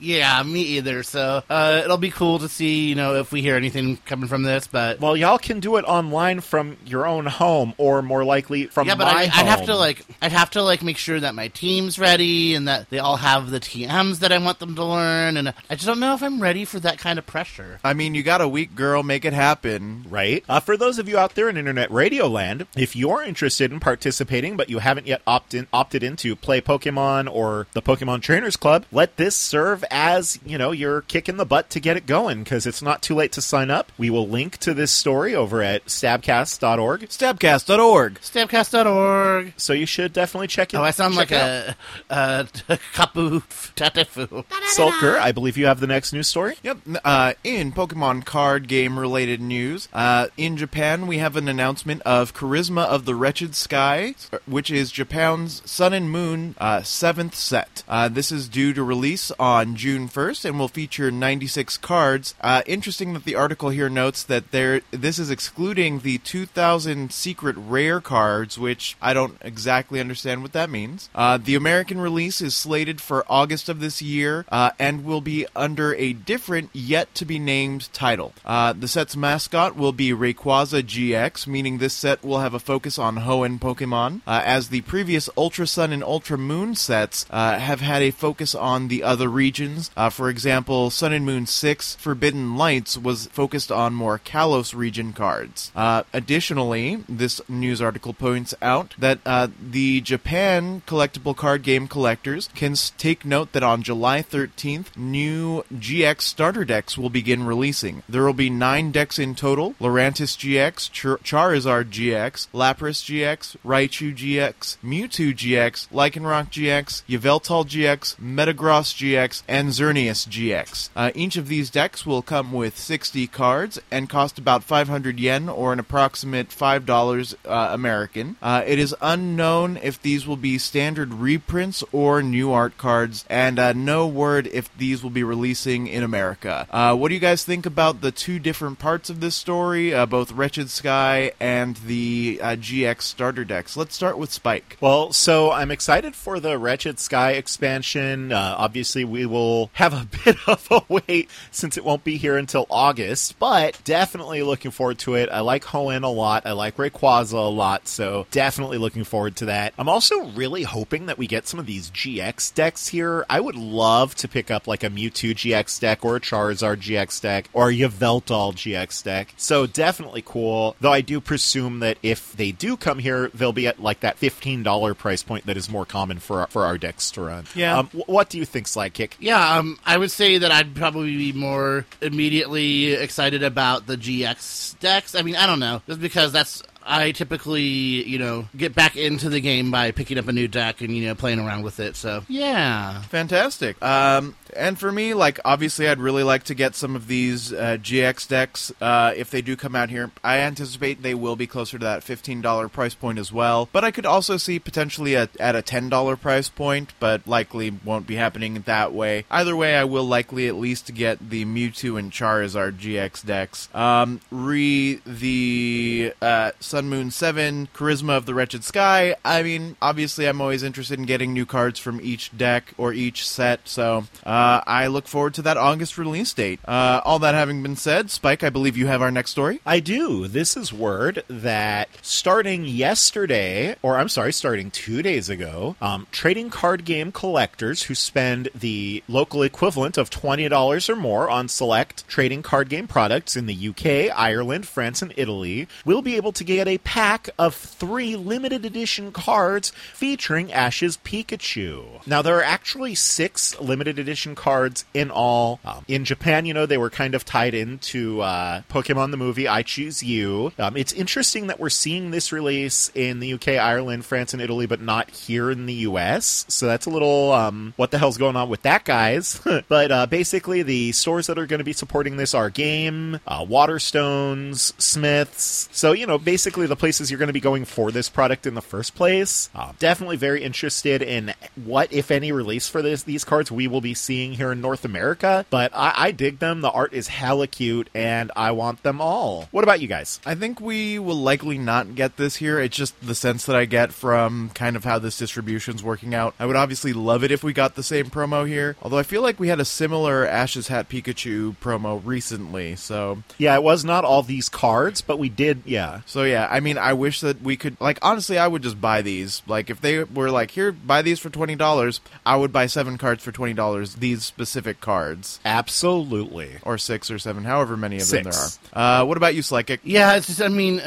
Yeah, 0.00 0.42
me 0.42 0.62
either. 0.62 1.02
So 1.02 1.42
uh, 1.50 1.82
it'll 1.84 1.98
be 1.98 2.10
cool 2.10 2.38
to 2.38 2.48
see, 2.48 2.88
you 2.88 2.94
know, 2.94 3.16
if 3.16 3.32
we 3.32 3.42
hear 3.42 3.56
anything 3.56 3.98
coming 4.06 4.28
from 4.28 4.42
this. 4.42 4.66
But 4.66 5.00
Well, 5.00 5.16
y'all 5.16 5.38
can 5.38 5.60
do 5.60 5.76
it 5.76 5.82
online 5.84 6.40
from 6.40 6.76
your 6.86 7.06
own 7.06 7.26
home, 7.26 7.74
or 7.76 8.00
more 8.02 8.24
likely 8.24 8.66
from 8.66 8.86
yeah, 8.86 8.94
but 8.94 9.04
my 9.12 9.20
I, 9.20 9.22
I'd 9.22 9.46
have 9.46 9.66
to 9.66 9.76
like, 9.76 10.02
I'd 10.22 10.32
have 10.32 10.50
to 10.52 10.62
like 10.62 10.82
make 10.82 10.96
sure 10.96 11.20
that 11.20 11.34
my 11.34 11.48
team's 11.48 11.98
ready 11.98 12.54
and 12.54 12.68
that 12.68 12.88
they 12.90 12.98
all 12.98 13.16
have 13.16 13.50
the 13.50 13.60
TMs 13.60 14.20
that 14.20 14.32
I 14.32 14.38
want 14.38 14.58
them 14.60 14.74
to 14.76 14.84
learn. 14.84 15.36
And 15.36 15.48
I 15.48 15.74
just 15.74 15.86
don't 15.86 16.00
know 16.00 16.14
if 16.14 16.22
I'm 16.22 16.40
ready 16.40 16.64
for 16.64 16.78
that 16.80 16.98
kind 16.98 17.18
of 17.18 17.26
pressure. 17.26 17.80
I 17.84 17.92
mean, 17.94 18.14
you 18.14 18.22
got 18.22 18.40
a 18.40 18.48
weak 18.48 18.74
girl, 18.74 19.02
make 19.02 19.24
it 19.24 19.32
happen. 19.32 20.04
right? 20.08 20.44
Uh, 20.48 20.60
for 20.60 20.76
those 20.76 20.98
of 20.98 21.05
you 21.08 21.18
out 21.18 21.34
there 21.34 21.48
in 21.48 21.56
internet 21.56 21.90
radio 21.90 22.26
land, 22.26 22.66
if 22.76 22.94
you're 22.96 23.22
interested 23.22 23.72
in 23.72 23.80
participating 23.80 24.56
but 24.56 24.68
you 24.70 24.78
haven't 24.78 25.06
yet 25.06 25.22
opt 25.26 25.54
in, 25.54 25.66
opted 25.72 26.02
into 26.02 26.36
Play 26.36 26.60
Pokemon 26.60 27.32
or 27.32 27.66
the 27.72 27.82
Pokemon 27.82 28.22
Trainers 28.22 28.56
Club, 28.56 28.84
let 28.92 29.16
this 29.16 29.36
serve 29.36 29.84
as 29.90 30.38
you 30.44 30.58
know 30.58 30.72
your 30.72 31.02
kick 31.02 31.28
in 31.28 31.36
the 31.36 31.46
butt 31.46 31.70
to 31.70 31.80
get 31.80 31.96
it 31.96 32.06
going 32.06 32.42
because 32.42 32.66
it's 32.66 32.82
not 32.82 33.02
too 33.02 33.14
late 33.14 33.32
to 33.32 33.42
sign 33.42 33.70
up. 33.70 33.92
We 33.98 34.10
will 34.10 34.28
link 34.28 34.58
to 34.58 34.74
this 34.74 34.92
story 34.92 35.34
over 35.34 35.62
at 35.62 35.86
stabcast.org, 35.86 37.02
Stabcast.org. 37.08 38.20
Stabcast.org. 38.20 39.52
so 39.56 39.72
you 39.72 39.86
should 39.86 40.12
definitely 40.12 40.48
check 40.48 40.72
it. 40.74 40.76
Oh, 40.76 40.82
I 40.82 40.90
sound 40.90 41.14
check 41.14 41.30
like 41.30 41.32
it 41.32 41.76
a, 42.10 42.48
a 42.68 42.78
kapu 42.94 43.42
tatefu. 43.74 44.44
Sulker. 44.76 45.18
I 45.18 45.32
believe 45.32 45.56
you 45.56 45.66
have 45.66 45.80
the 45.80 45.86
next 45.86 46.12
news 46.12 46.28
story. 46.28 46.56
Yep. 46.62 46.78
Uh, 47.04 47.32
in 47.44 47.72
Pokemon 47.72 48.24
card 48.24 48.68
game 48.68 48.98
related 48.98 49.40
news, 49.40 49.88
uh, 49.92 50.28
in 50.36 50.56
Japan 50.56 50.95
we 51.04 51.18
have 51.18 51.36
an 51.36 51.48
announcement 51.48 52.00
of 52.02 52.32
Charisma 52.32 52.84
of 52.86 53.04
the 53.04 53.14
Wretched 53.14 53.54
Sky, 53.54 54.14
which 54.46 54.70
is 54.70 54.90
Japan's 54.90 55.68
Sun 55.70 55.92
and 55.92 56.10
Moon 56.10 56.54
uh, 56.58 56.82
seventh 56.82 57.34
set. 57.34 57.82
Uh, 57.88 58.08
this 58.08 58.32
is 58.32 58.48
due 58.48 58.72
to 58.72 58.82
release 58.82 59.30
on 59.38 59.76
June 59.76 60.08
1st 60.08 60.44
and 60.46 60.58
will 60.58 60.68
feature 60.68 61.10
96 61.10 61.76
cards. 61.78 62.34
Uh, 62.40 62.62
interesting 62.66 63.12
that 63.12 63.24
the 63.24 63.34
article 63.34 63.70
here 63.70 63.88
notes 63.88 64.22
that 64.22 64.52
there 64.52 64.80
this 64.90 65.18
is 65.18 65.30
excluding 65.30 66.00
the 66.00 66.18
2000 66.18 67.12
secret 67.12 67.56
rare 67.58 68.00
cards, 68.00 68.58
which 68.58 68.96
I 69.02 69.12
don't 69.12 69.36
exactly 69.40 70.00
understand 70.00 70.42
what 70.42 70.52
that 70.52 70.70
means. 70.70 71.10
Uh, 71.14 71.36
the 71.36 71.54
American 71.56 72.00
release 72.00 72.40
is 72.40 72.56
slated 72.56 73.00
for 73.00 73.24
August 73.28 73.68
of 73.68 73.80
this 73.80 74.00
year 74.00 74.44
uh, 74.50 74.70
and 74.78 75.04
will 75.04 75.20
be 75.20 75.46
under 75.54 75.94
a 75.96 76.12
different, 76.12 76.70
yet 76.72 77.14
to 77.16 77.24
be 77.24 77.38
named 77.38 77.92
title. 77.92 78.32
Uh, 78.44 78.72
the 78.72 78.88
set's 78.88 79.16
mascot 79.16 79.76
will 79.76 79.92
be 79.92 80.10
Rayquaza 80.10 80.85
GX, 80.86 81.46
meaning 81.46 81.78
this 81.78 81.94
set 81.94 82.24
will 82.24 82.40
have 82.40 82.54
a 82.54 82.58
focus 82.58 82.98
on 82.98 83.18
Hoenn 83.18 83.58
Pokemon, 83.58 84.20
uh, 84.26 84.42
as 84.44 84.68
the 84.68 84.82
previous 84.82 85.28
Ultra 85.36 85.66
Sun 85.66 85.92
and 85.92 86.04
Ultra 86.04 86.38
Moon 86.38 86.74
sets 86.74 87.26
uh, 87.30 87.58
have 87.58 87.80
had 87.80 88.02
a 88.02 88.10
focus 88.10 88.54
on 88.54 88.88
the 88.88 89.02
other 89.02 89.28
regions. 89.28 89.90
Uh, 89.96 90.10
for 90.10 90.28
example, 90.28 90.90
Sun 90.90 91.12
and 91.12 91.26
Moon 91.26 91.46
6 91.46 91.96
Forbidden 91.96 92.56
Lights 92.56 92.96
was 92.96 93.26
focused 93.26 93.72
on 93.72 93.94
more 93.94 94.18
Kalos 94.18 94.74
region 94.74 95.12
cards. 95.12 95.72
Uh, 95.74 96.02
additionally, 96.12 97.04
this 97.08 97.40
news 97.48 97.80
article 97.82 98.12
points 98.12 98.54
out 98.62 98.94
that 98.98 99.18
uh, 99.26 99.48
the 99.60 100.00
Japan 100.00 100.82
collectible 100.86 101.36
card 101.36 101.62
game 101.62 101.88
collectors 101.88 102.48
can 102.54 102.74
take 102.98 103.24
note 103.24 103.52
that 103.52 103.62
on 103.62 103.82
July 103.82 104.22
13th, 104.22 104.96
new 104.96 105.64
GX 105.72 106.20
starter 106.20 106.64
decks 106.64 106.98
will 106.98 107.10
begin 107.10 107.44
releasing. 107.44 108.02
There 108.08 108.24
will 108.24 108.32
be 108.32 108.50
nine 108.50 108.92
decks 108.92 109.18
in 109.18 109.34
total 109.34 109.74
Lurantis 109.80 110.36
GX, 110.36 110.75
Char- 110.92 111.18
Charizard 111.18 111.90
GX, 111.90 112.48
Lapras 112.52 113.02
GX, 113.04 113.56
Raichu 113.64 114.14
GX, 114.14 114.76
Mewtwo 114.84 115.34
GX, 115.34 115.88
Lycanroc 115.88 116.50
GX, 116.50 117.02
Yveltal 117.08 117.64
GX, 117.66 118.16
Metagross 118.16 118.94
GX, 118.94 119.42
and 119.48 119.70
Xerneas 119.70 120.28
GX. 120.28 120.90
Uh, 120.94 121.10
each 121.14 121.36
of 121.36 121.48
these 121.48 121.70
decks 121.70 122.04
will 122.06 122.22
come 122.22 122.52
with 122.52 122.76
60 122.78 123.26
cards 123.28 123.80
and 123.90 124.08
cost 124.08 124.38
about 124.38 124.62
500 124.62 125.18
yen 125.18 125.48
or 125.48 125.72
an 125.72 125.78
approximate 125.78 126.50
$5 126.50 127.34
uh, 127.44 127.68
American. 127.72 128.36
Uh, 128.42 128.62
it 128.66 128.78
is 128.78 128.94
unknown 129.00 129.78
if 129.82 130.00
these 130.00 130.26
will 130.26 130.36
be 130.36 130.58
standard 130.58 131.14
reprints 131.14 131.82
or 131.92 132.22
new 132.22 132.52
art 132.52 132.76
cards, 132.78 133.24
and 133.28 133.58
uh, 133.58 133.72
no 133.72 134.06
word 134.06 134.46
if 134.48 134.76
these 134.76 135.02
will 135.02 135.10
be 135.10 135.24
releasing 135.24 135.86
in 135.86 136.02
America. 136.02 136.66
Uh, 136.70 136.94
what 136.94 137.08
do 137.08 137.14
you 137.14 137.20
guys 137.20 137.44
think 137.44 137.66
about 137.66 138.00
the 138.00 138.10
two 138.12 138.38
different 138.38 138.78
parts 138.78 139.10
of 139.10 139.20
this 139.20 139.34
story, 139.34 139.94
uh, 139.94 140.06
both 140.06 140.32
Wretched 140.32 140.65
Sky 140.70 141.32
and 141.40 141.76
the 141.76 142.38
uh, 142.42 142.56
GX 142.56 143.02
starter 143.02 143.44
decks? 143.44 143.76
Let's 143.76 143.94
start 143.94 144.18
with 144.18 144.32
Spike. 144.32 144.76
Well, 144.80 145.12
so 145.12 145.50
I'm 145.52 145.70
excited 145.70 146.14
for 146.14 146.40
the 146.40 146.58
Wretched 146.58 146.98
Sky 146.98 147.32
expansion. 147.32 148.32
Uh, 148.32 148.54
obviously, 148.58 149.04
we 149.04 149.26
will 149.26 149.70
have 149.74 149.92
a 149.92 150.08
bit 150.24 150.36
of 150.46 150.66
a 150.70 150.82
wait 150.88 151.30
since 151.50 151.76
it 151.76 151.84
won't 151.84 152.04
be 152.04 152.16
here 152.16 152.36
until 152.36 152.66
August, 152.70 153.38
but 153.38 153.80
definitely 153.84 154.42
looking 154.42 154.70
forward 154.70 154.98
to 155.00 155.14
it. 155.14 155.28
I 155.30 155.40
like 155.40 155.64
Hoenn 155.64 156.02
a 156.02 156.08
lot. 156.08 156.46
I 156.46 156.52
like 156.52 156.76
Rayquaza 156.76 157.34
a 157.34 157.48
lot, 157.48 157.88
so 157.88 158.26
definitely 158.30 158.78
looking 158.78 159.04
forward 159.04 159.36
to 159.36 159.46
that. 159.46 159.74
I'm 159.78 159.88
also 159.88 160.26
really 160.30 160.62
hoping 160.62 161.06
that 161.06 161.18
we 161.18 161.26
get 161.26 161.46
some 161.46 161.60
of 161.60 161.66
these 161.66 161.90
GX 161.90 162.54
decks 162.54 162.88
here. 162.88 163.24
I 163.28 163.40
would 163.40 163.56
love 163.56 164.14
to 164.16 164.28
pick 164.28 164.50
up 164.50 164.66
like 164.66 164.84
a 164.84 164.90
Mewtwo 164.90 165.32
GX 165.32 165.80
deck 165.80 166.04
or 166.04 166.16
a 166.16 166.20
Charizard 166.20 166.78
GX 166.78 167.20
deck 167.20 167.48
or 167.52 167.70
a 167.70 167.74
Yveltal 167.74 168.52
GX 168.54 169.02
deck. 169.04 169.34
So 169.36 169.66
definitely 169.66 170.22
cool. 170.24 170.55
Though 170.80 170.92
I 170.92 171.00
do 171.00 171.20
presume 171.20 171.80
that 171.80 171.98
if 172.02 172.32
they 172.32 172.52
do 172.52 172.76
come 172.76 172.98
here, 172.98 173.30
they'll 173.34 173.52
be 173.52 173.66
at 173.66 173.80
like 173.80 174.00
that 174.00 174.18
$15 174.18 174.96
price 174.96 175.22
point 175.22 175.46
that 175.46 175.56
is 175.56 175.68
more 175.70 175.84
common 175.86 176.18
for 176.18 176.40
our, 176.40 176.46
for 176.48 176.64
our 176.64 176.78
decks 176.78 177.10
to 177.12 177.22
run. 177.22 177.44
Yeah. 177.54 177.78
Um, 177.78 177.86
wh- 177.88 178.08
what 178.08 178.28
do 178.28 178.38
you 178.38 178.44
think, 178.44 178.66
Sidekick? 178.66 179.12
Yeah, 179.18 179.56
um, 179.58 179.78
I 179.84 179.96
would 179.96 180.10
say 180.10 180.38
that 180.38 180.50
I'd 180.50 180.74
probably 180.74 181.16
be 181.16 181.32
more 181.32 181.86
immediately 182.00 182.92
excited 182.92 183.42
about 183.42 183.86
the 183.86 183.96
GX 183.96 184.78
decks. 184.80 185.14
I 185.14 185.22
mean, 185.22 185.36
I 185.36 185.46
don't 185.46 185.60
know, 185.60 185.82
just 185.86 186.00
because 186.00 186.32
that's 186.32 186.62
I 186.86 187.10
typically, 187.10 187.62
you 187.62 188.18
know, 188.18 188.46
get 188.56 188.74
back 188.74 188.96
into 188.96 189.28
the 189.28 189.40
game 189.40 189.70
by 189.72 189.90
picking 189.90 190.18
up 190.18 190.28
a 190.28 190.32
new 190.32 190.46
deck 190.46 190.80
and 190.80 190.96
you 190.96 191.06
know 191.06 191.14
playing 191.16 191.40
around 191.40 191.62
with 191.62 191.80
it. 191.80 191.96
So 191.96 192.22
yeah, 192.28 193.02
Fantastic. 193.02 193.82
Um, 193.82 194.36
and 194.56 194.78
for 194.78 194.90
me, 194.90 195.14
like 195.14 195.38
obviously, 195.44 195.88
I'd 195.88 195.98
really 195.98 196.22
like 196.22 196.44
to 196.44 196.54
get 196.54 196.74
some 196.74 196.96
of 196.96 197.06
these 197.06 197.52
uh, 197.52 197.78
GX 197.80 198.28
decks 198.28 198.72
uh, 198.80 199.12
if 199.16 199.30
they 199.30 199.42
do 199.42 199.56
come 199.56 199.76
out 199.76 199.90
here. 199.90 200.10
I 200.24 200.38
anticipate 200.38 201.02
they 201.02 201.14
will 201.14 201.36
be 201.36 201.46
closer 201.46 201.78
to 201.78 201.84
that 201.84 202.02
fifteen 202.02 202.40
dollar 202.40 202.68
price 202.68 202.94
point 202.94 203.18
as 203.18 203.32
well. 203.32 203.68
But 203.72 203.84
I 203.84 203.90
could 203.90 204.06
also 204.06 204.36
see 204.36 204.58
potentially 204.58 205.16
at, 205.16 205.36
at 205.38 205.56
a 205.56 205.62
ten 205.62 205.88
dollar 205.88 206.16
price 206.16 206.48
point, 206.48 206.92
but 206.98 207.26
likely 207.26 207.70
won't 207.84 208.06
be 208.06 208.16
happening 208.16 208.62
that 208.66 208.92
way. 208.92 209.24
Either 209.30 209.56
way, 209.56 209.76
I 209.76 209.84
will 209.84 210.04
likely 210.04 210.48
at 210.48 210.54
least 210.56 210.94
get 210.94 211.30
the 211.30 211.44
Mewtwo 211.44 211.98
and 211.98 212.10
Charizard 212.10 212.78
GX 212.78 213.24
decks. 213.24 213.68
Um, 213.74 214.20
re 214.30 215.00
the 215.06 216.12
uh, 216.22 216.52
Sun 216.60 216.88
Moon 216.88 217.10
Seven 217.10 217.68
Charisma 217.74 218.16
of 218.16 218.26
the 218.26 218.34
Wretched 218.34 218.64
Sky. 218.64 219.16
I 219.24 219.42
mean, 219.42 219.76
obviously, 219.82 220.26
I'm 220.26 220.40
always 220.40 220.62
interested 220.62 220.98
in 220.98 221.06
getting 221.06 221.32
new 221.32 221.46
cards 221.46 221.78
from 221.78 222.00
each 222.00 222.36
deck 222.36 222.72
or 222.78 222.92
each 222.92 223.28
set. 223.28 223.68
So 223.68 224.04
uh, 224.24 224.45
uh, 224.46 224.62
I 224.64 224.86
look 224.86 225.08
forward 225.08 225.34
to 225.34 225.42
that 225.42 225.56
August 225.56 225.98
release 225.98 226.32
date. 226.32 226.60
Uh, 226.64 227.00
all 227.04 227.18
that 227.18 227.34
having 227.34 227.64
been 227.64 227.74
said, 227.74 228.12
Spike, 228.12 228.44
I 228.44 228.50
believe 228.50 228.76
you 228.76 228.86
have 228.86 229.02
our 229.02 229.10
next 229.10 229.32
story. 229.32 229.60
I 229.66 229.80
do. 229.80 230.28
This 230.28 230.56
is 230.56 230.72
word 230.72 231.24
that 231.26 231.88
starting 232.00 232.64
yesterday, 232.64 233.74
or 233.82 233.96
I'm 233.96 234.08
sorry, 234.08 234.32
starting 234.32 234.70
two 234.70 235.02
days 235.02 235.28
ago, 235.28 235.74
um, 235.80 236.06
trading 236.12 236.48
card 236.50 236.84
game 236.84 237.10
collectors 237.10 237.84
who 237.84 237.96
spend 237.96 238.48
the 238.54 239.02
local 239.08 239.42
equivalent 239.42 239.98
of 239.98 240.10
$20 240.10 240.88
or 240.88 240.96
more 240.96 241.28
on 241.28 241.48
select 241.48 242.06
trading 242.06 242.42
card 242.42 242.68
game 242.68 242.86
products 242.86 243.34
in 243.34 243.46
the 243.46 243.68
UK, 243.68 244.16
Ireland, 244.16 244.68
France, 244.68 245.02
and 245.02 245.12
Italy 245.16 245.66
will 245.84 246.02
be 246.02 246.14
able 246.14 246.32
to 246.32 246.44
get 246.44 246.68
a 246.68 246.78
pack 246.78 247.30
of 247.36 247.52
three 247.52 248.14
limited 248.14 248.64
edition 248.64 249.10
cards 249.10 249.72
featuring 249.92 250.52
Ash's 250.52 250.98
Pikachu. 250.98 252.06
Now, 252.06 252.22
there 252.22 252.38
are 252.38 252.44
actually 252.44 252.94
six 252.94 253.58
limited 253.60 253.98
edition 253.98 254.35
cards 254.36 254.84
in 254.94 255.10
all. 255.10 255.58
Um, 255.64 255.84
in 255.88 256.04
Japan, 256.04 256.46
you 256.46 256.54
know, 256.54 256.66
they 256.66 256.78
were 256.78 256.90
kind 256.90 257.14
of 257.14 257.24
tied 257.24 257.54
into 257.54 258.20
uh, 258.20 258.62
Pokemon 258.70 259.10
the 259.10 259.16
movie 259.16 259.48
I 259.48 259.62
Choose 259.62 260.02
You. 260.02 260.52
Um, 260.58 260.76
it's 260.76 260.92
interesting 260.92 261.48
that 261.48 261.58
we're 261.58 261.70
seeing 261.70 262.10
this 262.10 262.32
release 262.32 262.90
in 262.94 263.20
the 263.20 263.32
UK, 263.32 263.48
Ireland, 263.48 264.04
France, 264.04 264.32
and 264.32 264.42
Italy, 264.42 264.66
but 264.66 264.80
not 264.80 265.10
here 265.10 265.50
in 265.50 265.66
the 265.66 265.74
US. 265.74 266.44
So 266.48 266.66
that's 266.66 266.86
a 266.86 266.90
little, 266.90 267.32
um, 267.32 267.74
what 267.76 267.90
the 267.90 267.98
hell's 267.98 268.18
going 268.18 268.36
on 268.36 268.48
with 268.48 268.62
that, 268.62 268.84
guys? 268.84 269.40
but 269.68 269.90
uh, 269.90 270.06
basically, 270.06 270.62
the 270.62 270.92
stores 270.92 271.26
that 271.26 271.38
are 271.38 271.46
going 271.46 271.58
to 271.58 271.64
be 271.64 271.72
supporting 271.72 272.16
this 272.16 272.34
are 272.34 272.50
Game, 272.50 273.18
uh, 273.26 273.44
Waterstones, 273.44 274.80
Smiths. 274.80 275.68
So, 275.72 275.92
you 275.92 276.06
know, 276.06 276.18
basically 276.18 276.66
the 276.66 276.76
places 276.76 277.10
you're 277.10 277.18
going 277.18 277.28
to 277.28 277.32
be 277.32 277.40
going 277.40 277.64
for 277.64 277.90
this 277.90 278.08
product 278.08 278.46
in 278.46 278.54
the 278.54 278.62
first 278.62 278.94
place. 278.94 279.50
Definitely 279.78 280.16
very 280.16 280.42
interested 280.42 281.02
in 281.02 281.34
what, 281.54 281.92
if 281.92 282.10
any, 282.10 282.32
release 282.32 282.68
for 282.68 282.82
this 282.82 283.02
these 283.02 283.24
cards 283.24 283.50
we 283.50 283.66
will 283.66 283.80
be 283.80 283.94
seeing 283.94 284.25
here 284.32 284.52
in 284.52 284.60
North 284.60 284.84
America. 284.84 285.44
But 285.50 285.72
I, 285.74 285.92
I 285.96 286.10
dig 286.12 286.38
them. 286.38 286.60
The 286.60 286.70
art 286.70 286.92
is 286.92 287.08
hella 287.08 287.46
cute, 287.46 287.88
and 287.94 288.30
I 288.36 288.50
want 288.52 288.82
them 288.82 289.00
all. 289.00 289.48
What 289.50 289.64
about 289.64 289.80
you 289.80 289.88
guys? 289.88 290.20
I 290.24 290.34
think 290.34 290.60
we 290.60 290.98
will 290.98 291.16
likely 291.16 291.58
not 291.58 291.94
get 291.94 292.16
this 292.16 292.36
here. 292.36 292.58
It's 292.60 292.76
just 292.76 293.00
the 293.04 293.14
sense 293.14 293.46
that 293.46 293.56
I 293.56 293.64
get 293.64 293.92
from 293.92 294.50
kind 294.54 294.76
of 294.76 294.84
how 294.84 294.98
this 294.98 295.18
distribution's 295.18 295.82
working 295.82 296.14
out. 296.14 296.34
I 296.38 296.46
would 296.46 296.56
obviously 296.56 296.92
love 296.92 297.24
it 297.24 297.30
if 297.30 297.42
we 297.44 297.52
got 297.52 297.74
the 297.74 297.82
same 297.82 298.06
promo 298.06 298.46
here, 298.46 298.76
although 298.82 298.98
I 298.98 299.02
feel 299.02 299.22
like 299.22 299.40
we 299.40 299.48
had 299.48 299.60
a 299.60 299.64
similar 299.64 300.26
Ash's 300.26 300.68
Hat 300.68 300.88
Pikachu 300.88 301.56
promo 301.58 302.00
recently, 302.04 302.76
so 302.76 303.22
Yeah, 303.38 303.54
it 303.54 303.62
was 303.62 303.84
not 303.84 304.04
all 304.04 304.22
these 304.22 304.48
cards, 304.48 305.00
but 305.00 305.18
we 305.18 305.28
did. 305.28 305.62
Yeah, 305.64 306.00
so 306.06 306.22
yeah, 306.24 306.48
I 306.50 306.60
mean, 306.60 306.78
I 306.78 306.92
wish 306.92 307.20
that 307.20 307.42
we 307.42 307.56
could 307.56 307.80
like 307.80 307.98
honestly, 308.02 308.38
I 308.38 308.46
would 308.46 308.62
just 308.62 308.80
buy 308.80 309.02
these. 309.02 309.42
Like 309.46 309.70
if 309.70 309.80
they 309.80 310.02
were 310.04 310.30
like, 310.30 310.52
"Here, 310.52 310.72
buy 310.72 311.02
these 311.02 311.18
for 311.18 311.30
$20." 311.30 312.00
I 312.24 312.36
would 312.36 312.52
buy 312.52 312.66
7 312.66 312.98
cards 312.98 313.22
for 313.22 313.32
$20, 313.32 313.96
these 314.06 314.24
specific 314.24 314.80
cards. 314.80 315.40
absolutely. 315.44 316.50
Or 316.62 316.78
6 316.78 317.10
or 317.10 317.18
7, 317.18 317.44
however 317.44 317.76
many 317.76 317.96
of 317.96 318.02
Six. 318.02 318.22
them 318.24 318.32
there 318.72 318.82
are. 318.82 319.02
Uh, 319.02 319.04
what 319.04 319.16
about 319.16 319.34
you, 319.34 319.42
Psychic? 319.42 319.80
Yeah, 319.82 320.14
it's 320.16 320.26
just, 320.28 320.40
I 320.42 320.48
mean, 320.48 320.80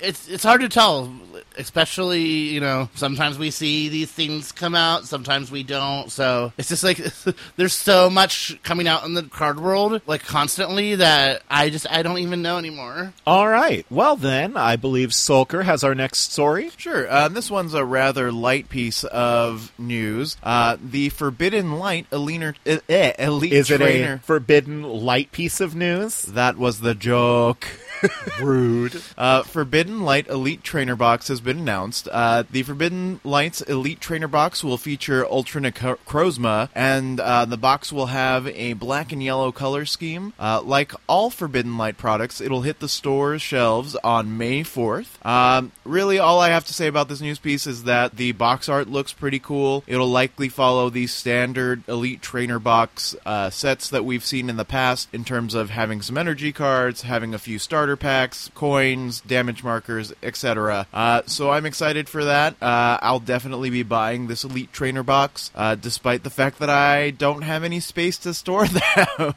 it's 0.00 0.28
it's 0.28 0.44
hard 0.44 0.60
to 0.60 0.68
tell, 0.68 1.12
especially 1.58 2.22
you 2.22 2.60
know 2.60 2.88
sometimes 2.94 3.38
we 3.38 3.50
see 3.50 3.88
these 3.88 4.10
things 4.10 4.52
come 4.52 4.74
out, 4.74 5.06
sometimes 5.06 5.50
we 5.50 5.62
don't. 5.62 6.10
So 6.10 6.52
it's 6.58 6.68
just 6.68 6.84
like 6.84 6.98
there's 7.56 7.72
so 7.72 8.10
much 8.10 8.58
coming 8.62 8.86
out 8.86 9.04
in 9.04 9.14
the 9.14 9.22
card 9.22 9.58
world 9.60 10.02
like 10.06 10.22
constantly 10.24 10.96
that 10.96 11.42
I 11.50 11.70
just 11.70 11.86
I 11.90 12.02
don't 12.02 12.18
even 12.18 12.42
know 12.42 12.58
anymore. 12.58 13.12
All 13.26 13.48
right. 13.48 13.86
Well, 13.90 14.16
then, 14.16 14.56
I 14.56 14.76
believe 14.76 15.10
Sulker 15.10 15.64
has 15.64 15.82
our 15.82 15.94
next 15.94 16.32
story. 16.32 16.70
Sure. 16.76 17.08
Uh, 17.10 17.28
this 17.28 17.50
one's 17.50 17.74
a 17.74 17.84
rather 17.84 18.30
light 18.32 18.68
piece 18.68 19.04
of 19.04 19.72
news. 19.78 20.36
Uh, 20.42 20.76
the 20.82 21.08
Forbidden 21.08 21.78
Light 21.78 22.06
Elite, 22.12 22.56
eh, 22.66 22.78
eh, 22.88 23.12
elite 23.18 23.52
Is 23.52 23.70
it 23.70 23.78
Trainer. 23.78 24.14
a 24.14 24.18
forbidden 24.18 24.82
light 24.82 25.32
piece 25.32 25.60
of 25.60 25.74
news? 25.74 26.22
That 26.22 26.56
was 26.58 26.80
the 26.80 26.94
joke. 26.94 27.66
Rude. 28.40 29.00
Uh, 29.16 29.42
Forbidden 29.42 30.02
Light 30.02 30.28
Elite 30.28 30.62
Trainer 30.62 30.96
Box 30.96 31.28
has 31.28 31.40
been 31.40 31.58
announced. 31.58 32.08
Uh, 32.10 32.44
the 32.50 32.62
Forbidden 32.62 33.20
Lights 33.24 33.60
Elite 33.62 34.00
Trainer 34.00 34.28
Box 34.28 34.62
will 34.62 34.78
feature 34.78 35.26
Ultra 35.26 35.60
Necrozma, 35.60 36.68
and 36.74 37.20
uh, 37.20 37.44
the 37.44 37.56
box 37.56 37.92
will 37.92 38.06
have 38.06 38.46
a 38.48 38.74
black 38.74 39.12
and 39.12 39.22
yellow 39.22 39.52
color 39.52 39.84
scheme. 39.84 40.32
Uh, 40.38 40.60
like 40.62 40.92
all 41.08 41.30
Forbidden 41.30 41.76
Light 41.78 41.96
products, 41.96 42.40
it'll 42.40 42.62
hit 42.62 42.80
the 42.80 42.88
store's 42.88 43.42
shelves 43.42 43.96
on 43.96 44.36
May 44.36 44.62
4th. 44.62 45.24
Um, 45.26 45.72
really, 45.84 46.18
all 46.18 46.40
I 46.40 46.50
have 46.50 46.66
to 46.66 46.74
say 46.74 46.86
about 46.86 47.08
this 47.08 47.20
news 47.20 47.38
piece 47.38 47.66
is 47.66 47.84
that 47.84 48.16
the 48.16 48.32
box 48.32 48.68
art 48.68 48.88
looks 48.88 49.12
pretty 49.12 49.38
cool. 49.38 49.84
It'll 49.86 50.06
likely 50.06 50.48
follow 50.48 50.90
the 50.90 51.06
standard 51.06 51.82
Elite 51.88 52.22
Trainer 52.22 52.58
Box 52.58 53.14
uh, 53.24 53.50
sets 53.50 53.88
that 53.90 54.04
we've 54.04 54.24
seen 54.24 54.50
in 54.50 54.56
the 54.56 54.64
past 54.64 55.08
in 55.12 55.24
terms 55.24 55.54
of 55.54 55.70
having 55.70 56.02
some 56.02 56.18
energy 56.18 56.52
cards, 56.52 57.02
having 57.02 57.34
a 57.34 57.38
few 57.38 57.58
starter 57.86 57.96
packs, 57.96 58.50
coins, 58.56 59.20
damage 59.20 59.62
markers, 59.62 60.12
etc. 60.20 60.88
Uh, 60.92 61.22
so 61.26 61.52
I'm 61.52 61.64
excited 61.64 62.08
for 62.08 62.24
that. 62.24 62.60
Uh, 62.60 62.98
I'll 63.00 63.20
definitely 63.20 63.70
be 63.70 63.84
buying 63.84 64.26
this 64.26 64.42
Elite 64.42 64.72
Trainer 64.72 65.04
box, 65.04 65.52
uh, 65.54 65.76
despite 65.76 66.24
the 66.24 66.30
fact 66.30 66.58
that 66.58 66.68
I 66.68 67.10
don't 67.10 67.42
have 67.42 67.62
any 67.62 67.78
space 67.78 68.18
to 68.18 68.34
store 68.34 68.66
them. 69.18 69.34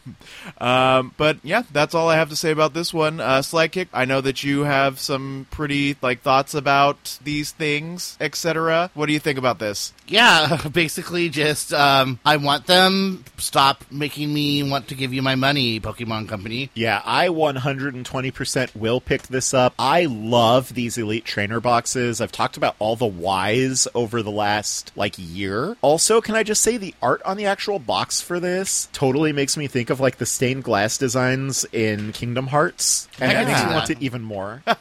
um, 0.58 1.14
but 1.16 1.38
yeah, 1.44 1.62
that's 1.72 1.94
all 1.94 2.10
I 2.10 2.16
have 2.16 2.30
to 2.30 2.36
say 2.36 2.50
about 2.50 2.74
this 2.74 2.92
one. 2.92 3.20
Uh, 3.20 3.42
Slagkick, 3.42 3.90
I 3.94 4.06
know 4.06 4.20
that 4.20 4.44
you 4.44 4.64
have 4.64 5.00
some 5.00 5.46
pretty 5.52 5.96
like 6.02 6.22
thoughts 6.22 6.56
about 6.56 7.20
these 7.24 7.52
things, 7.52 8.18
etc. 8.20 8.90
What 8.96 9.06
do 9.06 9.14
you 9.14 9.20
think 9.20 9.38
about 9.38 9.60
this? 9.60 9.94
Yeah, 10.08 10.60
basically 10.74 11.30
just 11.30 11.72
um, 11.72 12.18
I 12.26 12.38
want 12.38 12.66
them. 12.66 13.26
Stop 13.38 13.86
making 13.92 14.34
me 14.34 14.64
want 14.64 14.88
to 14.88 14.96
give 14.96 15.14
you 15.14 15.22
my 15.22 15.36
money, 15.36 15.80
Pokemon 15.80 16.28
Company. 16.28 16.72
Yeah, 16.74 17.04
I 17.06 17.28
120% 17.28 18.39
will 18.76 19.02
pick 19.02 19.24
this 19.24 19.54
up. 19.54 19.74
I 19.78 20.06
love 20.06 20.74
these 20.74 20.98
Elite 20.98 21.26
Trainer 21.26 21.60
boxes. 21.60 22.22
I've 22.22 22.32
talked 22.32 22.58
about 22.58 22.76
all 22.80 22.96
the 22.96 23.06
whys 23.06 23.88
over 23.94 24.22
the 24.22 24.32
last, 24.32 24.92
like, 24.96 25.16
year. 25.18 25.76
Also, 25.82 26.22
can 26.22 26.36
I 26.36 26.44
just 26.44 26.62
say 26.62 26.78
the 26.78 26.96
art 27.02 27.22
on 27.24 27.38
the 27.38 27.46
actual 27.46 27.80
box 27.80 28.22
for 28.22 28.40
this 28.40 28.88
totally 28.94 29.34
makes 29.34 29.58
me 29.58 29.68
think 29.68 29.90
of, 29.90 30.00
like, 30.00 30.18
the 30.18 30.26
stained 30.26 30.64
glass 30.64 30.98
designs 30.98 31.66
in 31.72 32.12
Kingdom 32.14 32.48
Hearts. 32.48 33.08
And 33.20 33.38
I 33.38 33.42
it 33.42 33.48
makes 33.48 33.64
me 33.64 33.74
want 33.74 33.90
it 33.90 34.02
even 34.02 34.22
more. 34.22 34.64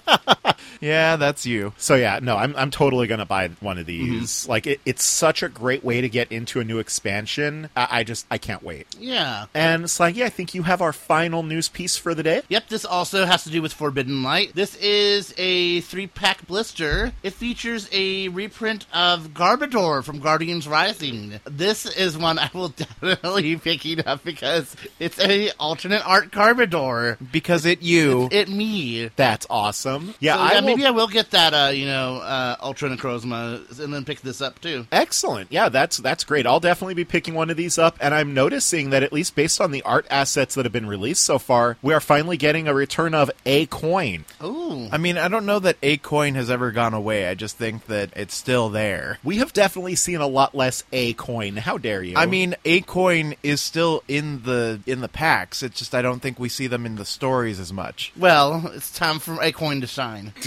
Yeah, 0.80 1.16
that's 1.16 1.46
you. 1.46 1.72
So 1.76 1.94
yeah, 1.94 2.20
no, 2.22 2.36
I'm 2.36 2.54
I'm 2.56 2.70
totally 2.70 3.06
gonna 3.06 3.26
buy 3.26 3.48
one 3.60 3.78
of 3.78 3.86
these. 3.86 4.42
Mm-hmm. 4.42 4.50
Like 4.50 4.66
it, 4.66 4.80
it's 4.84 5.04
such 5.04 5.42
a 5.42 5.48
great 5.48 5.84
way 5.84 6.00
to 6.00 6.08
get 6.08 6.30
into 6.30 6.60
a 6.60 6.64
new 6.64 6.78
expansion. 6.78 7.70
I, 7.76 7.88
I 7.90 8.04
just 8.04 8.26
I 8.30 8.38
can't 8.38 8.62
wait. 8.62 8.86
Yeah. 8.98 9.46
And 9.54 9.84
Slaggy, 9.84 10.22
I 10.22 10.28
think 10.28 10.54
you 10.54 10.62
have 10.62 10.80
our 10.80 10.92
final 10.92 11.42
news 11.42 11.68
piece 11.68 11.96
for 11.96 12.14
the 12.14 12.22
day. 12.22 12.42
Yep, 12.48 12.68
this 12.68 12.84
also 12.84 13.24
has 13.26 13.44
to 13.44 13.47
do 13.50 13.62
with 13.62 13.72
Forbidden 13.72 14.22
Light. 14.22 14.54
This 14.54 14.76
is 14.76 15.34
a 15.38 15.80
three 15.82 16.06
pack 16.06 16.46
blister. 16.46 17.12
It 17.22 17.32
features 17.32 17.88
a 17.92 18.28
reprint 18.28 18.86
of 18.92 19.28
Garbodor 19.34 20.02
from 20.04 20.20
Guardians 20.20 20.66
Rising. 20.68 21.40
This 21.44 21.86
is 21.86 22.16
one 22.18 22.38
I 22.38 22.50
will 22.54 22.68
definitely 23.02 23.42
be 23.42 23.56
picking 23.56 24.06
up 24.06 24.24
because 24.24 24.74
it's 24.98 25.18
a 25.20 25.50
alternate 25.58 26.02
art 26.06 26.30
Garbodor. 26.30 27.16
Because 27.32 27.64
it 27.66 27.82
you. 27.82 28.28
It 28.30 28.48
me. 28.48 29.10
That's 29.16 29.46
awesome. 29.50 30.14
Yeah, 30.20 30.34
So, 30.36 30.40
I 30.40 30.52
yeah, 30.52 30.60
will- 30.60 30.66
maybe 30.66 30.86
I 30.86 30.90
will 30.90 31.08
get 31.08 31.30
that, 31.32 31.54
uh, 31.54 31.70
you 31.70 31.86
know, 31.86 32.16
uh, 32.16 32.56
Ultra 32.60 32.90
Necrozma 32.90 33.78
and 33.80 33.92
then 33.92 34.04
pick 34.04 34.20
this 34.20 34.40
up 34.40 34.60
too. 34.60 34.86
Excellent. 34.92 35.50
Yeah, 35.52 35.68
that's 35.68 35.98
that's 35.98 36.24
great. 36.24 36.46
I'll 36.46 36.60
definitely 36.60 36.94
be 36.94 37.04
picking 37.04 37.34
one 37.34 37.50
of 37.50 37.56
these 37.56 37.78
up 37.78 37.96
and 38.00 38.14
I'm 38.14 38.34
noticing 38.34 38.90
that 38.90 39.02
at 39.02 39.12
least 39.12 39.34
based 39.34 39.60
on 39.60 39.70
the 39.70 39.82
art 39.82 40.06
assets 40.10 40.54
that 40.54 40.64
have 40.64 40.72
been 40.72 40.86
released 40.86 41.22
so 41.22 41.38
far, 41.38 41.76
we 41.82 41.92
are 41.94 42.00
finally 42.00 42.36
getting 42.36 42.68
a 42.68 42.74
return 42.74 43.14
of 43.14 43.30
a 43.44 43.66
coin. 43.66 44.24
Ooh. 44.42 44.88
I 44.90 44.98
mean, 44.98 45.18
I 45.18 45.28
don't 45.28 45.46
know 45.46 45.58
that 45.58 45.76
a 45.82 45.96
coin 45.98 46.34
has 46.34 46.50
ever 46.50 46.70
gone 46.70 46.94
away. 46.94 47.28
I 47.28 47.34
just 47.34 47.56
think 47.56 47.86
that 47.86 48.10
it's 48.16 48.34
still 48.34 48.68
there. 48.68 49.18
We 49.24 49.38
have 49.38 49.52
definitely 49.52 49.94
seen 49.94 50.20
a 50.20 50.26
lot 50.26 50.54
less 50.54 50.84
a 50.92 51.14
coin. 51.14 51.56
How 51.56 51.78
dare 51.78 52.02
you? 52.02 52.16
I 52.16 52.26
mean, 52.26 52.54
a 52.64 52.80
coin 52.82 53.34
is 53.42 53.60
still 53.60 54.02
in 54.08 54.42
the 54.42 54.80
in 54.86 55.00
the 55.00 55.08
packs. 55.08 55.62
It's 55.62 55.78
just 55.78 55.94
I 55.94 56.02
don't 56.02 56.20
think 56.20 56.38
we 56.38 56.48
see 56.48 56.66
them 56.66 56.86
in 56.86 56.96
the 56.96 57.04
stories 57.04 57.60
as 57.60 57.72
much. 57.72 58.12
Well, 58.16 58.70
it's 58.74 58.92
time 58.92 59.18
for 59.18 59.40
a 59.42 59.52
coin 59.52 59.80
to 59.80 59.86
shine. 59.86 60.32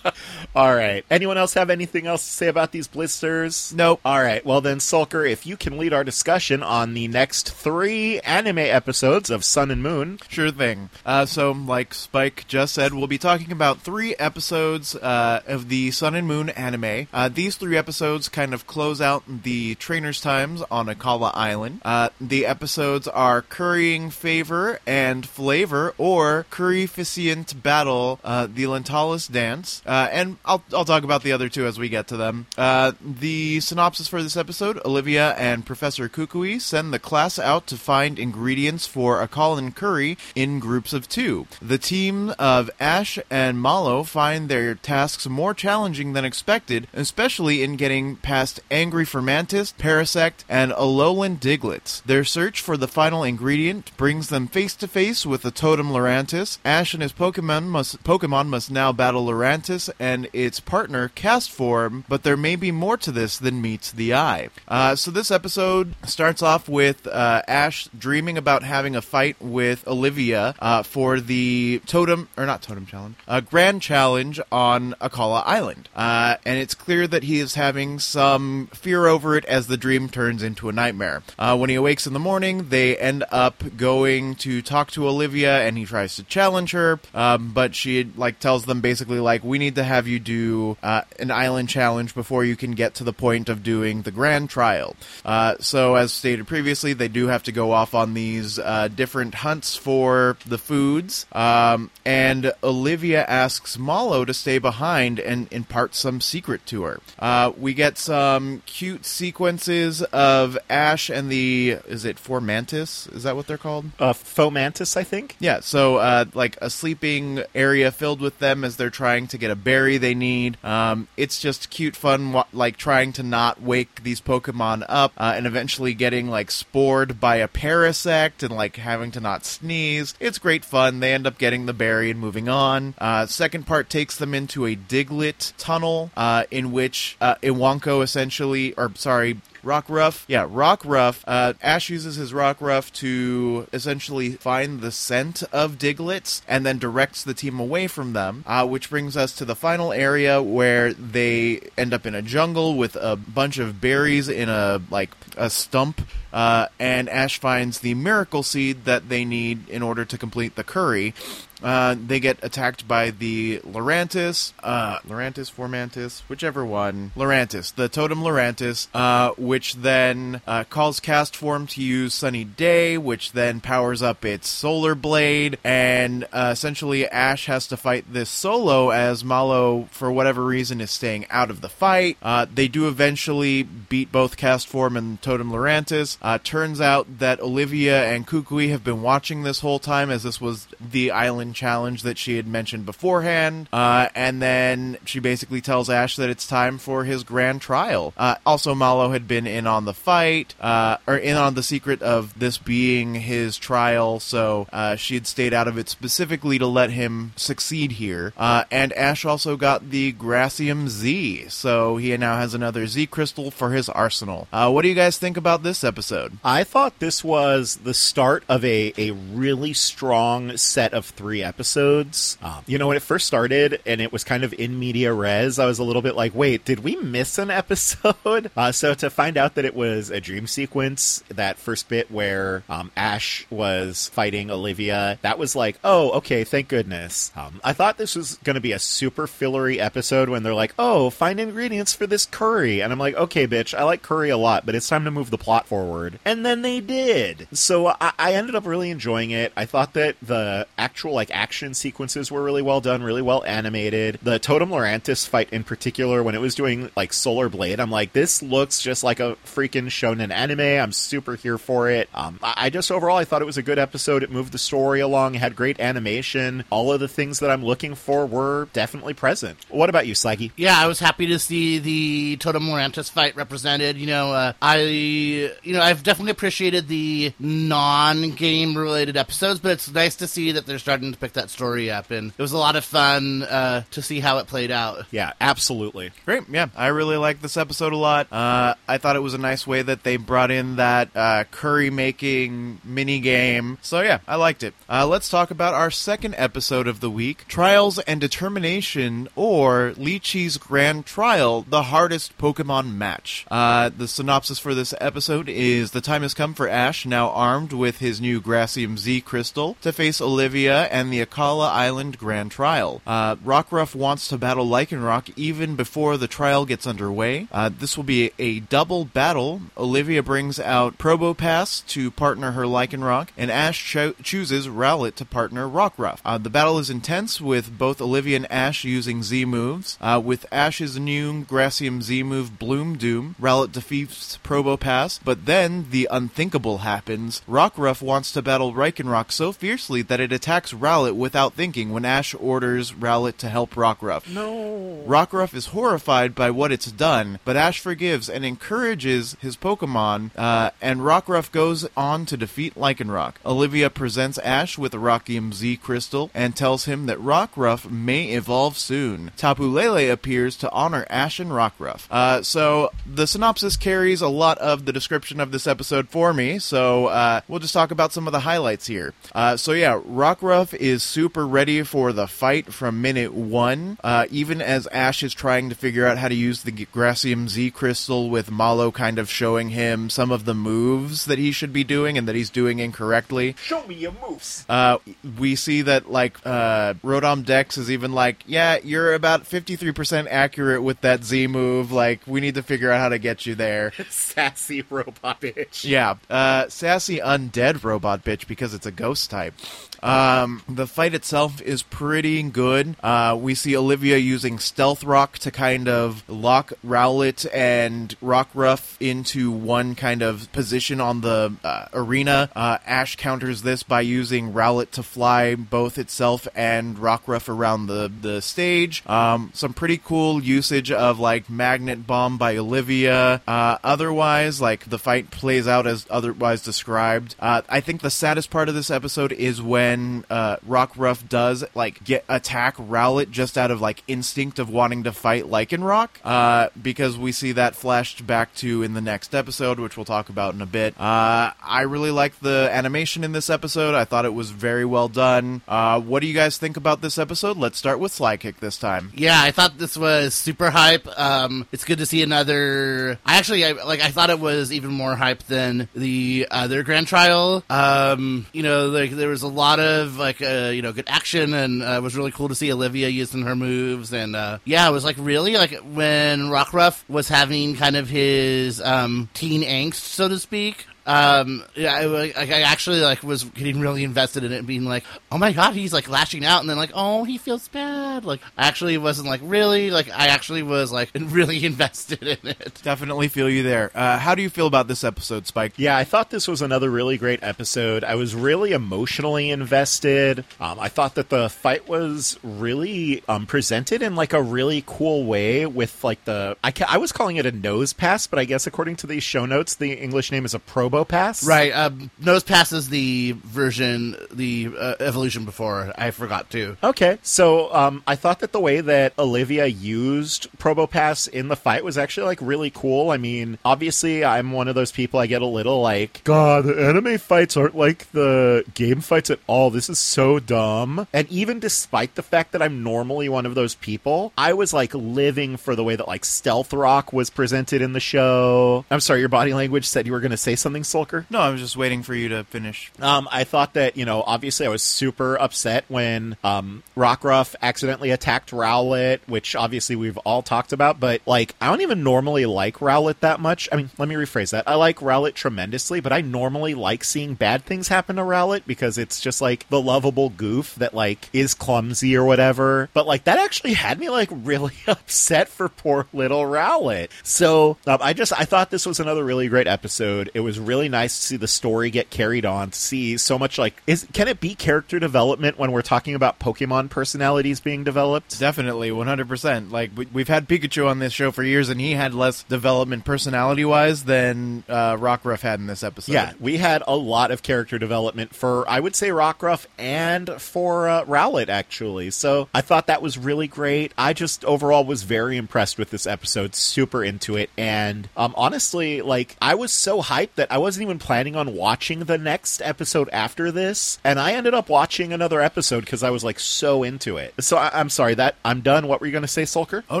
All 0.54 0.74
right. 0.74 1.04
Anyone 1.10 1.38
else 1.38 1.54
have 1.54 1.70
anything 1.70 2.06
else 2.06 2.24
to 2.24 2.32
say 2.32 2.48
about 2.48 2.72
these 2.72 2.88
blisters? 2.88 3.72
Nope. 3.74 4.00
All 4.04 4.22
right. 4.22 4.44
Well, 4.44 4.60
then, 4.60 4.78
Sulker, 4.78 5.28
if 5.28 5.46
you 5.46 5.56
can 5.56 5.78
lead 5.78 5.92
our 5.92 6.04
discussion 6.04 6.62
on 6.62 6.94
the 6.94 7.08
next 7.08 7.50
three 7.50 8.20
anime 8.20 8.58
episodes 8.58 9.30
of 9.30 9.44
Sun 9.44 9.70
and 9.70 9.82
Moon. 9.82 10.18
Sure 10.28 10.50
thing. 10.50 10.90
Uh, 11.04 11.26
so, 11.26 11.52
like 11.52 11.94
Spike 11.94 12.46
just 12.46 12.74
said, 12.74 12.94
we'll 12.94 13.06
be 13.06 13.18
talking 13.18 13.52
about 13.52 13.80
three 13.80 14.14
episodes 14.16 14.94
uh, 14.96 15.40
of 15.46 15.68
the 15.68 15.90
Sun 15.90 16.14
and 16.14 16.26
Moon 16.26 16.50
anime. 16.50 17.08
Uh, 17.12 17.28
these 17.28 17.56
three 17.56 17.76
episodes 17.76 18.28
kind 18.28 18.52
of 18.54 18.66
close 18.66 19.00
out 19.00 19.22
the 19.26 19.74
trainer's 19.76 20.20
times 20.20 20.62
on 20.70 20.86
Akala 20.86 21.30
Island. 21.34 21.80
Uh, 21.84 22.10
the 22.20 22.46
episodes 22.46 23.08
are 23.08 23.42
Currying 23.42 24.10
Favor 24.10 24.80
and 24.86 25.26
Flavor, 25.26 25.94
or 25.98 26.46
Curryficient 26.50 27.62
Battle, 27.62 28.20
uh, 28.24 28.46
the 28.46 28.64
Lentalis 28.64 29.30
Dance. 29.30 29.81
Uh, 29.86 30.08
and 30.10 30.36
I'll, 30.44 30.62
I'll 30.72 30.84
talk 30.84 31.04
about 31.04 31.22
the 31.22 31.32
other 31.32 31.48
two 31.48 31.66
as 31.66 31.78
we 31.78 31.88
get 31.88 32.08
to 32.08 32.16
them. 32.16 32.46
Uh, 32.56 32.92
the 33.00 33.60
synopsis 33.60 34.08
for 34.08 34.22
this 34.22 34.36
episode 34.36 34.80
Olivia 34.84 35.32
and 35.34 35.66
Professor 35.66 36.08
Kukui 36.08 36.60
send 36.60 36.92
the 36.92 36.98
class 36.98 37.38
out 37.38 37.66
to 37.68 37.76
find 37.76 38.18
ingredients 38.18 38.86
for 38.86 39.20
a 39.20 39.28
Colin 39.28 39.72
curry 39.72 40.16
in 40.34 40.58
groups 40.58 40.92
of 40.92 41.08
two. 41.08 41.46
The 41.60 41.78
team 41.78 42.34
of 42.38 42.70
Ash 42.80 43.18
and 43.30 43.60
Malo 43.60 44.02
find 44.02 44.48
their 44.48 44.74
tasks 44.74 45.28
more 45.28 45.54
challenging 45.54 46.12
than 46.12 46.24
expected, 46.24 46.88
especially 46.92 47.62
in 47.62 47.76
getting 47.76 48.16
past 48.16 48.60
Angry 48.70 49.04
Fomantis, 49.04 49.74
Parasect, 49.74 50.44
and 50.48 50.72
Alolan 50.72 51.38
Digletts. 51.38 52.02
Their 52.04 52.24
search 52.24 52.60
for 52.60 52.76
the 52.76 52.88
final 52.88 53.24
ingredient 53.24 53.96
brings 53.96 54.28
them 54.28 54.46
face 54.46 54.74
to 54.76 54.88
face 54.88 55.26
with 55.26 55.42
the 55.42 55.50
Totem 55.50 55.90
Lurantis. 55.90 56.58
Ash 56.64 56.94
and 56.94 57.02
his 57.02 57.12
Pokemon 57.12 57.66
must 57.66 58.02
Pokemon 58.04 58.48
must 58.48 58.70
now 58.70 58.92
battle 58.92 59.24
Lurantis 59.72 59.90
and 59.98 60.28
its 60.32 60.60
partner 60.60 61.08
Castform, 61.08 62.04
but 62.08 62.22
there 62.22 62.36
may 62.36 62.56
be 62.56 62.70
more 62.70 62.96
to 62.98 63.12
this 63.12 63.38
than 63.38 63.60
meets 63.60 63.92
the 63.92 64.14
eye. 64.14 64.48
Uh, 64.68 64.94
so 64.96 65.10
this 65.10 65.30
episode 65.30 65.94
starts 66.04 66.42
off 66.42 66.68
with 66.68 67.06
uh, 67.06 67.42
Ash 67.48 67.88
dreaming 67.98 68.38
about 68.38 68.62
having 68.62 68.96
a 68.96 69.02
fight 69.02 69.36
with 69.40 69.86
Olivia 69.86 70.54
uh, 70.60 70.82
for 70.82 71.20
the 71.20 71.80
Totem 71.86 72.28
or 72.36 72.46
not 72.46 72.62
Totem 72.62 72.86
Challenge, 72.86 73.16
a 73.26 73.42
Grand 73.42 73.82
Challenge 73.82 74.40
on 74.50 74.94
Akala 75.00 75.42
Island, 75.46 75.88
uh, 75.94 76.36
and 76.44 76.58
it's 76.58 76.74
clear 76.74 77.06
that 77.06 77.24
he 77.24 77.38
is 77.38 77.54
having 77.54 77.98
some 77.98 78.68
fear 78.72 79.06
over 79.06 79.36
it 79.36 79.44
as 79.46 79.66
the 79.66 79.76
dream 79.76 80.08
turns 80.08 80.42
into 80.42 80.68
a 80.68 80.72
nightmare. 80.72 81.22
Uh, 81.38 81.56
when 81.56 81.70
he 81.70 81.76
awakes 81.76 82.06
in 82.06 82.12
the 82.12 82.18
morning, 82.18 82.68
they 82.68 82.96
end 82.96 83.24
up 83.30 83.62
going 83.76 84.34
to 84.36 84.62
talk 84.62 84.90
to 84.92 85.06
Olivia, 85.06 85.60
and 85.62 85.76
he 85.76 85.84
tries 85.84 86.16
to 86.16 86.22
challenge 86.24 86.72
her, 86.72 87.00
um, 87.14 87.52
but 87.52 87.74
she 87.74 88.04
like 88.16 88.38
tells 88.38 88.64
them 88.64 88.80
basically 88.80 89.20
like 89.20 89.44
we 89.44 89.58
need 89.62 89.76
to 89.76 89.84
have 89.84 90.06
you 90.06 90.18
do 90.18 90.76
uh, 90.82 91.02
an 91.18 91.30
island 91.30 91.68
challenge 91.68 92.14
before 92.14 92.44
you 92.44 92.56
can 92.56 92.72
get 92.72 92.94
to 92.94 93.04
the 93.04 93.12
point 93.12 93.48
of 93.48 93.62
doing 93.62 94.02
the 94.02 94.10
grand 94.10 94.50
trial. 94.50 94.96
Uh, 95.24 95.54
so 95.60 95.94
as 95.94 96.12
stated 96.12 96.46
previously, 96.46 96.92
they 96.92 97.08
do 97.08 97.28
have 97.28 97.42
to 97.44 97.52
go 97.52 97.72
off 97.72 97.94
on 97.94 98.14
these 98.14 98.58
uh, 98.58 98.88
different 98.88 99.34
hunts 99.34 99.76
for 99.76 100.36
the 100.46 100.58
foods, 100.58 101.26
um, 101.32 101.90
and 102.04 102.52
Olivia 102.62 103.24
asks 103.24 103.78
Malo 103.78 104.24
to 104.24 104.34
stay 104.34 104.58
behind 104.58 105.18
and 105.18 105.52
impart 105.52 105.94
some 105.94 106.20
secret 106.20 106.64
to 106.66 106.82
her. 106.82 107.00
Uh, 107.18 107.52
we 107.56 107.74
get 107.74 107.96
some 107.98 108.62
cute 108.66 109.06
sequences 109.06 110.02
of 110.02 110.58
Ash 110.68 111.08
and 111.08 111.30
the 111.30 111.76
is 111.86 112.04
it 112.04 112.16
Formantis? 112.16 113.12
Is 113.14 113.22
that 113.22 113.36
what 113.36 113.46
they're 113.46 113.58
called? 113.58 113.86
Uh, 113.98 114.12
Fomantis, 114.12 114.96
I 114.96 115.04
think. 115.04 115.36
Yeah, 115.38 115.60
so 115.60 115.96
uh, 115.96 116.24
like 116.34 116.58
a 116.60 116.70
sleeping 116.70 117.42
area 117.54 117.92
filled 117.92 118.20
with 118.20 118.38
them 118.38 118.64
as 118.64 118.76
they're 118.76 118.90
trying 118.90 119.26
to 119.28 119.38
get 119.42 119.50
a 119.50 119.56
berry 119.56 119.98
they 119.98 120.14
need. 120.14 120.56
Um, 120.64 121.08
it's 121.16 121.40
just 121.40 121.68
cute 121.68 121.96
fun, 121.96 122.42
like 122.52 122.76
trying 122.76 123.12
to 123.14 123.22
not 123.22 123.60
wake 123.60 124.02
these 124.04 124.20
Pokemon 124.20 124.86
up, 124.88 125.12
uh, 125.18 125.34
and 125.36 125.46
eventually 125.46 125.94
getting 125.94 126.28
like 126.28 126.50
spored 126.50 127.20
by 127.20 127.36
a 127.36 127.48
Parasect 127.48 128.42
and 128.42 128.54
like 128.54 128.76
having 128.76 129.10
to 129.10 129.20
not 129.20 129.44
sneeze. 129.44 130.14
It's 130.20 130.38
great 130.38 130.64
fun. 130.64 131.00
They 131.00 131.12
end 131.12 131.26
up 131.26 131.38
getting 131.38 131.66
the 131.66 131.72
berry 131.72 132.10
and 132.10 132.20
moving 132.20 132.48
on. 132.48 132.94
Uh, 132.98 133.26
second 133.26 133.66
part 133.66 133.90
takes 133.90 134.16
them 134.16 134.32
into 134.32 134.64
a 134.64 134.76
Diglett 134.76 135.52
tunnel, 135.58 136.10
uh, 136.16 136.44
in 136.50 136.72
which 136.72 137.16
uh, 137.20 137.34
Iwanko 137.42 138.02
essentially, 138.02 138.72
or 138.74 138.92
sorry, 138.94 139.40
Rockruff. 139.64 140.24
Yeah, 140.26 140.46
Rockruff. 140.46 141.22
Uh, 141.26 141.54
Ash 141.62 141.88
uses 141.88 142.16
his 142.16 142.32
Rockruff 142.32 142.92
to 142.94 143.66
essentially 143.72 144.32
find 144.32 144.80
the 144.80 144.90
scent 144.90 145.42
of 145.52 145.78
Digletts 145.78 146.42
and 146.48 146.66
then 146.66 146.78
directs 146.78 147.22
the 147.22 147.34
team 147.34 147.60
away 147.60 147.86
from 147.86 148.12
them, 148.12 148.44
uh, 148.46 148.66
which 148.66 148.90
brings 148.90 149.16
us 149.16 149.32
to 149.36 149.44
the 149.44 149.56
final 149.56 149.92
area 149.92 150.42
where 150.42 150.92
they 150.92 151.60
end 151.78 151.94
up 151.94 152.06
in 152.06 152.14
a 152.14 152.22
jungle 152.22 152.76
with 152.76 152.96
a 152.96 153.16
bunch 153.16 153.58
of 153.58 153.80
berries 153.80 154.28
in 154.28 154.48
a, 154.48 154.80
like, 154.90 155.10
a 155.36 155.48
stump. 155.48 156.02
Uh, 156.32 156.66
and 156.78 157.08
Ash 157.08 157.38
finds 157.38 157.80
the 157.80 157.94
miracle 157.94 158.42
seed 158.42 158.84
that 158.84 159.08
they 159.08 159.24
need 159.24 159.68
in 159.68 159.82
order 159.82 160.04
to 160.04 160.18
complete 160.18 160.56
the 160.56 160.64
curry. 160.64 161.14
Uh, 161.62 161.94
they 162.06 162.18
get 162.18 162.38
attacked 162.42 162.88
by 162.88 163.10
the 163.10 163.60
Lorantis, 163.60 164.52
uh, 164.62 164.98
Lurantis, 165.00 165.50
Formantis, 165.50 166.22
whichever 166.28 166.64
one. 166.64 167.12
Lorantis, 167.16 167.74
the 167.74 167.88
totem 167.88 168.20
Lorantis, 168.22 168.88
uh, 168.94 169.32
which 169.38 169.76
then 169.76 170.40
uh, 170.46 170.64
calls 170.64 170.98
Castform 170.98 171.68
to 171.70 171.82
use 171.82 172.14
Sunny 172.14 172.44
Day, 172.44 172.98
which 172.98 173.32
then 173.32 173.60
powers 173.60 174.02
up 174.02 174.24
its 174.24 174.48
Solar 174.48 174.94
Blade, 174.94 175.58
and 175.62 176.24
uh, 176.32 176.50
essentially 176.52 177.06
Ash 177.08 177.46
has 177.46 177.68
to 177.68 177.76
fight 177.76 178.12
this 178.12 178.28
solo 178.28 178.90
as 178.90 179.22
Malo, 179.22 179.88
for 179.92 180.10
whatever 180.10 180.44
reason, 180.44 180.80
is 180.80 180.90
staying 180.90 181.26
out 181.30 181.50
of 181.50 181.60
the 181.60 181.68
fight. 181.68 182.16
Uh, 182.22 182.46
they 182.52 182.66
do 182.66 182.88
eventually 182.88 183.62
beat 183.62 184.10
both 184.10 184.36
Castform 184.36 184.98
and 184.98 185.22
totem 185.22 185.52
Lurantis. 185.52 186.18
Uh, 186.22 186.38
turns 186.38 186.80
out 186.80 187.18
that 187.18 187.40
Olivia 187.40 188.04
and 188.04 188.26
Kukui 188.26 188.70
have 188.70 188.84
been 188.84 189.02
watching 189.02 189.42
this 189.42 189.58
whole 189.58 189.80
time, 189.80 190.08
as 190.08 190.22
this 190.22 190.40
was 190.40 190.68
the 190.80 191.10
island 191.10 191.56
challenge 191.56 192.02
that 192.02 192.16
she 192.16 192.36
had 192.36 192.46
mentioned 192.46 192.86
beforehand. 192.86 193.68
Uh, 193.72 194.08
and 194.14 194.40
then 194.40 194.98
she 195.04 195.18
basically 195.18 195.60
tells 195.60 195.90
Ash 195.90 196.14
that 196.14 196.30
it's 196.30 196.46
time 196.46 196.78
for 196.78 197.02
his 197.02 197.24
grand 197.24 197.60
trial. 197.60 198.14
Uh, 198.16 198.36
also, 198.46 198.72
Malo 198.72 199.10
had 199.10 199.26
been 199.26 199.48
in 199.48 199.66
on 199.66 199.84
the 199.84 199.92
fight, 199.92 200.54
uh, 200.60 200.96
or 201.08 201.16
in 201.16 201.36
on 201.36 201.54
the 201.54 201.62
secret 201.62 202.00
of 202.02 202.38
this 202.38 202.56
being 202.56 203.16
his 203.16 203.58
trial, 203.58 204.20
so 204.20 204.68
uh, 204.72 204.94
she 204.94 205.14
had 205.14 205.26
stayed 205.26 205.52
out 205.52 205.66
of 205.66 205.76
it 205.76 205.88
specifically 205.88 206.56
to 206.58 206.66
let 206.68 206.90
him 206.90 207.32
succeed 207.34 207.92
here. 207.92 208.32
Uh, 208.36 208.62
and 208.70 208.92
Ash 208.92 209.24
also 209.24 209.56
got 209.56 209.90
the 209.90 210.12
Grassium 210.12 210.86
Z, 210.88 211.48
so 211.48 211.96
he 211.96 212.16
now 212.16 212.36
has 212.36 212.54
another 212.54 212.86
Z 212.86 213.08
crystal 213.08 213.50
for 213.50 213.72
his 213.72 213.88
arsenal. 213.88 214.46
What 214.52 214.82
do 214.82 214.88
you 214.88 214.94
guys 214.94 215.18
think 215.18 215.36
about 215.36 215.64
this 215.64 215.82
episode? 215.82 216.11
I 216.44 216.64
thought 216.64 216.98
this 216.98 217.24
was 217.24 217.76
the 217.76 217.94
start 217.94 218.44
of 218.48 218.64
a, 218.64 218.92
a 218.96 219.10
really 219.12 219.72
strong 219.72 220.56
set 220.56 220.92
of 220.94 221.06
three 221.06 221.42
episodes. 221.42 222.38
Um, 222.42 222.62
you 222.66 222.78
know, 222.78 222.88
when 222.88 222.96
it 222.96 223.02
first 223.02 223.26
started 223.26 223.80
and 223.86 224.00
it 224.00 224.12
was 224.12 224.24
kind 224.24 224.44
of 224.44 224.52
in 224.54 224.78
media 224.78 225.12
res, 225.12 225.58
I 225.58 225.66
was 225.66 225.78
a 225.78 225.84
little 225.84 226.02
bit 226.02 226.14
like, 226.16 226.34
wait, 226.34 226.64
did 226.64 226.80
we 226.80 226.96
miss 226.96 227.38
an 227.38 227.50
episode? 227.62 228.50
Uh, 228.56 228.72
so 228.72 228.94
to 228.94 229.10
find 229.10 229.36
out 229.36 229.54
that 229.54 229.64
it 229.64 229.74
was 229.74 230.10
a 230.10 230.20
dream 230.20 230.46
sequence, 230.46 231.22
that 231.28 231.58
first 231.58 231.88
bit 231.88 232.10
where 232.10 232.62
um, 232.68 232.90
Ash 232.96 233.46
was 233.50 234.08
fighting 234.08 234.50
Olivia, 234.50 235.18
that 235.22 235.38
was 235.38 235.56
like, 235.56 235.78
oh, 235.84 236.10
okay, 236.12 236.44
thank 236.44 236.68
goodness. 236.68 237.32
Um, 237.36 237.60
I 237.64 237.72
thought 237.72 237.98
this 237.98 238.14
was 238.14 238.36
going 238.44 238.54
to 238.54 238.60
be 238.60 238.72
a 238.72 238.78
super 238.78 239.26
fillery 239.26 239.80
episode 239.80 240.28
when 240.28 240.42
they're 240.42 240.54
like, 240.54 240.74
oh, 240.78 241.10
find 241.10 241.40
ingredients 241.40 241.94
for 241.94 242.06
this 242.06 242.26
curry. 242.26 242.82
And 242.82 242.92
I'm 242.92 242.98
like, 242.98 243.14
okay, 243.14 243.46
bitch, 243.46 243.76
I 243.76 243.84
like 243.84 244.02
curry 244.02 244.30
a 244.30 244.36
lot, 244.36 244.66
but 244.66 244.74
it's 244.74 244.88
time 244.88 245.04
to 245.04 245.10
move 245.10 245.30
the 245.30 245.38
plot 245.38 245.66
forward. 245.66 246.01
And 246.24 246.44
then 246.44 246.62
they 246.62 246.80
did. 246.80 247.48
So 247.52 247.88
I, 247.88 248.12
I 248.18 248.34
ended 248.34 248.54
up 248.54 248.66
really 248.66 248.90
enjoying 248.90 249.30
it. 249.30 249.52
I 249.56 249.64
thought 249.64 249.94
that 249.94 250.16
the 250.20 250.66
actual 250.78 251.12
like 251.14 251.30
action 251.32 251.74
sequences 251.74 252.30
were 252.30 252.42
really 252.42 252.62
well 252.62 252.80
done, 252.80 253.02
really 253.02 253.22
well 253.22 253.44
animated. 253.44 254.18
The 254.22 254.38
Totem 254.38 254.70
Lorantis 254.70 255.26
fight 255.26 255.48
in 255.52 255.64
particular, 255.64 256.22
when 256.22 256.34
it 256.34 256.40
was 256.40 256.54
doing 256.54 256.90
like 256.96 257.12
Solar 257.12 257.48
Blade, 257.48 257.80
I'm 257.80 257.90
like, 257.90 258.12
this 258.12 258.42
looks 258.42 258.80
just 258.80 259.04
like 259.04 259.20
a 259.20 259.36
freaking 259.44 259.86
shonen 259.86 260.30
anime. 260.30 260.60
I'm 260.60 260.92
super 260.92 261.36
here 261.36 261.58
for 261.58 261.90
it. 261.90 262.08
Um, 262.14 262.38
I, 262.42 262.54
I 262.56 262.70
just 262.70 262.90
overall 262.90 263.16
I 263.16 263.24
thought 263.24 263.42
it 263.42 263.46
was 263.46 263.58
a 263.58 263.62
good 263.62 263.78
episode. 263.78 264.22
It 264.22 264.30
moved 264.30 264.52
the 264.52 264.58
story 264.58 265.00
along, 265.00 265.34
it 265.34 265.38
had 265.38 265.56
great 265.56 265.80
animation. 265.80 266.64
All 266.70 266.92
of 266.92 267.00
the 267.00 267.08
things 267.08 267.40
that 267.40 267.50
I'm 267.50 267.64
looking 267.64 267.94
for 267.94 268.26
were 268.26 268.68
definitely 268.72 269.14
present. 269.14 269.58
What 269.68 269.88
about 269.88 270.06
you, 270.06 270.14
Slaggy? 270.14 270.52
Yeah, 270.56 270.78
I 270.78 270.86
was 270.86 270.98
happy 270.98 271.26
to 271.28 271.38
see 271.38 271.78
the 271.78 272.36
Totem 272.36 272.64
Lorantis 272.64 273.10
fight 273.10 273.36
represented. 273.36 273.96
You 273.96 274.06
know, 274.06 274.32
uh, 274.32 274.52
I, 274.60 274.80
you 274.80 275.72
know, 275.72 275.82
I've 275.92 276.02
definitely 276.02 276.30
appreciated 276.30 276.88
the 276.88 277.34
non-game 277.38 278.78
related 278.78 279.18
episodes, 279.18 279.60
but 279.60 279.72
it's 279.72 279.92
nice 279.92 280.16
to 280.16 280.26
see 280.26 280.52
that 280.52 280.64
they're 280.64 280.78
starting 280.78 281.12
to 281.12 281.18
pick 281.18 281.34
that 281.34 281.50
story 281.50 281.90
up, 281.90 282.10
and 282.10 282.32
it 282.36 282.40
was 282.40 282.52
a 282.52 282.58
lot 282.58 282.76
of 282.76 282.84
fun 282.84 283.42
uh, 283.42 283.82
to 283.90 284.00
see 284.00 284.18
how 284.18 284.38
it 284.38 284.46
played 284.46 284.70
out. 284.70 285.04
Yeah, 285.10 285.34
absolutely. 285.38 286.12
Great, 286.24 286.44
yeah, 286.48 286.68
I 286.74 286.86
really 286.86 287.18
liked 287.18 287.42
this 287.42 287.58
episode 287.58 287.92
a 287.92 287.98
lot. 287.98 288.32
Uh, 288.32 288.74
I 288.88 288.96
thought 288.96 289.16
it 289.16 289.22
was 289.22 289.34
a 289.34 289.38
nice 289.38 289.66
way 289.66 289.82
that 289.82 290.02
they 290.02 290.16
brought 290.16 290.50
in 290.50 290.76
that 290.76 291.10
uh, 291.14 291.44
curry 291.50 291.90
making 291.90 292.80
mini 292.84 293.20
game. 293.20 293.76
So 293.82 294.00
yeah, 294.00 294.20
I 294.26 294.36
liked 294.36 294.62
it. 294.62 294.72
Uh, 294.88 295.06
let's 295.06 295.28
talk 295.28 295.50
about 295.50 295.74
our 295.74 295.90
second 295.90 296.36
episode 296.38 296.88
of 296.88 297.00
the 297.00 297.10
week: 297.10 297.46
Trials 297.48 297.98
and 297.98 298.18
Determination, 298.18 299.28
or 299.36 299.92
Lychee's 299.98 300.56
Grand 300.56 301.04
Trial, 301.04 301.66
the 301.68 301.82
hardest 301.82 302.38
Pokemon 302.38 302.94
match. 302.94 303.44
Uh, 303.50 303.90
the 303.90 304.08
synopsis 304.08 304.58
for 304.58 304.74
this 304.74 304.94
episode 304.98 305.50
is: 305.50 305.81
the 305.90 306.00
time 306.00 306.22
has 306.22 306.32
come 306.32 306.54
for 306.54 306.68
Ash, 306.68 307.04
now 307.04 307.28
armed 307.30 307.74
with 307.74 307.98
his 307.98 308.20
new 308.20 308.40
Grassium 308.40 308.96
Z 308.96 309.20
crystal, 309.20 309.76
to 309.82 309.92
face 309.92 310.20
Olivia 310.20 310.84
and 310.84 311.02
and 311.02 311.12
the 311.12 311.26
Akala 311.26 311.68
Island 311.68 312.16
Grand 312.16 312.52
Trial. 312.52 313.02
Uh, 313.04 313.34
Rockruff 313.34 313.92
wants 313.92 314.28
to 314.28 314.38
battle 314.38 314.64
Lycanroc 314.64 315.32
even 315.34 315.74
before 315.74 316.16
the 316.16 316.28
trial 316.28 316.64
gets 316.64 316.86
underway. 316.86 317.48
Uh, 317.50 317.70
this 317.76 317.96
will 317.96 318.04
be 318.04 318.30
a 318.38 318.60
double 318.60 319.04
battle. 319.04 319.62
Olivia 319.76 320.22
brings 320.22 320.60
out 320.60 320.96
Probopass 320.96 321.84
to 321.88 322.12
partner 322.12 322.52
her 322.52 322.66
Lycanroc, 322.66 323.30
and 323.36 323.50
Ash 323.50 323.84
cho- 323.84 324.12
chooses 324.22 324.68
Rowlet 324.68 325.16
to 325.16 325.24
partner 325.24 325.66
Rockruff. 325.66 326.20
Uh, 326.24 326.38
the 326.38 326.48
battle 326.48 326.78
is 326.78 326.88
intense 326.88 327.40
with 327.40 327.76
both 327.76 328.00
Olivia 328.00 328.36
and 328.36 328.52
Ash 328.52 328.84
using 328.84 329.24
Z 329.24 329.44
moves. 329.44 329.98
Uh, 330.00 330.22
with 330.24 330.46
Ash's 330.52 331.00
new 331.00 331.44
Grassium 331.46 332.00
Z 332.00 332.22
move 332.22 332.60
Bloom 332.60 332.96
Doom, 332.96 333.34
Rowlet 333.40 333.72
defeats 333.72 334.38
Probopass, 334.44 335.18
but 335.24 335.46
then 335.46 335.61
the 335.90 336.08
unthinkable 336.10 336.78
happens. 336.78 337.42
Rockruff 337.48 338.02
wants 338.02 338.32
to 338.32 338.42
battle 338.42 338.72
Lycanroc 338.72 339.30
so 339.30 339.52
fiercely 339.52 340.02
that 340.02 340.20
it 340.20 340.32
attacks 340.32 340.72
Rowlet 340.72 341.14
without 341.14 341.54
thinking 341.54 341.90
when 341.90 342.04
Ash 342.04 342.34
orders 342.34 342.92
Rowlet 342.92 343.36
to 343.38 343.48
help 343.48 343.74
Rockruff. 343.74 344.28
No. 344.32 345.02
Rockruff 345.06 345.54
is 345.54 345.66
horrified 345.66 346.34
by 346.34 346.50
what 346.50 346.72
it's 346.72 346.90
done, 346.90 347.38
but 347.44 347.56
Ash 347.56 347.78
forgives 347.78 348.28
and 348.28 348.44
encourages 348.44 349.36
his 349.40 349.56
Pokemon, 349.56 350.30
uh, 350.36 350.70
and 350.80 351.00
Rockruff 351.00 351.52
goes 351.52 351.88
on 351.96 352.26
to 352.26 352.36
defeat 352.36 352.74
Lycanroc. 352.74 353.34
Olivia 353.44 353.90
presents 353.90 354.38
Ash 354.38 354.76
with 354.76 354.94
a 354.94 354.98
Rockium 354.98 355.52
Z 355.52 355.76
crystal 355.76 356.30
and 356.34 356.56
tells 356.56 356.86
him 356.86 357.06
that 357.06 357.18
Rockruff 357.18 357.90
may 357.90 358.30
evolve 358.30 358.76
soon. 358.76 359.30
Tapu 359.36 359.64
Lele 359.64 360.10
appears 360.10 360.56
to 360.56 360.70
honor 360.72 361.06
Ash 361.08 361.38
and 361.38 361.50
Rockruff. 361.50 362.06
Uh, 362.10 362.42
so 362.42 362.90
the 363.06 363.26
synopsis 363.26 363.76
carries 363.76 364.20
a 364.20 364.28
lot 364.28 364.58
of 364.58 364.84
the 364.84 364.92
description 364.92 365.38
of 365.40 365.51
this 365.52 365.66
episode 365.66 366.08
for 366.08 366.32
me, 366.34 366.58
so 366.58 367.06
uh, 367.06 367.40
we'll 367.48 367.60
just 367.60 367.74
talk 367.74 367.90
about 367.90 368.12
some 368.12 368.26
of 368.26 368.32
the 368.32 368.40
highlights 368.40 368.86
here. 368.86 369.14
Uh, 369.34 369.56
so 369.56 369.72
yeah, 369.72 370.00
Rockruff 370.00 370.74
is 370.74 371.02
super 371.02 371.46
ready 371.46 371.82
for 371.82 372.12
the 372.12 372.26
fight 372.26 372.72
from 372.72 373.00
minute 373.00 373.34
one, 373.34 373.98
uh, 374.02 374.26
even 374.30 374.60
as 374.60 374.86
Ash 374.88 375.22
is 375.22 375.34
trying 375.34 375.68
to 375.68 375.74
figure 375.74 376.06
out 376.06 376.18
how 376.18 376.28
to 376.28 376.34
use 376.34 376.62
the 376.62 376.72
Grassium 376.72 377.48
Z 377.48 377.70
crystal 377.70 378.30
with 378.30 378.50
Malo 378.50 378.90
kind 378.90 379.18
of 379.18 379.30
showing 379.30 379.70
him 379.70 380.10
some 380.10 380.30
of 380.30 380.44
the 380.44 380.54
moves 380.54 381.26
that 381.26 381.38
he 381.38 381.52
should 381.52 381.72
be 381.72 381.84
doing 381.84 382.18
and 382.18 382.26
that 382.26 382.34
he's 382.34 382.50
doing 382.50 382.78
incorrectly. 382.78 383.54
Show 383.62 383.86
me 383.86 383.94
your 383.94 384.14
moves. 384.26 384.64
Uh, 384.68 384.98
we 385.38 385.54
see 385.54 385.82
that 385.82 386.10
like 386.10 386.38
uh, 386.44 386.94
Rotom 387.04 387.44
Dex 387.44 387.76
is 387.78 387.90
even 387.90 388.12
like, 388.12 388.42
yeah, 388.46 388.78
you're 388.82 389.14
about 389.14 389.44
53% 389.44 390.26
accurate 390.30 390.82
with 390.82 391.00
that 391.02 391.24
Z 391.24 391.46
move. 391.46 391.92
Like, 391.92 392.20
we 392.26 392.40
need 392.40 392.54
to 392.54 392.62
figure 392.62 392.90
out 392.90 393.00
how 393.00 393.08
to 393.10 393.18
get 393.18 393.46
you 393.46 393.54
there. 393.54 393.92
Sassy 394.08 394.84
robot 394.88 395.41
bitch. 395.42 395.84
Yeah, 395.84 396.14
uh, 396.30 396.68
sassy 396.68 397.18
undead 397.18 397.82
robot 397.84 398.24
bitch 398.24 398.46
because 398.46 398.72
it's 398.72 398.86
a 398.86 398.92
ghost 398.92 399.30
type. 399.30 399.54
Um, 400.02 400.62
the 400.68 400.86
fight 400.86 401.14
itself 401.14 401.60
is 401.62 401.82
pretty 401.82 402.42
good. 402.42 402.96
Uh, 403.02 403.38
we 403.40 403.54
see 403.54 403.76
Olivia 403.76 404.18
using 404.18 404.58
Stealth 404.58 405.04
Rock 405.04 405.38
to 405.40 405.50
kind 405.50 405.88
of 405.88 406.28
lock 406.28 406.72
Rowlet 406.84 407.46
and 407.52 408.18
Rockruff 408.20 408.96
into 409.00 409.50
one 409.50 409.94
kind 409.94 410.22
of 410.22 410.50
position 410.52 411.00
on 411.00 411.20
the 411.20 411.54
uh, 411.62 411.86
arena. 411.92 412.50
Uh, 412.54 412.78
Ash 412.86 413.16
counters 413.16 413.62
this 413.62 413.82
by 413.82 414.00
using 414.00 414.52
Rowlet 414.52 414.90
to 414.92 415.02
fly 415.02 415.54
both 415.54 415.98
itself 415.98 416.48
and 416.54 416.96
Rockruff 416.96 417.48
around 417.48 417.86
the, 417.86 418.10
the 418.20 418.42
stage. 418.42 419.06
Um, 419.06 419.50
some 419.54 419.72
pretty 419.72 419.98
cool 419.98 420.42
usage 420.42 420.90
of 420.90 421.20
like 421.20 421.48
Magnet 421.48 422.06
Bomb 422.06 422.38
by 422.38 422.56
Olivia. 422.56 423.40
Uh, 423.46 423.78
otherwise, 423.84 424.60
like 424.60 424.88
the 424.88 424.98
fight 424.98 425.30
plays 425.30 425.68
out 425.68 425.86
as 425.86 426.06
otherwise 426.10 426.62
described. 426.62 427.36
Uh, 427.38 427.62
I 427.68 427.80
think 427.80 428.00
the 428.00 428.10
saddest 428.10 428.50
part 428.50 428.68
of 428.68 428.74
this 428.74 428.90
episode 428.90 429.32
is 429.32 429.62
when 429.62 429.91
uh, 430.30 430.56
Rockruff 430.68 431.28
does 431.28 431.64
like 431.74 432.02
get 432.04 432.24
attack 432.28 432.76
Rowlet 432.76 433.30
just 433.30 433.58
out 433.58 433.70
of 433.70 433.80
like 433.80 434.02
instinct 434.08 434.58
of 434.58 434.70
wanting 434.70 435.04
to 435.04 435.12
fight 435.12 435.44
Lycanroc, 435.44 436.08
uh, 436.24 436.68
because 436.80 437.16
we 437.16 437.32
see 437.32 437.52
that 437.52 437.76
flashed 437.76 438.26
back 438.26 438.54
to 438.56 438.82
in 438.82 438.94
the 438.94 439.00
next 439.00 439.34
episode, 439.34 439.78
which 439.78 439.96
we'll 439.96 440.04
talk 440.04 440.28
about 440.28 440.54
in 440.54 440.60
a 440.60 440.66
bit. 440.66 440.98
Uh, 440.98 441.52
I 441.62 441.82
really 441.82 442.10
liked 442.10 442.42
the 442.42 442.68
animation 442.72 443.24
in 443.24 443.32
this 443.32 443.50
episode. 443.50 443.94
I 443.94 444.04
thought 444.04 444.24
it 444.24 444.34
was 444.34 444.50
very 444.50 444.84
well 444.84 445.08
done. 445.08 445.62
Uh, 445.66 446.00
what 446.00 446.20
do 446.20 446.26
you 446.26 446.34
guys 446.34 446.58
think 446.58 446.76
about 446.76 447.00
this 447.00 447.18
episode? 447.18 447.56
Let's 447.56 447.78
start 447.78 447.98
with 447.98 448.12
Slagkick 448.12 448.58
this 448.58 448.78
time. 448.78 449.12
Yeah, 449.14 449.40
I 449.40 449.50
thought 449.50 449.78
this 449.78 449.96
was 449.96 450.34
super 450.34 450.70
hype. 450.70 451.06
Um, 451.18 451.66
it's 451.72 451.84
good 451.84 451.98
to 451.98 452.06
see 452.06 452.22
another. 452.22 453.18
I 453.24 453.38
actually 453.38 453.64
I, 453.64 453.72
like. 453.72 454.00
I 454.00 454.10
thought 454.10 454.30
it 454.30 454.40
was 454.40 454.72
even 454.72 454.90
more 454.90 455.14
hype 455.16 455.42
than 455.44 455.88
the 455.94 456.48
other 456.50 456.82
Grand 456.82 457.06
Trial. 457.06 457.64
Um, 457.70 458.46
you 458.52 458.62
know, 458.62 458.88
like 458.88 459.10
there 459.10 459.28
was 459.28 459.42
a 459.42 459.48
lot 459.48 459.78
of 459.78 459.81
like 460.16 460.42
uh, 460.42 460.70
you 460.74 460.82
know 460.82 460.92
good 460.92 461.08
action, 461.08 461.54
and 461.54 461.82
uh, 461.82 461.92
it 461.98 462.02
was 462.02 462.16
really 462.16 462.32
cool 462.32 462.48
to 462.48 462.54
see 462.54 462.72
Olivia 462.72 463.08
using 463.08 463.42
her 463.42 463.56
moves. 463.56 464.12
And 464.12 464.36
uh, 464.36 464.58
yeah, 464.64 464.88
it 464.88 464.92
was 464.92 465.04
like 465.04 465.16
really 465.18 465.54
like 465.54 465.72
when 465.92 466.40
Rockruff 466.42 467.02
was 467.08 467.28
having 467.28 467.76
kind 467.76 467.96
of 467.96 468.08
his 468.08 468.80
um, 468.80 469.28
teen 469.34 469.62
angst, 469.62 469.94
so 469.94 470.28
to 470.28 470.38
speak. 470.38 470.86
Um, 471.06 471.64
yeah, 471.74 471.94
I, 471.94 472.04
like, 472.04 472.36
I 472.36 472.62
actually 472.62 473.00
like 473.00 473.22
was 473.22 473.44
getting 473.44 473.80
really 473.80 474.04
invested 474.04 474.44
in 474.44 474.52
it, 474.52 474.58
and 474.58 474.66
being 474.66 474.84
like, 474.84 475.04
"Oh 475.30 475.38
my 475.38 475.52
god, 475.52 475.74
he's 475.74 475.92
like 475.92 476.08
lashing 476.08 476.44
out," 476.44 476.60
and 476.60 476.70
then 476.70 476.76
like, 476.76 476.92
"Oh, 476.94 477.24
he 477.24 477.38
feels 477.38 477.66
bad." 477.68 478.24
Like, 478.24 478.40
I 478.56 478.68
actually 478.68 478.98
wasn't 478.98 479.28
like 479.28 479.40
really 479.42 479.90
like 479.90 480.08
I 480.10 480.28
actually 480.28 480.62
was 480.62 480.92
like 480.92 481.10
really 481.18 481.64
invested 481.64 482.22
in 482.22 482.38
it. 482.48 482.80
Definitely 482.82 483.28
feel 483.28 483.48
you 483.48 483.62
there. 483.62 483.90
Uh, 483.94 484.18
how 484.18 484.34
do 484.34 484.42
you 484.42 484.50
feel 484.50 484.66
about 484.66 484.88
this 484.88 485.02
episode, 485.04 485.46
Spike? 485.46 485.72
Yeah, 485.76 485.96
I 485.96 486.04
thought 486.04 486.30
this 486.30 486.46
was 486.46 486.62
another 486.62 486.90
really 486.90 487.18
great 487.18 487.42
episode. 487.42 488.04
I 488.04 488.14
was 488.14 488.34
really 488.34 488.72
emotionally 488.72 489.50
invested. 489.50 490.44
Um, 490.60 490.78
I 490.78 490.88
thought 490.88 491.16
that 491.16 491.30
the 491.30 491.48
fight 491.48 491.88
was 491.88 492.38
really 492.42 493.22
um, 493.28 493.46
presented 493.46 494.02
in 494.02 494.14
like 494.14 494.32
a 494.32 494.42
really 494.42 494.84
cool 494.86 495.24
way 495.24 495.66
with 495.66 496.04
like 496.04 496.24
the 496.24 496.56
I, 496.62 496.70
ca- 496.70 496.86
I 496.88 496.98
was 496.98 497.12
calling 497.12 497.36
it 497.36 497.46
a 497.46 497.52
Nosepass, 497.52 498.28
but 498.30 498.38
I 498.38 498.44
guess 498.44 498.66
according 498.66 498.96
to 498.96 499.06
these 499.06 499.22
show 499.22 499.46
notes, 499.46 499.74
the 499.74 499.92
English 499.92 500.30
name 500.30 500.44
is 500.44 500.54
a 500.54 500.58
Probopass. 500.92 501.46
Right, 501.46 501.72
um, 501.72 502.10
Nosepass 502.20 502.72
is 502.72 502.88
the 502.88 503.32
version, 503.44 504.16
the 504.30 504.70
uh, 504.78 504.94
evolution 505.00 505.44
before. 505.44 505.92
I 505.96 506.10
forgot 506.10 506.50
too. 506.50 506.76
Okay, 506.82 507.18
so 507.22 507.72
um, 507.74 508.02
I 508.06 508.16
thought 508.16 508.40
that 508.40 508.52
the 508.52 508.60
way 508.60 508.80
that 508.80 509.14
Olivia 509.18 509.66
used 509.66 510.48
Probopass 510.58 511.28
in 511.28 511.48
the 511.48 511.56
fight 511.56 511.84
was 511.84 511.96
actually 511.96 512.26
like 512.26 512.38
really 512.42 512.70
cool. 512.70 513.10
I 513.10 513.16
mean, 513.16 513.58
obviously, 513.64 514.24
I'm 514.24 514.52
one 514.52 514.68
of 514.68 514.74
those 514.74 514.92
people. 514.92 515.18
I 515.18 515.26
get 515.26 515.42
a 515.42 515.46
little 515.46 515.80
like, 515.80 516.22
God, 516.24 516.64
the 516.64 516.86
anime 516.86 517.18
fights 517.18 517.56
aren't 517.56 517.76
like 517.76 518.10
the 518.12 518.64
game 518.74 519.00
fights 519.00 519.30
at 519.30 519.40
all. 519.46 519.70
This 519.70 519.88
is 519.88 519.98
so 519.98 520.38
dumb. 520.38 521.06
And 521.12 521.28
even 521.30 521.58
despite 521.58 522.14
the 522.14 522.22
fact 522.22 522.52
that 522.52 522.62
I'm 522.62 522.82
normally 522.82 523.28
one 523.28 523.46
of 523.46 523.54
those 523.54 523.74
people, 523.74 524.32
I 524.36 524.52
was 524.52 524.74
like 524.74 524.94
living 524.94 525.56
for 525.56 525.74
the 525.74 525.84
way 525.84 525.96
that 525.96 526.08
like 526.08 526.24
Stealth 526.24 526.72
Rock 526.72 527.12
was 527.12 527.30
presented 527.30 527.80
in 527.80 527.92
the 527.94 528.00
show. 528.00 528.84
I'm 528.90 529.00
sorry, 529.00 529.20
your 529.20 529.28
body 529.28 529.54
language 529.54 529.86
said 529.86 530.06
you 530.06 530.12
were 530.12 530.20
going 530.20 530.32
to 530.32 530.36
say 530.36 530.56
something, 530.56 530.81
Sulker. 530.82 531.24
No, 531.30 531.40
I 531.40 531.50
was 531.50 531.60
just 531.60 531.76
waiting 531.76 532.02
for 532.02 532.14
you 532.14 532.28
to 532.30 532.44
finish. 532.44 532.92
Um, 533.00 533.28
I 533.30 533.44
thought 533.44 533.74
that, 533.74 533.96
you 533.96 534.04
know, 534.04 534.22
obviously 534.26 534.66
I 534.66 534.70
was 534.70 534.82
super 534.82 535.36
upset 535.36 535.84
when 535.88 536.36
um, 536.42 536.82
Rockruff 536.96 537.54
accidentally 537.62 538.10
attacked 538.10 538.50
Rowlet, 538.50 539.20
which 539.26 539.54
obviously 539.54 539.96
we've 539.96 540.18
all 540.18 540.42
talked 540.42 540.72
about, 540.72 541.00
but, 541.00 541.20
like, 541.26 541.54
I 541.60 541.68
don't 541.68 541.82
even 541.82 542.02
normally 542.02 542.46
like 542.46 542.78
Rowlet 542.78 543.20
that 543.20 543.40
much. 543.40 543.68
I 543.70 543.76
mean, 543.76 543.90
let 543.98 544.08
me 544.08 544.14
rephrase 544.14 544.50
that. 544.50 544.68
I 544.68 544.74
like 544.74 544.98
Rowlet 544.98 545.34
tremendously, 545.34 546.00
but 546.00 546.12
I 546.12 546.20
normally 546.20 546.74
like 546.74 547.04
seeing 547.04 547.34
bad 547.34 547.64
things 547.64 547.88
happen 547.88 548.16
to 548.16 548.22
Rowlet 548.22 548.62
because 548.66 548.98
it's 548.98 549.20
just, 549.20 549.40
like, 549.40 549.68
the 549.68 549.80
lovable 549.80 550.30
goof 550.30 550.74
that, 550.76 550.94
like, 550.94 551.28
is 551.32 551.54
clumsy 551.54 552.16
or 552.16 552.24
whatever. 552.24 552.88
But, 552.92 553.06
like, 553.06 553.24
that 553.24 553.38
actually 553.38 553.74
had 553.74 553.98
me, 553.98 554.08
like, 554.08 554.28
really 554.42 554.74
upset 554.86 555.48
for 555.48 555.68
poor 555.68 556.06
little 556.12 556.42
Rowlet. 556.42 557.08
So, 557.22 557.76
um, 557.86 557.98
I 558.00 558.12
just, 558.12 558.32
I 558.32 558.44
thought 558.44 558.70
this 558.70 558.86
was 558.86 559.00
another 559.00 559.24
really 559.24 559.48
great 559.48 559.66
episode. 559.66 560.30
It 560.34 560.40
was 560.40 560.58
really 560.58 560.71
nice 560.88 561.16
to 561.18 561.22
see 561.26 561.36
the 561.36 561.48
story 561.48 561.90
get 561.90 562.10
carried 562.10 562.44
on, 562.44 562.70
to 562.70 562.78
see 562.78 563.16
so 563.16 563.38
much, 563.38 563.58
like, 563.58 563.82
is, 563.86 564.06
can 564.12 564.28
it 564.28 564.40
be 564.40 564.54
character 564.54 564.98
development 564.98 565.58
when 565.58 565.72
we're 565.72 565.82
talking 565.82 566.14
about 566.14 566.38
Pokemon 566.38 566.90
personalities 566.90 567.60
being 567.60 567.84
developed? 567.84 568.38
Definitely, 568.38 568.90
100%. 568.90 569.70
Like, 569.70 569.90
we- 569.96 570.06
we've 570.12 570.28
had 570.28 570.48
Pikachu 570.48 570.88
on 570.88 570.98
this 570.98 571.12
show 571.12 571.30
for 571.30 571.42
years, 571.42 571.68
and 571.68 571.80
he 571.80 571.92
had 571.92 572.14
less 572.14 572.42
development 572.44 573.04
personality 573.04 573.64
wise 573.64 574.04
than 574.04 574.64
uh, 574.68 574.96
Rockruff 574.96 575.40
had 575.40 575.60
in 575.60 575.66
this 575.66 575.82
episode. 575.82 576.12
Yeah, 576.12 576.32
we 576.40 576.56
had 576.58 576.82
a 576.86 576.96
lot 576.96 577.30
of 577.30 577.42
character 577.42 577.78
development 577.78 578.34
for, 578.34 578.68
I 578.68 578.80
would 578.80 578.96
say, 578.96 579.08
Rockruff 579.10 579.66
and 579.78 580.30
for 580.40 580.88
uh, 580.88 581.04
Rowlet, 581.04 581.48
actually. 581.48 582.10
So 582.10 582.48
I 582.54 582.60
thought 582.60 582.86
that 582.86 583.02
was 583.02 583.18
really 583.18 583.46
great. 583.48 583.92
I 583.98 584.12
just 584.12 584.44
overall 584.44 584.84
was 584.84 585.02
very 585.02 585.36
impressed 585.36 585.78
with 585.78 585.90
this 585.90 586.06
episode, 586.06 586.54
super 586.54 587.04
into 587.04 587.36
it. 587.36 587.50
And 587.58 588.08
um, 588.16 588.34
honestly, 588.36 589.02
like, 589.02 589.36
I 589.40 589.54
was 589.54 589.72
so 589.72 590.02
hyped 590.02 590.34
that 590.36 590.50
I 590.52 590.58
wasn't 590.62 590.82
even 590.84 590.98
planning 590.98 591.36
on 591.36 591.54
watching 591.54 592.00
the 592.00 592.16
next 592.18 592.62
episode 592.62 593.08
after 593.12 593.50
this, 593.52 593.98
and 594.04 594.18
I 594.18 594.32
ended 594.32 594.54
up 594.54 594.68
watching 594.68 595.12
another 595.12 595.40
episode 595.40 595.84
because 595.84 596.02
I 596.02 596.10
was 596.10 596.24
like 596.24 596.40
so 596.40 596.82
into 596.82 597.16
it. 597.16 597.34
So 597.40 597.56
I- 597.56 597.78
I'm 597.78 597.90
sorry 597.90 598.14
that 598.14 598.36
I'm 598.44 598.60
done. 598.62 598.88
What 598.88 599.00
were 599.00 599.06
you 599.06 599.12
going 599.12 599.22
to 599.22 599.28
say, 599.28 599.42
Sulker? 599.42 599.82
Oh 599.90 600.00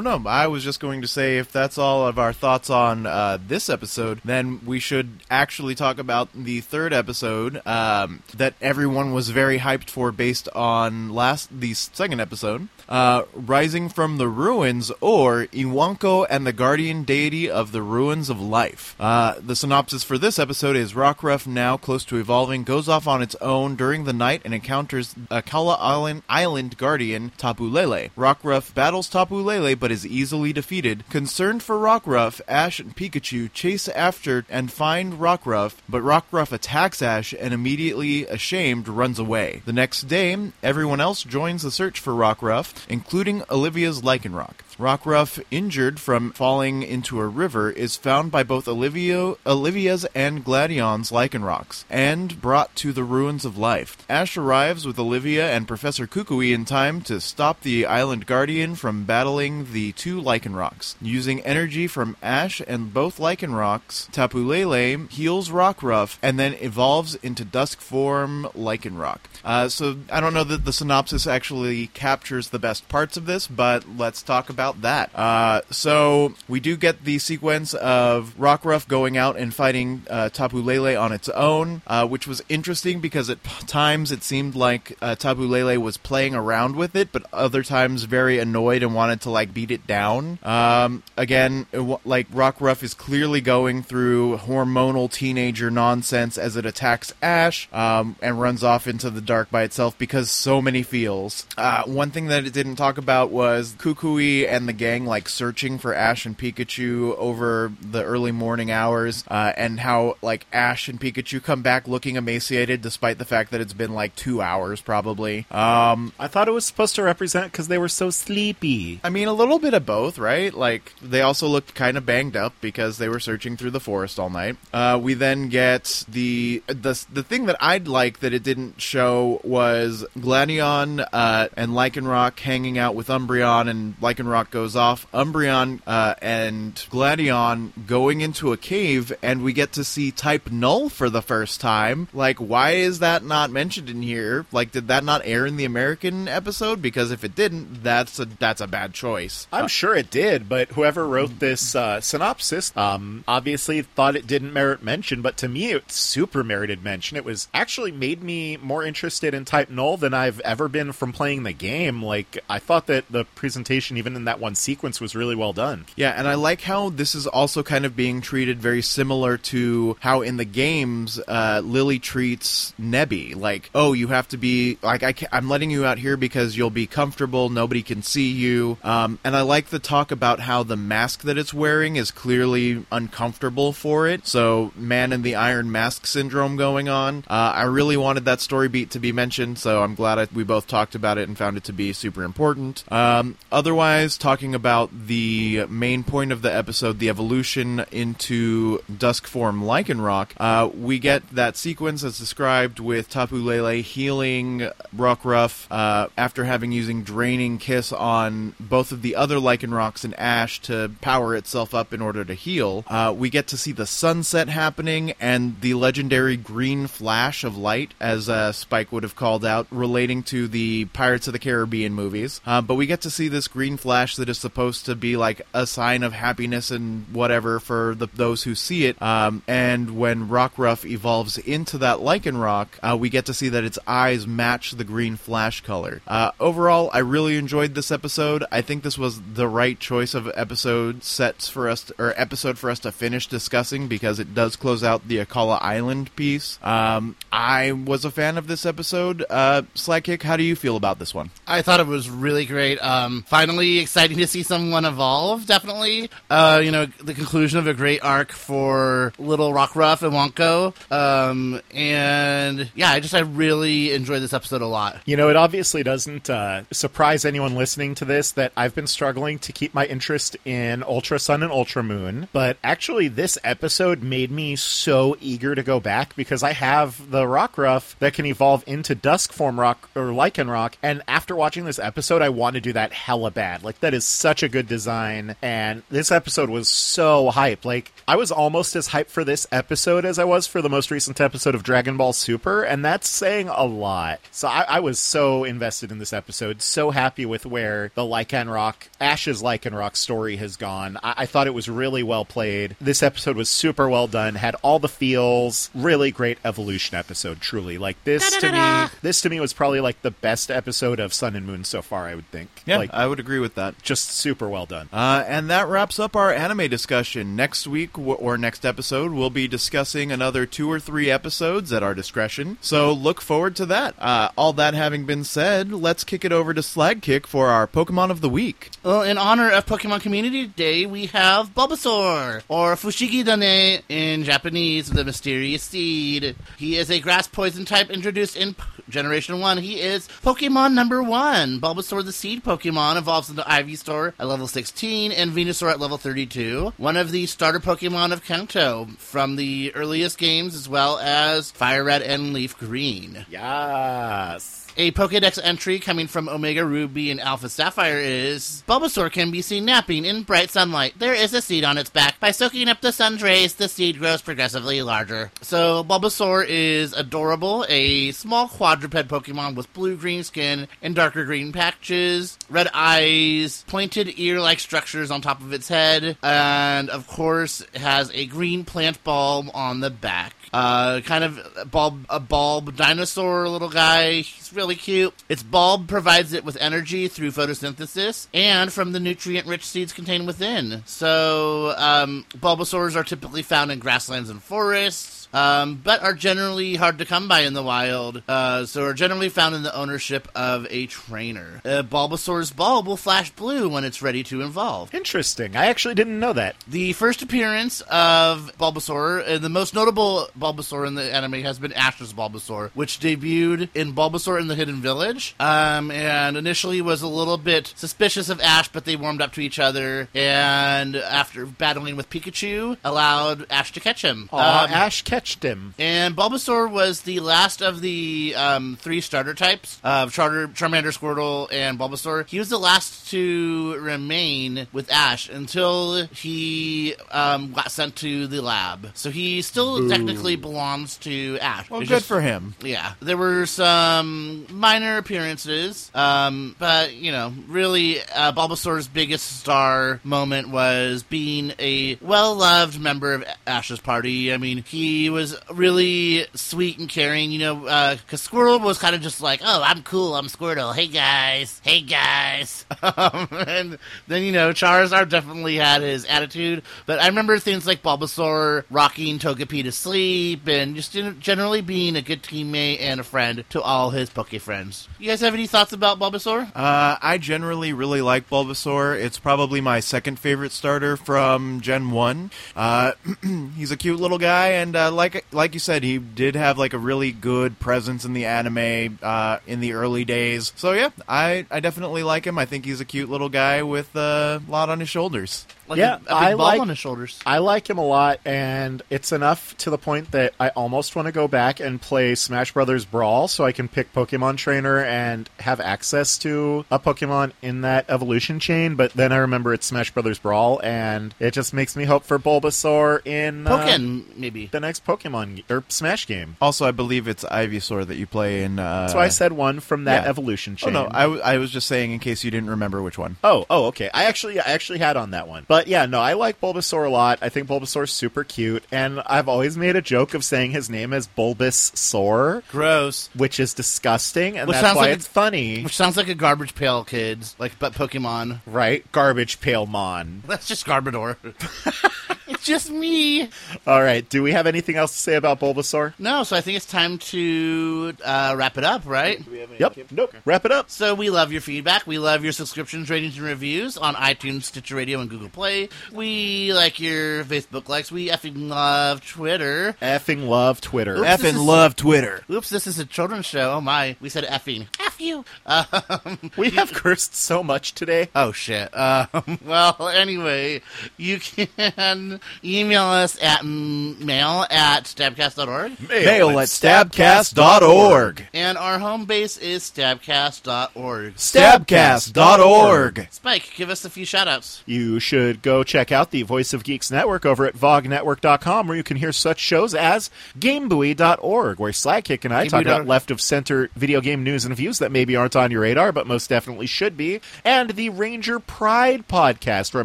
no, 0.00 0.22
I 0.26 0.46
was 0.46 0.64
just 0.64 0.80
going 0.80 1.02
to 1.02 1.08
say 1.08 1.38
if 1.38 1.52
that's 1.52 1.76
all 1.78 2.06
of 2.06 2.18
our 2.18 2.32
thoughts 2.32 2.70
on 2.70 3.06
uh, 3.06 3.38
this 3.46 3.68
episode, 3.68 4.20
then 4.24 4.60
we 4.64 4.78
should 4.78 5.10
actually 5.30 5.74
talk 5.74 5.98
about 5.98 6.28
the 6.34 6.60
third 6.60 6.92
episode 6.92 7.60
um, 7.66 8.22
that 8.36 8.54
everyone 8.62 9.12
was 9.12 9.30
very 9.30 9.58
hyped 9.58 9.90
for, 9.90 10.12
based 10.12 10.48
on 10.54 11.10
last 11.10 11.48
the 11.60 11.74
second 11.74 12.20
episode, 12.20 12.68
uh, 12.88 13.24
"Rising 13.34 13.88
from 13.88 14.18
the 14.18 14.28
Ruins" 14.28 14.90
or 15.00 15.46
"Iwanko 15.46 16.26
and 16.28 16.46
the 16.46 16.52
Guardian 16.52 17.04
Deity 17.04 17.50
of 17.50 17.72
the 17.72 17.82
Ruins 17.82 18.28
of 18.28 18.40
Life." 18.40 18.94
Uh, 18.98 19.34
the 19.44 19.56
synopsis 19.56 20.04
for 20.04 20.18
this 20.18 20.38
episode 20.38 20.76
is: 20.76 20.94
Rockruff, 20.94 21.46
now 21.46 21.76
close 21.76 22.04
to 22.06 22.18
evolving, 22.18 22.64
goes 22.64 22.88
off 22.88 23.06
on 23.06 23.22
its 23.22 23.34
own 23.36 23.76
during 23.76 24.04
the 24.04 24.12
night 24.12 24.42
and 24.44 24.54
encounters 24.54 25.14
Akala 25.30 25.76
Island, 25.78 26.22
Island 26.28 26.76
guardian 26.76 27.32
Tapu 27.36 27.64
Lele. 27.64 28.08
Rockruff 28.16 28.74
battles 28.74 29.08
Tapu 29.08 29.36
Lele 29.36 29.76
but 29.76 29.90
is 29.90 30.06
easily 30.06 30.52
defeated. 30.52 31.04
Concerned 31.08 31.62
for 31.62 31.76
Rockruff, 31.76 32.40
Ash 32.48 32.78
and 32.80 32.96
Pikachu 32.96 33.52
chase 33.52 33.88
after 33.88 34.44
and 34.48 34.72
find 34.72 35.14
Rockruff, 35.14 35.74
but 35.88 36.02
Rockruff 36.02 36.52
attacks 36.52 37.02
Ash 37.02 37.34
and 37.38 37.52
immediately, 37.52 38.26
ashamed, 38.26 38.88
runs 38.88 39.18
away. 39.18 39.62
The 39.64 39.72
next 39.72 40.02
day, 40.02 40.36
everyone 40.62 41.00
else 41.00 41.22
joins 41.22 41.62
the 41.62 41.70
search 41.70 41.98
for 41.98 42.12
Rockruff, 42.12 42.71
including 42.88 43.42
Olivia's 43.50 44.02
Lycanroc. 44.02 44.54
Rockruff, 44.78 45.42
injured 45.50 46.00
from 46.00 46.32
falling 46.32 46.82
into 46.82 47.20
a 47.20 47.26
river, 47.26 47.70
is 47.70 47.96
found 47.96 48.32
by 48.32 48.42
both 48.42 48.66
Olivia, 48.66 49.34
Olivia's 49.46 50.04
and 50.14 50.44
Gladion's 50.44 51.10
Lycanrocs 51.10 51.84
and 51.90 52.40
brought 52.40 52.74
to 52.76 52.92
the 52.92 53.04
ruins 53.04 53.44
of 53.44 53.58
life. 53.58 53.96
Ash 54.08 54.36
arrives 54.36 54.86
with 54.86 54.98
Olivia 54.98 55.50
and 55.52 55.68
Professor 55.68 56.06
Kukui 56.06 56.52
in 56.52 56.64
time 56.64 57.00
to 57.02 57.20
stop 57.20 57.60
the 57.60 57.86
island 57.86 58.26
guardian 58.26 58.74
from 58.74 59.04
battling 59.04 59.72
the 59.72 59.92
two 59.92 60.20
Lycanrocs. 60.20 60.94
Using 61.00 61.40
energy 61.42 61.86
from 61.86 62.16
Ash 62.22 62.60
and 62.66 62.92
both 62.92 63.18
Lycanrocs, 63.18 64.10
Tapu 64.10 64.44
Lele 64.44 65.06
heals 65.08 65.50
Rockruff 65.50 66.18
and 66.22 66.38
then 66.38 66.54
evolves 66.54 67.14
into 67.16 67.44
dusk 67.44 67.80
form 67.80 68.48
Lycanroc. 68.56 69.18
Uh, 69.44 69.68
so 69.68 69.96
I 70.10 70.20
don't 70.20 70.34
know 70.34 70.44
that 70.44 70.64
the 70.64 70.72
synopsis 70.72 71.26
actually 71.26 71.88
captures 71.88 72.48
the 72.48 72.58
best 72.58 72.88
parts 72.88 73.16
of 73.16 73.26
this, 73.26 73.46
but 73.46 73.84
let's 73.96 74.22
talk 74.22 74.48
about 74.48 74.82
that. 74.82 75.10
Uh, 75.14 75.62
so 75.70 76.34
we 76.48 76.60
do 76.60 76.76
get 76.76 77.04
the 77.04 77.18
sequence 77.18 77.74
of 77.74 78.34
Rockruff 78.38 78.86
going 78.88 79.16
out 79.16 79.36
and 79.36 79.54
fighting 79.54 80.02
uh, 80.08 80.28
Tapu 80.28 80.58
Lele 80.58 80.96
on 81.00 81.12
its 81.12 81.28
own, 81.30 81.82
uh, 81.86 82.06
which 82.06 82.26
was 82.26 82.42
interesting 82.48 83.00
because 83.00 83.30
at 83.30 83.42
times 83.66 84.12
it 84.12 84.22
seemed 84.22 84.54
like 84.54 84.96
uh, 85.02 85.14
Tapu 85.14 85.42
Lele 85.42 85.80
was 85.80 85.96
playing 85.96 86.34
around 86.34 86.76
with 86.76 86.94
it, 86.94 87.10
but 87.12 87.24
other 87.32 87.62
times 87.62 88.04
very 88.04 88.38
annoyed 88.38 88.82
and 88.82 88.94
wanted 88.94 89.20
to 89.22 89.30
like 89.30 89.52
beat 89.54 89.70
it 89.70 89.86
down. 89.86 90.38
Um, 90.42 91.02
again, 91.16 91.66
wa- 91.72 92.00
like 92.04 92.30
Rockruff 92.30 92.82
is 92.82 92.94
clearly 92.94 93.40
going 93.40 93.82
through 93.82 94.38
hormonal 94.38 95.10
teenager 95.10 95.70
nonsense 95.70 96.38
as 96.38 96.56
it 96.56 96.66
attacks 96.66 97.12
Ash 97.22 97.68
um, 97.72 98.16
and 98.22 98.40
runs 98.40 98.62
off 98.62 98.86
into 98.86 99.10
the 99.10 99.20
dark 99.32 99.50
by 99.50 99.62
itself 99.62 99.96
because 99.96 100.30
so 100.30 100.60
many 100.60 100.82
feels. 100.82 101.46
Uh, 101.56 101.84
one 101.84 102.10
thing 102.10 102.26
that 102.26 102.44
it 102.44 102.52
didn't 102.52 102.76
talk 102.76 102.98
about 102.98 103.30
was 103.30 103.74
Kukui 103.78 104.46
and 104.46 104.68
the 104.68 104.74
gang 104.74 105.06
like 105.06 105.26
searching 105.26 105.78
for 105.78 105.94
Ash 105.94 106.26
and 106.26 106.36
Pikachu 106.36 107.16
over 107.16 107.72
the 107.80 108.04
early 108.04 108.30
morning 108.30 108.70
hours, 108.70 109.24
uh, 109.28 109.54
and 109.56 109.80
how 109.80 110.18
like 110.20 110.44
Ash 110.52 110.86
and 110.86 111.00
Pikachu 111.00 111.42
come 111.42 111.62
back 111.62 111.88
looking 111.88 112.16
emaciated 112.16 112.82
despite 112.82 113.16
the 113.16 113.24
fact 113.24 113.52
that 113.52 113.62
it's 113.62 113.72
been 113.72 113.94
like 113.94 114.14
two 114.16 114.42
hours 114.42 114.82
probably. 114.82 115.46
Um, 115.50 116.12
I 116.18 116.28
thought 116.28 116.46
it 116.46 116.52
was 116.52 116.66
supposed 116.66 116.94
to 116.96 117.02
represent 117.02 117.52
because 117.52 117.68
they 117.68 117.78
were 117.78 117.88
so 117.88 118.10
sleepy. 118.10 119.00
I 119.02 119.08
mean, 119.08 119.28
a 119.28 119.32
little 119.32 119.58
bit 119.58 119.72
of 119.72 119.86
both, 119.86 120.18
right? 120.18 120.52
Like 120.52 120.92
they 121.00 121.22
also 121.22 121.48
looked 121.48 121.74
kind 121.74 121.96
of 121.96 122.04
banged 122.04 122.36
up 122.36 122.52
because 122.60 122.98
they 122.98 123.08
were 123.08 123.20
searching 123.20 123.56
through 123.56 123.70
the 123.70 123.80
forest 123.80 124.20
all 124.20 124.28
night. 124.28 124.56
Uh, 124.74 125.00
we 125.02 125.14
then 125.14 125.48
get 125.48 126.04
the 126.06 126.62
the 126.66 127.02
the 127.10 127.22
thing 127.22 127.46
that 127.46 127.56
I'd 127.60 127.88
like 127.88 128.20
that 128.20 128.34
it 128.34 128.42
didn't 128.42 128.82
show 128.82 129.21
was 129.42 130.04
Gladion 130.18 131.00
uh, 131.12 131.48
and 131.56 131.72
Lycanroc 131.72 132.38
hanging 132.38 132.78
out 132.78 132.94
with 132.94 133.08
Umbreon, 133.08 133.68
and 133.68 133.98
Lycanroc 134.00 134.50
goes 134.50 134.76
off. 134.76 135.10
Umbreon 135.12 135.80
uh, 135.86 136.14
and 136.20 136.74
Gladion 136.90 137.72
going 137.86 138.20
into 138.20 138.52
a 138.52 138.56
cave, 138.56 139.12
and 139.22 139.42
we 139.42 139.52
get 139.52 139.72
to 139.72 139.84
see 139.84 140.10
Type 140.10 140.50
Null 140.50 140.88
for 140.88 141.08
the 141.08 141.22
first 141.22 141.60
time. 141.60 142.08
Like, 142.12 142.38
why 142.38 142.72
is 142.72 142.98
that 143.00 143.24
not 143.24 143.50
mentioned 143.50 143.88
in 143.88 144.02
here? 144.02 144.46
Like, 144.52 144.72
did 144.72 144.88
that 144.88 145.04
not 145.04 145.22
air 145.24 145.46
in 145.46 145.56
the 145.56 145.64
American 145.64 146.28
episode? 146.28 146.82
Because 146.82 147.10
if 147.10 147.24
it 147.24 147.34
didn't, 147.34 147.82
that's 147.82 148.18
a 148.18 148.24
that's 148.24 148.60
a 148.60 148.66
bad 148.66 148.94
choice. 148.94 149.46
I'm 149.52 149.68
sure 149.68 149.94
it 149.94 150.10
did, 150.10 150.48
but 150.48 150.70
whoever 150.70 151.06
wrote 151.06 151.38
this 151.38 151.74
uh, 151.74 152.00
synopsis 152.00 152.72
um, 152.76 153.24
obviously 153.28 153.82
thought 153.82 154.16
it 154.16 154.26
didn't 154.26 154.52
merit 154.52 154.82
mention. 154.82 155.22
But 155.22 155.36
to 155.38 155.48
me, 155.48 155.72
it 155.72 155.90
super 155.92 156.42
merited 156.42 156.82
mention. 156.82 157.16
It 157.16 157.24
was 157.24 157.48
actually 157.54 157.92
made 157.92 158.22
me 158.22 158.56
more 158.56 158.84
interested 158.84 159.11
in 159.20 159.44
Type 159.44 159.70
Null 159.70 159.96
than 159.96 160.14
I've 160.14 160.40
ever 160.40 160.68
been 160.68 160.92
from 160.92 161.12
playing 161.12 161.42
the 161.42 161.52
game. 161.52 162.02
Like 162.02 162.38
I 162.48 162.58
thought 162.58 162.86
that 162.86 163.04
the 163.10 163.24
presentation, 163.24 163.96
even 163.96 164.16
in 164.16 164.24
that 164.24 164.40
one 164.40 164.54
sequence, 164.54 165.00
was 165.00 165.14
really 165.14 165.36
well 165.36 165.52
done. 165.52 165.86
Yeah, 165.96 166.10
and 166.10 166.26
I 166.26 166.34
like 166.34 166.62
how 166.62 166.90
this 166.90 167.14
is 167.14 167.26
also 167.26 167.62
kind 167.62 167.84
of 167.84 167.96
being 167.96 168.20
treated 168.20 168.60
very 168.60 168.82
similar 168.82 169.36
to 169.38 169.96
how 170.00 170.22
in 170.22 170.36
the 170.36 170.44
games 170.44 171.20
uh, 171.28 171.60
Lily 171.64 171.98
treats 171.98 172.74
Nebby. 172.80 173.36
Like, 173.36 173.70
oh, 173.74 173.92
you 173.92 174.08
have 174.08 174.28
to 174.28 174.36
be 174.36 174.78
like 174.82 175.02
I 175.02 175.14
am 175.36 175.48
letting 175.48 175.70
you 175.70 175.84
out 175.84 175.98
here 175.98 176.16
because 176.16 176.56
you'll 176.56 176.70
be 176.70 176.86
comfortable. 176.86 177.48
Nobody 177.48 177.82
can 177.82 178.02
see 178.02 178.30
you. 178.30 178.78
Um, 178.82 179.18
and 179.24 179.36
I 179.36 179.42
like 179.42 179.66
the 179.66 179.78
talk 179.78 180.10
about 180.10 180.40
how 180.40 180.62
the 180.62 180.76
mask 180.76 181.22
that 181.22 181.38
it's 181.38 181.54
wearing 181.54 181.96
is 181.96 182.10
clearly 182.10 182.84
uncomfortable 182.90 183.72
for 183.72 184.08
it. 184.08 184.26
So, 184.26 184.72
man 184.76 185.12
in 185.12 185.22
the 185.22 185.34
iron 185.34 185.70
mask 185.70 186.06
syndrome 186.06 186.56
going 186.56 186.88
on. 186.88 187.24
Uh, 187.28 187.52
I 187.54 187.64
really 187.64 187.96
wanted 187.96 188.24
that 188.24 188.40
story 188.40 188.68
beat 188.68 188.90
to 188.90 188.98
be 189.02 189.12
mentioned, 189.12 189.58
so 189.58 189.82
I'm 189.82 189.94
glad 189.94 190.18
I, 190.18 190.28
we 190.32 190.44
both 190.44 190.66
talked 190.66 190.94
about 190.94 191.18
it 191.18 191.28
and 191.28 191.36
found 191.36 191.56
it 191.58 191.64
to 191.64 191.72
be 191.72 191.92
super 191.92 192.22
important. 192.22 192.90
Um, 192.90 193.36
otherwise, 193.50 194.16
talking 194.16 194.54
about 194.54 194.90
the 195.06 195.66
main 195.68 196.04
point 196.04 196.32
of 196.32 196.40
the 196.40 196.54
episode, 196.54 196.98
the 196.98 197.08
evolution 197.08 197.84
into 197.90 198.78
dusk 198.96 199.26
form 199.26 199.62
Lycanroc, 199.62 200.30
uh, 200.38 200.68
we 200.68 200.98
get 200.98 201.28
that 201.30 201.56
sequence 201.56 202.02
as 202.04 202.18
described 202.18 202.78
with 202.78 203.10
Tapu 203.10 203.36
Lele 203.36 203.82
healing 203.82 204.70
Rockruff 204.96 205.66
uh, 205.70 206.08
after 206.16 206.44
having 206.44 206.72
using 206.72 207.02
Draining 207.02 207.58
Kiss 207.58 207.92
on 207.92 208.54
both 208.60 208.92
of 208.92 209.02
the 209.02 209.16
other 209.16 209.36
Lycanrocs 209.36 210.04
and 210.04 210.18
Ash 210.18 210.60
to 210.62 210.92
power 211.00 211.34
itself 211.34 211.74
up 211.74 211.92
in 211.92 212.00
order 212.00 212.24
to 212.24 212.34
heal. 212.34 212.84
Uh, 212.86 213.12
we 213.16 213.28
get 213.28 213.48
to 213.48 213.56
see 213.56 213.72
the 213.72 213.86
sunset 213.86 214.48
happening 214.48 215.12
and 215.20 215.60
the 215.60 215.74
legendary 215.74 216.36
green 216.36 216.86
flash 216.86 217.42
of 217.42 217.56
light, 217.56 217.92
as 218.00 218.28
uh, 218.28 218.52
Spike 218.52 218.91
would 218.92 219.02
have 219.02 219.16
called 219.16 219.44
out, 219.44 219.66
relating 219.70 220.22
to 220.24 220.46
the 220.48 220.84
Pirates 220.86 221.26
of 221.26 221.32
the 221.32 221.38
Caribbean 221.38 221.94
movies. 221.94 222.40
Uh, 222.46 222.60
but 222.60 222.74
we 222.74 222.86
get 222.86 223.00
to 223.02 223.10
see 223.10 223.28
this 223.28 223.48
green 223.48 223.76
flash 223.76 224.16
that 224.16 224.28
is 224.28 224.38
supposed 224.38 224.86
to 224.86 224.94
be 224.94 225.16
like 225.16 225.42
a 225.54 225.66
sign 225.66 226.02
of 226.02 226.12
happiness 226.12 226.70
and 226.70 227.06
whatever 227.12 227.58
for 227.58 227.94
the, 227.94 228.06
those 228.14 228.42
who 228.42 228.54
see 228.54 228.84
it. 228.86 229.00
Um, 229.00 229.42
and 229.48 229.98
when 229.98 230.28
Rockruff 230.28 230.88
evolves 230.88 231.38
into 231.38 231.78
that 231.78 231.98
Lycanroc, 231.98 232.68
uh, 232.82 232.96
we 232.96 233.08
get 233.08 233.26
to 233.26 233.34
see 233.34 233.48
that 233.48 233.64
its 233.64 233.78
eyes 233.86 234.26
match 234.26 234.72
the 234.72 234.84
green 234.84 235.16
flash 235.16 235.62
color. 235.62 236.02
Uh, 236.06 236.32
overall, 236.38 236.90
I 236.92 236.98
really 236.98 237.36
enjoyed 237.36 237.74
this 237.74 237.90
episode. 237.90 238.44
I 238.52 238.60
think 238.60 238.82
this 238.82 238.98
was 238.98 239.20
the 239.20 239.48
right 239.48 239.78
choice 239.78 240.14
of 240.14 240.30
episode 240.34 241.02
sets 241.02 241.48
for 241.48 241.68
us, 241.68 241.84
to, 241.84 241.94
or 241.98 242.14
episode 242.16 242.58
for 242.58 242.70
us 242.70 242.78
to 242.80 242.92
finish 242.92 243.26
discussing 243.26 243.88
because 243.88 244.18
it 244.18 244.34
does 244.34 244.56
close 244.56 244.84
out 244.84 245.08
the 245.08 245.18
Akala 245.18 245.58
Island 245.62 246.14
piece. 246.16 246.58
Um, 246.62 247.16
I 247.30 247.72
was 247.72 248.04
a 248.04 248.10
fan 248.10 248.36
of 248.36 248.46
this 248.46 248.66
episode. 248.66 248.81
Uh, 249.28 249.62
Slagkick, 249.74 250.22
how 250.22 250.36
do 250.36 250.42
you 250.42 250.56
feel 250.56 250.76
about 250.76 250.98
this 250.98 251.14
one? 251.14 251.30
I 251.46 251.62
thought 251.62 251.80
it 251.80 251.86
was 251.86 252.08
really 252.08 252.46
great. 252.46 252.78
Um, 252.78 253.24
finally, 253.26 253.78
exciting 253.78 254.18
to 254.18 254.26
see 254.26 254.42
someone 254.42 254.84
evolve. 254.84 255.46
Definitely, 255.46 256.10
uh, 256.30 256.60
you 256.62 256.70
know, 256.70 256.86
the 256.86 257.14
conclusion 257.14 257.58
of 257.58 257.66
a 257.66 257.74
great 257.74 258.02
arc 258.02 258.32
for 258.32 259.12
Little 259.18 259.52
Rockruff 259.52 260.02
and 260.02 260.12
Wonko. 260.12 260.74
Um, 260.92 261.60
and 261.74 262.70
yeah, 262.74 262.90
I 262.90 263.00
just 263.00 263.14
I 263.14 263.20
really 263.20 263.92
enjoyed 263.92 264.22
this 264.22 264.32
episode 264.32 264.62
a 264.62 264.66
lot. 264.66 265.00
You 265.06 265.16
know, 265.16 265.28
it 265.28 265.36
obviously 265.36 265.82
doesn't 265.82 266.30
uh, 266.30 266.62
surprise 266.72 267.24
anyone 267.24 267.54
listening 267.54 267.94
to 267.96 268.04
this 268.04 268.32
that 268.32 268.52
I've 268.56 268.74
been 268.74 268.86
struggling 268.86 269.38
to 269.40 269.52
keep 269.52 269.74
my 269.74 269.86
interest 269.86 270.36
in 270.44 270.82
Ultra 270.82 271.18
Sun 271.18 271.42
and 271.42 271.52
Ultra 271.52 271.82
Moon, 271.82 272.28
but 272.32 272.56
actually, 272.62 273.08
this 273.08 273.38
episode 273.44 274.02
made 274.02 274.30
me 274.30 274.56
so 274.56 275.16
eager 275.20 275.54
to 275.54 275.62
go 275.62 275.80
back 275.80 276.14
because 276.16 276.42
I 276.42 276.52
have 276.52 277.10
the 277.10 277.24
Rockruff 277.24 277.98
that 277.98 278.14
can 278.14 278.26
evolve 278.26 278.61
into 278.62 278.96
Dusk 278.96 279.32
form 279.32 279.60
Rock 279.60 279.90
or 279.94 280.06
Lycanroc 280.06 280.74
and 280.82 281.02
after 281.06 281.36
watching 281.36 281.64
this 281.66 281.78
episode, 281.78 282.20
I 282.20 282.30
want 282.30 282.54
to 282.54 282.60
do 282.60 282.72
that 282.72 282.92
hella 282.92 283.30
bad. 283.30 283.62
Like, 283.62 283.78
that 283.80 283.92
that 283.92 283.96
is 283.96 284.06
such 284.06 284.42
a 284.42 284.48
good 284.48 284.66
design, 284.66 285.36
and 285.42 285.82
this 285.90 286.10
episode 286.10 286.48
was 286.48 286.66
so 286.66 287.28
hype. 287.28 287.66
Like, 287.66 287.92
I 288.08 288.16
was 288.16 288.32
almost 288.32 288.74
as 288.74 288.88
hyped 288.88 289.10
for 289.10 289.22
this 289.22 289.46
episode 289.52 290.06
as 290.06 290.18
I 290.18 290.24
was 290.24 290.46
for 290.46 290.62
the 290.62 290.70
most 290.70 290.90
recent 290.90 291.20
episode 291.20 291.54
of 291.54 291.62
Dragon 291.62 291.98
Ball 291.98 292.14
Super, 292.14 292.62
and 292.62 292.82
that's 292.82 293.06
saying 293.06 293.50
a 293.50 293.64
lot. 293.64 294.18
So 294.30 294.48
I, 294.48 294.64
I 294.66 294.80
was 294.80 294.98
so 294.98 295.44
invested 295.44 295.92
in 295.92 295.98
this 295.98 296.14
episode, 296.14 296.62
so 296.62 296.90
happy 296.90 297.26
with 297.26 297.44
where 297.44 297.92
the 297.94 298.00
Lycanroc 298.02 298.88
Ash's 298.98 299.42
Lycanroc 299.42 299.94
story 299.94 300.36
has 300.36 300.56
gone. 300.56 300.96
I, 301.02 301.14
I 301.18 301.26
thought 301.26 301.46
it 301.46 301.54
was 301.54 301.68
really 301.68 302.02
well 302.02 302.24
played. 302.24 302.76
This 302.80 303.02
episode 303.02 303.36
was 303.36 303.50
super 303.50 303.90
well 303.90 304.06
done, 304.06 304.36
had 304.36 304.56
all 304.62 304.78
the 304.78 304.88
feels, 304.88 305.68
really 305.74 306.10
great 306.10 306.38
evolution 306.46 306.96
episode, 306.96 307.42
truly. 307.42 307.76
Like, 307.76 308.02
this 308.04 308.38
to 308.38 308.50
Me, 308.52 308.88
this 309.02 309.20
to 309.22 309.30
me 309.30 309.40
was 309.40 309.52
probably 309.52 309.80
like 309.80 310.02
the 310.02 310.10
best 310.10 310.50
episode 310.50 311.00
of 311.00 311.12
Sun 311.12 311.34
and 311.36 311.46
Moon 311.46 311.64
so 311.64 311.82
far, 311.82 312.06
I 312.06 312.14
would 312.14 312.30
think. 312.30 312.48
Yeah, 312.66 312.78
Like, 312.78 312.92
I 312.94 313.06
would 313.06 313.18
agree 313.20 313.38
with 313.38 313.54
that. 313.56 313.80
just 313.82 314.10
super 314.10 314.48
well 314.48 314.66
done. 314.66 314.88
Uh, 314.92 315.24
and 315.26 315.50
that 315.50 315.66
wraps 315.68 315.98
up 315.98 316.14
our 316.16 316.32
anime 316.32 316.68
discussion. 316.68 317.34
Next 317.36 317.66
week 317.66 317.92
w- 317.94 318.12
or 318.14 318.38
next 318.38 318.64
episode, 318.64 319.12
we'll 319.12 319.30
be 319.30 319.48
discussing 319.48 320.12
another 320.12 320.46
two 320.46 320.70
or 320.70 320.78
three 320.78 321.10
episodes 321.10 321.72
at 321.72 321.82
our 321.82 321.94
discretion. 321.94 322.58
So 322.60 322.92
look 322.92 323.20
forward 323.20 323.56
to 323.56 323.66
that. 323.66 323.94
Uh, 323.98 324.28
all 324.36 324.52
that 324.54 324.74
having 324.74 325.04
been 325.06 325.24
said, 325.24 325.72
let's 325.72 326.04
kick 326.04 326.24
it 326.24 326.32
over 326.32 326.54
to 326.54 326.60
Slagkick 326.60 327.26
for 327.26 327.48
our 327.48 327.66
Pokemon 327.66 328.10
of 328.10 328.20
the 328.20 328.28
Week. 328.28 328.70
Well, 328.82 329.02
in 329.02 329.18
honor 329.18 329.50
of 329.50 329.66
Pokemon 329.66 330.00
Community 330.02 330.46
Day, 330.46 330.86
we 330.86 331.06
have 331.06 331.54
Bulbasaur, 331.54 332.42
or 332.48 332.74
Fushigidane 332.76 333.82
in 333.88 334.24
Japanese, 334.24 334.90
the 334.90 335.04
mysterious 335.04 335.62
seed. 335.62 336.36
He 336.56 336.76
is 336.76 336.90
a 336.90 337.00
grass 337.00 337.26
poison 337.26 337.64
type 337.64 337.90
introduced 337.90 338.36
in 338.42 338.54
P- 338.54 338.62
Generation 338.88 339.40
1. 339.40 339.58
He 339.58 339.80
is 339.80 340.08
Pokemon 340.22 340.74
number 340.74 341.02
1. 341.02 341.60
Bulbasaur, 341.60 342.04
the 342.04 342.12
seed 342.12 342.44
Pokemon, 342.44 342.96
evolves 342.98 343.30
into 343.30 343.42
Ivysaur 343.42 344.12
at 344.18 344.26
level 344.26 344.46
16 344.46 345.12
and 345.12 345.32
Venusaur 345.32 345.70
at 345.70 345.80
level 345.80 345.96
32. 345.96 346.72
One 346.76 346.96
of 346.96 347.12
the 347.12 347.26
starter 347.26 347.60
Pokemon 347.60 348.12
of 348.12 348.24
Kanto 348.24 348.88
from 348.98 349.36
the 349.36 349.72
earliest 349.74 350.18
games, 350.18 350.54
as 350.54 350.68
well 350.68 350.98
as 350.98 351.50
Fire 351.52 351.84
Red 351.84 352.02
and 352.02 352.32
Leaf 352.32 352.58
Green. 352.58 353.24
Yes. 353.30 354.61
A 354.78 354.90
Pokedex 354.92 355.38
entry 355.42 355.78
coming 355.78 356.06
from 356.06 356.30
Omega 356.30 356.64
Ruby 356.64 357.10
and 357.10 357.20
Alpha 357.20 357.50
Sapphire 357.50 357.98
is 357.98 358.64
Bulbasaur 358.66 359.12
can 359.12 359.30
be 359.30 359.42
seen 359.42 359.66
napping 359.66 360.06
in 360.06 360.22
bright 360.22 360.50
sunlight. 360.50 360.94
There 360.98 361.12
is 361.12 361.34
a 361.34 361.42
seed 361.42 361.62
on 361.62 361.76
its 361.76 361.90
back. 361.90 362.18
By 362.20 362.30
soaking 362.30 362.68
up 362.68 362.80
the 362.80 362.90
sun's 362.90 363.22
rays, 363.22 363.54
the 363.54 363.68
seed 363.68 363.98
grows 363.98 364.22
progressively 364.22 364.80
larger. 364.80 365.30
So, 365.42 365.84
Bulbasaur 365.84 366.46
is 366.48 366.94
adorable, 366.94 367.66
a 367.68 368.12
small 368.12 368.48
quadruped 368.48 369.08
Pokemon 369.08 369.56
with 369.56 369.72
blue 369.74 369.96
green 369.96 370.24
skin 370.24 370.68
and 370.80 370.94
darker 370.94 371.26
green 371.26 371.52
patches, 371.52 372.38
red 372.48 372.68
eyes, 372.72 373.64
pointed 373.68 374.18
ear 374.18 374.40
like 374.40 374.58
structures 374.58 375.10
on 375.10 375.20
top 375.20 375.42
of 375.42 375.52
its 375.52 375.68
head, 375.68 376.16
and 376.22 376.88
of 376.88 377.06
course, 377.06 377.62
has 377.74 378.10
a 378.14 378.24
green 378.24 378.64
plant 378.64 379.04
bulb 379.04 379.50
on 379.52 379.80
the 379.80 379.90
back. 379.90 380.34
Uh, 380.52 381.00
kind 381.00 381.24
of 381.24 381.40
a 381.56 381.64
bulb, 381.64 382.04
a 382.10 382.20
bulb 382.20 382.76
dinosaur 382.76 383.48
little 383.48 383.70
guy. 383.70 384.20
He's 384.20 384.52
really 384.52 384.61
cute. 384.70 385.14
Its 385.28 385.42
bulb 385.42 385.88
provides 385.88 386.32
it 386.32 386.44
with 386.44 386.56
energy 386.60 387.08
through 387.08 387.30
photosynthesis 387.30 388.28
and 388.32 388.72
from 388.72 388.92
the 388.92 389.00
nutrient-rich 389.00 389.64
seeds 389.64 389.92
contained 389.92 390.26
within. 390.26 390.82
So, 390.86 391.74
um, 391.76 392.24
Bulbasaurs 392.30 392.96
are 392.96 393.04
typically 393.04 393.42
found 393.42 393.70
in 393.70 393.78
grasslands 393.78 394.30
and 394.30 394.42
forests. 394.42 395.21
Um, 395.32 395.80
but 395.82 396.02
are 396.02 396.14
generally 396.14 396.74
hard 396.76 396.98
to 396.98 397.04
come 397.04 397.28
by 397.28 397.40
in 397.40 397.54
the 397.54 397.62
wild, 397.62 398.22
uh, 398.28 398.66
so 398.66 398.84
are 398.84 398.94
generally 398.94 399.28
found 399.28 399.54
in 399.54 399.62
the 399.62 399.74
ownership 399.74 400.28
of 400.34 400.66
a 400.70 400.86
trainer. 400.86 401.60
Uh, 401.64 401.82
Bulbasaur's 401.82 402.50
bulb 402.50 402.86
will 402.86 402.96
flash 402.96 403.30
blue 403.30 403.68
when 403.68 403.84
it's 403.84 404.02
ready 404.02 404.22
to 404.24 404.42
evolve. 404.42 404.94
Interesting. 404.94 405.56
I 405.56 405.66
actually 405.66 405.94
didn't 405.94 406.20
know 406.20 406.32
that. 406.34 406.56
The 406.68 406.92
first 406.92 407.22
appearance 407.22 407.80
of 407.82 408.52
Bulbasaur, 408.58 409.26
uh, 409.36 409.38
the 409.38 409.48
most 409.48 409.74
notable 409.74 410.28
Bulbasaur 410.38 410.86
in 410.86 410.94
the 410.96 411.12
anime, 411.14 411.42
has 411.42 411.58
been 411.58 411.72
Ash's 411.72 412.12
Bulbasaur, 412.12 412.70
which 412.74 413.00
debuted 413.00 413.68
in 413.74 413.94
Bulbasaur 413.94 414.40
in 414.40 414.48
the 414.48 414.54
Hidden 414.54 414.80
Village, 414.82 415.34
um, 415.40 415.90
and 415.90 416.36
initially 416.36 416.82
was 416.82 417.02
a 417.02 417.08
little 417.08 417.38
bit 417.38 417.72
suspicious 417.76 418.28
of 418.28 418.40
Ash, 418.40 418.68
but 418.68 418.84
they 418.84 418.96
warmed 418.96 419.22
up 419.22 419.32
to 419.34 419.40
each 419.40 419.58
other, 419.58 420.08
and 420.14 420.94
after 420.96 421.46
battling 421.46 421.96
with 421.96 422.10
Pikachu, 422.10 422.76
allowed 422.84 423.46
Ash 423.50 423.72
to 423.72 423.80
catch 423.80 424.02
him. 424.02 424.28
Aw, 424.32 424.64
Um, 424.64 424.70
Ash 424.70 425.02
him. 425.26 425.74
and 425.78 426.16
Bulbasaur 426.16 426.70
was 426.70 427.02
the 427.02 427.20
last 427.20 427.62
of 427.62 427.80
the 427.80 428.34
um, 428.36 428.76
three 428.80 429.00
starter 429.00 429.34
types 429.34 429.80
of 429.84 430.12
Charter, 430.12 430.48
Charmander, 430.48 430.96
Squirtle, 430.96 431.48
and 431.52 431.78
Bulbasaur. 431.78 432.26
He 432.28 432.38
was 432.38 432.48
the 432.48 432.58
last 432.58 433.10
to 433.10 433.76
remain 433.80 434.66
with 434.72 434.90
Ash 434.90 435.28
until 435.28 436.06
he 436.06 436.94
um, 437.10 437.52
got 437.52 437.70
sent 437.70 437.96
to 437.96 438.26
the 438.26 438.40
lab. 438.42 438.90
So 438.94 439.10
he 439.10 439.42
still 439.42 439.88
technically 439.88 440.36
belongs 440.36 440.96
to 440.98 441.38
Ash. 441.40 441.68
Well, 441.70 441.80
It's 441.80 441.88
good 441.88 441.96
just- 441.96 442.06
for 442.08 442.20
him. 442.20 442.54
yeah, 442.62 442.94
there 443.00 443.16
were 443.16 443.46
some 443.46 444.46
minor 444.50 444.96
appearances, 444.98 445.90
um, 445.94 446.56
but 446.58 446.94
you 446.94 447.12
know, 447.12 447.32
really, 447.48 448.00
uh, 448.00 448.32
Bulbasaur's 448.32 448.88
biggest 448.88 449.38
star 449.40 450.00
moment 450.04 450.48
was 450.48 451.02
being 451.02 451.52
a 451.58 451.96
well-loved 452.00 452.80
member 452.80 453.14
of 453.14 453.24
Ash's 453.46 453.80
party. 453.80 454.32
I 454.32 454.36
mean, 454.36 454.64
he 454.66 455.10
was 455.12 455.36
really 455.50 456.26
sweet 456.34 456.78
and 456.78 456.88
caring. 456.88 457.30
You 457.30 457.38
know, 457.38 457.56
because 457.96 458.26
Squirtle 458.26 458.62
was 458.62 458.78
kind 458.78 458.94
of 458.94 459.02
just 459.02 459.20
like, 459.20 459.40
"Oh, 459.44 459.62
I'm 459.64 459.82
cool. 459.82 460.14
I'm 460.14 460.26
Squirtle. 460.26 460.74
Hey 460.74 460.88
guys. 460.88 461.60
Hey 461.64 461.80
guys." 461.80 462.64
um, 462.82 463.28
and 463.46 463.78
then 464.08 464.22
you 464.22 464.32
know, 464.32 464.50
Charizard 464.50 465.08
definitely 465.08 465.56
had 465.56 465.82
his 465.82 466.04
attitude, 466.04 466.62
but 466.86 467.00
I 467.00 467.06
remember 467.08 467.38
things 467.38 467.66
like 467.66 467.82
Bulbasaur 467.82 468.64
rocking 468.70 469.18
Togepi 469.18 469.62
to 469.64 469.72
sleep 469.72 470.46
and 470.48 470.74
just 470.74 470.96
generally 471.20 471.60
being 471.60 471.96
a 471.96 472.02
good 472.02 472.22
teammate 472.22 472.80
and 472.80 473.00
a 473.00 473.04
friend 473.04 473.44
to 473.50 473.60
all 473.60 473.90
his 473.90 474.10
Poke 474.10 474.40
friends. 474.40 474.88
You 474.98 475.08
guys 475.08 475.20
have 475.20 475.34
any 475.34 475.46
thoughts 475.46 475.72
about 475.72 475.98
Bulbasaur? 475.98 476.48
Uh, 476.54 476.96
I 477.00 477.18
generally 477.18 477.72
really 477.72 478.00
like 478.00 478.28
Bulbasaur. 478.28 478.98
It's 478.98 479.18
probably 479.18 479.60
my 479.60 479.80
second 479.80 480.18
favorite 480.18 480.52
starter 480.52 480.96
from 480.96 481.60
Gen 481.60 481.90
One. 481.90 482.30
Uh, 482.54 482.92
he's 483.56 483.70
a 483.70 483.76
cute 483.76 484.00
little 484.00 484.18
guy, 484.18 484.48
and 484.48 484.76
uh, 484.76 484.90
like 485.02 485.24
like 485.32 485.54
you 485.54 485.60
said, 485.60 485.82
he 485.82 485.98
did 485.98 486.36
have 486.36 486.58
like 486.58 486.72
a 486.74 486.78
really 486.78 487.10
good 487.10 487.58
presence 487.58 488.04
in 488.04 488.12
the 488.12 488.24
anime 488.26 488.98
uh, 489.02 489.38
in 489.48 489.58
the 489.58 489.72
early 489.72 490.04
days. 490.04 490.52
So 490.54 490.72
yeah, 490.72 490.90
I 491.08 491.44
I 491.50 491.58
definitely 491.58 492.04
like 492.04 492.24
him. 492.24 492.38
I 492.38 492.46
think 492.46 492.64
he's 492.64 492.80
a 492.80 492.84
cute 492.84 493.10
little 493.10 493.28
guy 493.28 493.62
with 493.64 493.96
a 493.96 494.40
lot 494.48 494.68
on 494.68 494.78
his 494.78 494.88
shoulders. 494.88 495.44
Like 495.72 495.78
Yeah, 495.78 495.94
a, 495.94 495.96
a 495.96 495.98
big 495.98 496.10
I 496.10 496.30
ball 496.34 496.46
like- 496.46 496.60
on 496.60 496.68
his 496.68 496.78
shoulders. 496.78 497.18
I 497.26 497.38
like 497.38 497.68
him 497.68 497.78
a 497.78 497.84
lot, 497.86 498.20
and 498.24 498.82
it's 498.90 499.12
enough 499.12 499.56
to 499.58 499.70
the 499.70 499.78
point 499.78 500.10
that 500.12 500.34
I 500.40 500.48
almost 500.50 500.94
want 500.96 501.06
to 501.06 501.12
go 501.12 501.28
back 501.28 501.60
and 501.60 501.80
play 501.80 502.14
Smash 502.14 502.52
Brothers 502.52 502.84
Brawl 502.84 503.28
so 503.28 503.44
I 503.44 503.52
can 503.52 503.68
pick 503.68 503.92
Pokemon 503.92 504.36
Trainer 504.36 504.78
and 504.82 505.28
have 505.40 505.60
access 505.60 506.16
to 506.18 506.64
a 506.70 506.78
Pokemon 506.78 507.32
in 507.42 507.60
that 507.62 507.86
evolution 507.88 508.38
chain. 508.40 508.74
But 508.76 508.92
then 508.92 509.12
I 509.12 509.16
remember 509.16 509.52
it's 509.54 509.66
Smash 509.66 509.90
Brothers 509.92 510.18
Brawl, 510.18 510.60
and 510.62 511.14
it 511.18 511.32
just 511.32 511.52
makes 511.54 511.76
me 511.76 511.84
hope 511.84 512.04
for 512.04 512.18
Bulbasaur 512.18 513.06
in 513.06 513.46
uh, 513.46 513.78
maybe. 514.16 514.46
the 514.46 514.60
next 514.60 514.84
Pokemon 514.84 515.44
or 515.50 515.64
Smash 515.68 516.06
game. 516.06 516.36
Also, 516.40 516.66
I 516.66 516.70
believe 516.70 517.08
it's 517.08 517.24
Ivysaur 517.24 517.86
that 517.86 517.96
you 517.96 518.06
play 518.06 518.42
in. 518.44 518.58
Uh, 518.58 518.88
So 518.88 518.98
I 518.98 519.08
said 519.08 519.32
one 519.32 519.60
from 519.60 519.84
that 519.84 520.04
yeah. 520.04 520.08
evolution 520.10 520.56
chain. 520.56 520.76
Oh 520.76 520.82
chain. 520.84 520.92
no, 520.92 520.96
I, 520.98 521.02
w- 521.04 521.20
I 521.22 521.38
was 521.38 521.50
just 521.50 521.66
saying 521.66 521.92
in 521.92 521.98
case 521.98 522.24
you 522.24 522.30
didn't 522.30 522.50
remember 522.50 522.82
which 522.82 522.98
one. 522.98 523.16
Oh, 523.24 523.46
oh, 523.48 523.66
okay. 523.66 523.90
I 523.94 524.04
actually, 524.04 524.38
I 524.40 524.44
actually 524.52 524.78
had 524.80 524.96
on 524.96 525.10
that 525.12 525.28
one, 525.28 525.44
but 525.48 525.61
yeah, 525.66 525.86
no, 525.86 526.00
I 526.00 526.12
like 526.14 526.40
Bulbasaur 526.40 526.86
a 526.86 526.90
lot. 526.90 527.18
I 527.22 527.28
think 527.28 527.48
Bulbasaur's 527.48 527.90
super 527.92 528.24
cute, 528.24 528.64
and 528.72 529.00
I've 529.06 529.28
always 529.28 529.56
made 529.56 529.76
a 529.76 529.82
joke 529.82 530.14
of 530.14 530.24
saying 530.24 530.50
his 530.52 530.68
name 530.70 530.92
is 530.92 531.06
Bulbasaur, 531.08 532.42
Gross. 532.48 533.08
which 533.14 533.38
is 533.40 533.54
disgusting, 533.54 534.38
and 534.38 534.48
Which 534.48 534.54
that's 534.56 534.66
sounds 534.66 534.76
why 534.76 534.82
like 534.82 534.90
a- 534.90 534.94
it's 534.94 535.06
funny, 535.06 535.62
Which 535.62 535.76
sounds 535.76 535.96
like 535.96 536.08
a 536.08 536.14
Garbage 536.14 536.54
Pail 536.54 536.84
Kids, 536.84 537.34
like 537.38 537.58
but 537.58 537.72
Pokemon. 537.74 538.40
right? 538.46 538.90
Garbage 538.92 539.40
Pail 539.40 539.66
Mon. 539.66 540.22
That's 540.28 540.46
just 540.48 540.66
Garbodor. 540.66 541.16
it's 542.42 542.48
just 542.48 542.70
me. 542.70 543.28
All 543.68 543.80
right. 543.82 544.08
Do 544.08 544.20
we 544.22 544.32
have 544.32 544.48
anything 544.48 544.74
else 544.74 544.92
to 544.92 544.98
say 544.98 545.14
about 545.14 545.38
Bulbasaur? 545.38 545.94
No, 545.98 546.24
so 546.24 546.34
I 546.36 546.40
think 546.40 546.56
it's 546.56 546.66
time 546.66 546.98
to 546.98 547.94
uh, 548.04 548.34
wrap 548.36 548.58
it 548.58 548.64
up, 548.64 548.82
right? 548.84 549.22
Yep. 549.58 549.78
Nope. 549.92 550.14
Wrap 550.24 550.44
it 550.44 550.50
up. 550.50 550.68
So 550.68 550.94
we 550.96 551.08
love 551.08 551.30
your 551.30 551.40
feedback. 551.40 551.86
We 551.86 551.98
love 551.98 552.24
your 552.24 552.32
subscriptions, 552.32 552.90
ratings, 552.90 553.16
and 553.16 553.26
reviews 553.26 553.76
on 553.76 553.94
iTunes, 553.94 554.42
Stitcher 554.44 554.74
Radio, 554.74 554.98
and 555.00 555.08
Google 555.08 555.28
Play. 555.28 555.68
We 555.92 556.52
like 556.52 556.80
your 556.80 557.24
Facebook 557.24 557.68
likes. 557.68 557.92
We 557.92 558.08
effing 558.08 558.48
love 558.48 559.06
Twitter. 559.06 559.76
Effing 559.80 560.26
love 560.28 560.60
Twitter. 560.60 560.96
Oops. 560.96 561.06
Effing 561.08 561.34
is- 561.34 561.40
love 561.40 561.76
Twitter. 561.76 562.24
Oops, 562.28 562.48
this 562.48 562.66
is 562.66 562.78
a 562.80 562.84
children's 562.84 563.26
show. 563.26 563.52
Oh 563.52 563.60
my, 563.60 563.94
we 564.00 564.08
said 564.08 564.24
effing. 564.24 564.66
F 565.02 566.22
you. 566.26 566.30
We 566.36 566.50
have 566.50 566.72
cursed 566.72 567.14
so 567.14 567.42
much 567.42 567.74
today. 567.74 568.08
Oh 568.14 568.32
shit. 568.32 568.74
Um, 568.76 569.38
well, 569.44 569.88
anyway, 569.88 570.62
you 570.96 571.18
can 571.20 572.20
email 572.44 572.84
us 572.84 573.22
at 573.22 573.44
mail 573.44 574.46
at 574.50 574.84
stabcast.org. 574.84 575.88
Mail 575.88 576.38
at 576.38 576.48
stabcast.org. 576.48 578.26
And 578.32 578.56
our 578.56 578.78
home 578.78 579.04
base 579.04 579.36
is 579.36 579.62
stabcast.org. 579.64 581.16
Stabcast.org. 581.16 583.08
Spike, 583.10 583.52
give 583.56 583.70
us 583.70 583.84
a 583.84 583.90
few 583.90 584.06
shoutouts. 584.06 584.62
You 584.66 584.98
should 585.00 585.42
go 585.42 585.62
check 585.64 585.92
out 585.92 586.10
the 586.10 586.22
Voice 586.22 586.52
of 586.52 586.64
Geeks 586.64 586.90
Network 586.90 587.26
over 587.26 587.46
at 587.46 587.54
vognetwork.com 587.54 588.66
where 588.66 588.76
you 588.76 588.82
can 588.82 588.96
hear 588.96 589.12
such 589.12 589.38
shows 589.38 589.74
as 589.74 590.10
GameBuoy.org, 590.38 591.58
where 591.58 591.72
Slagkick 591.72 592.24
and 592.24 592.32
I 592.32 592.46
talk 592.46 592.62
about 592.62 592.86
left 592.86 593.10
of 593.10 593.20
center 593.20 593.70
video 593.76 594.00
game 594.00 594.22
news 594.24 594.44
and 594.44 594.56
views 594.56 594.78
that 594.78 594.91
maybe 594.92 595.16
aren't 595.16 595.36
on 595.36 595.50
your 595.50 595.62
radar, 595.62 595.92
but 595.92 596.06
most 596.06 596.28
definitely 596.28 596.66
should 596.66 596.96
be. 596.96 597.20
And 597.44 597.70
the 597.70 597.88
Ranger 597.90 598.38
Pride 598.38 599.08
podcast, 599.08 599.74
where 599.74 599.84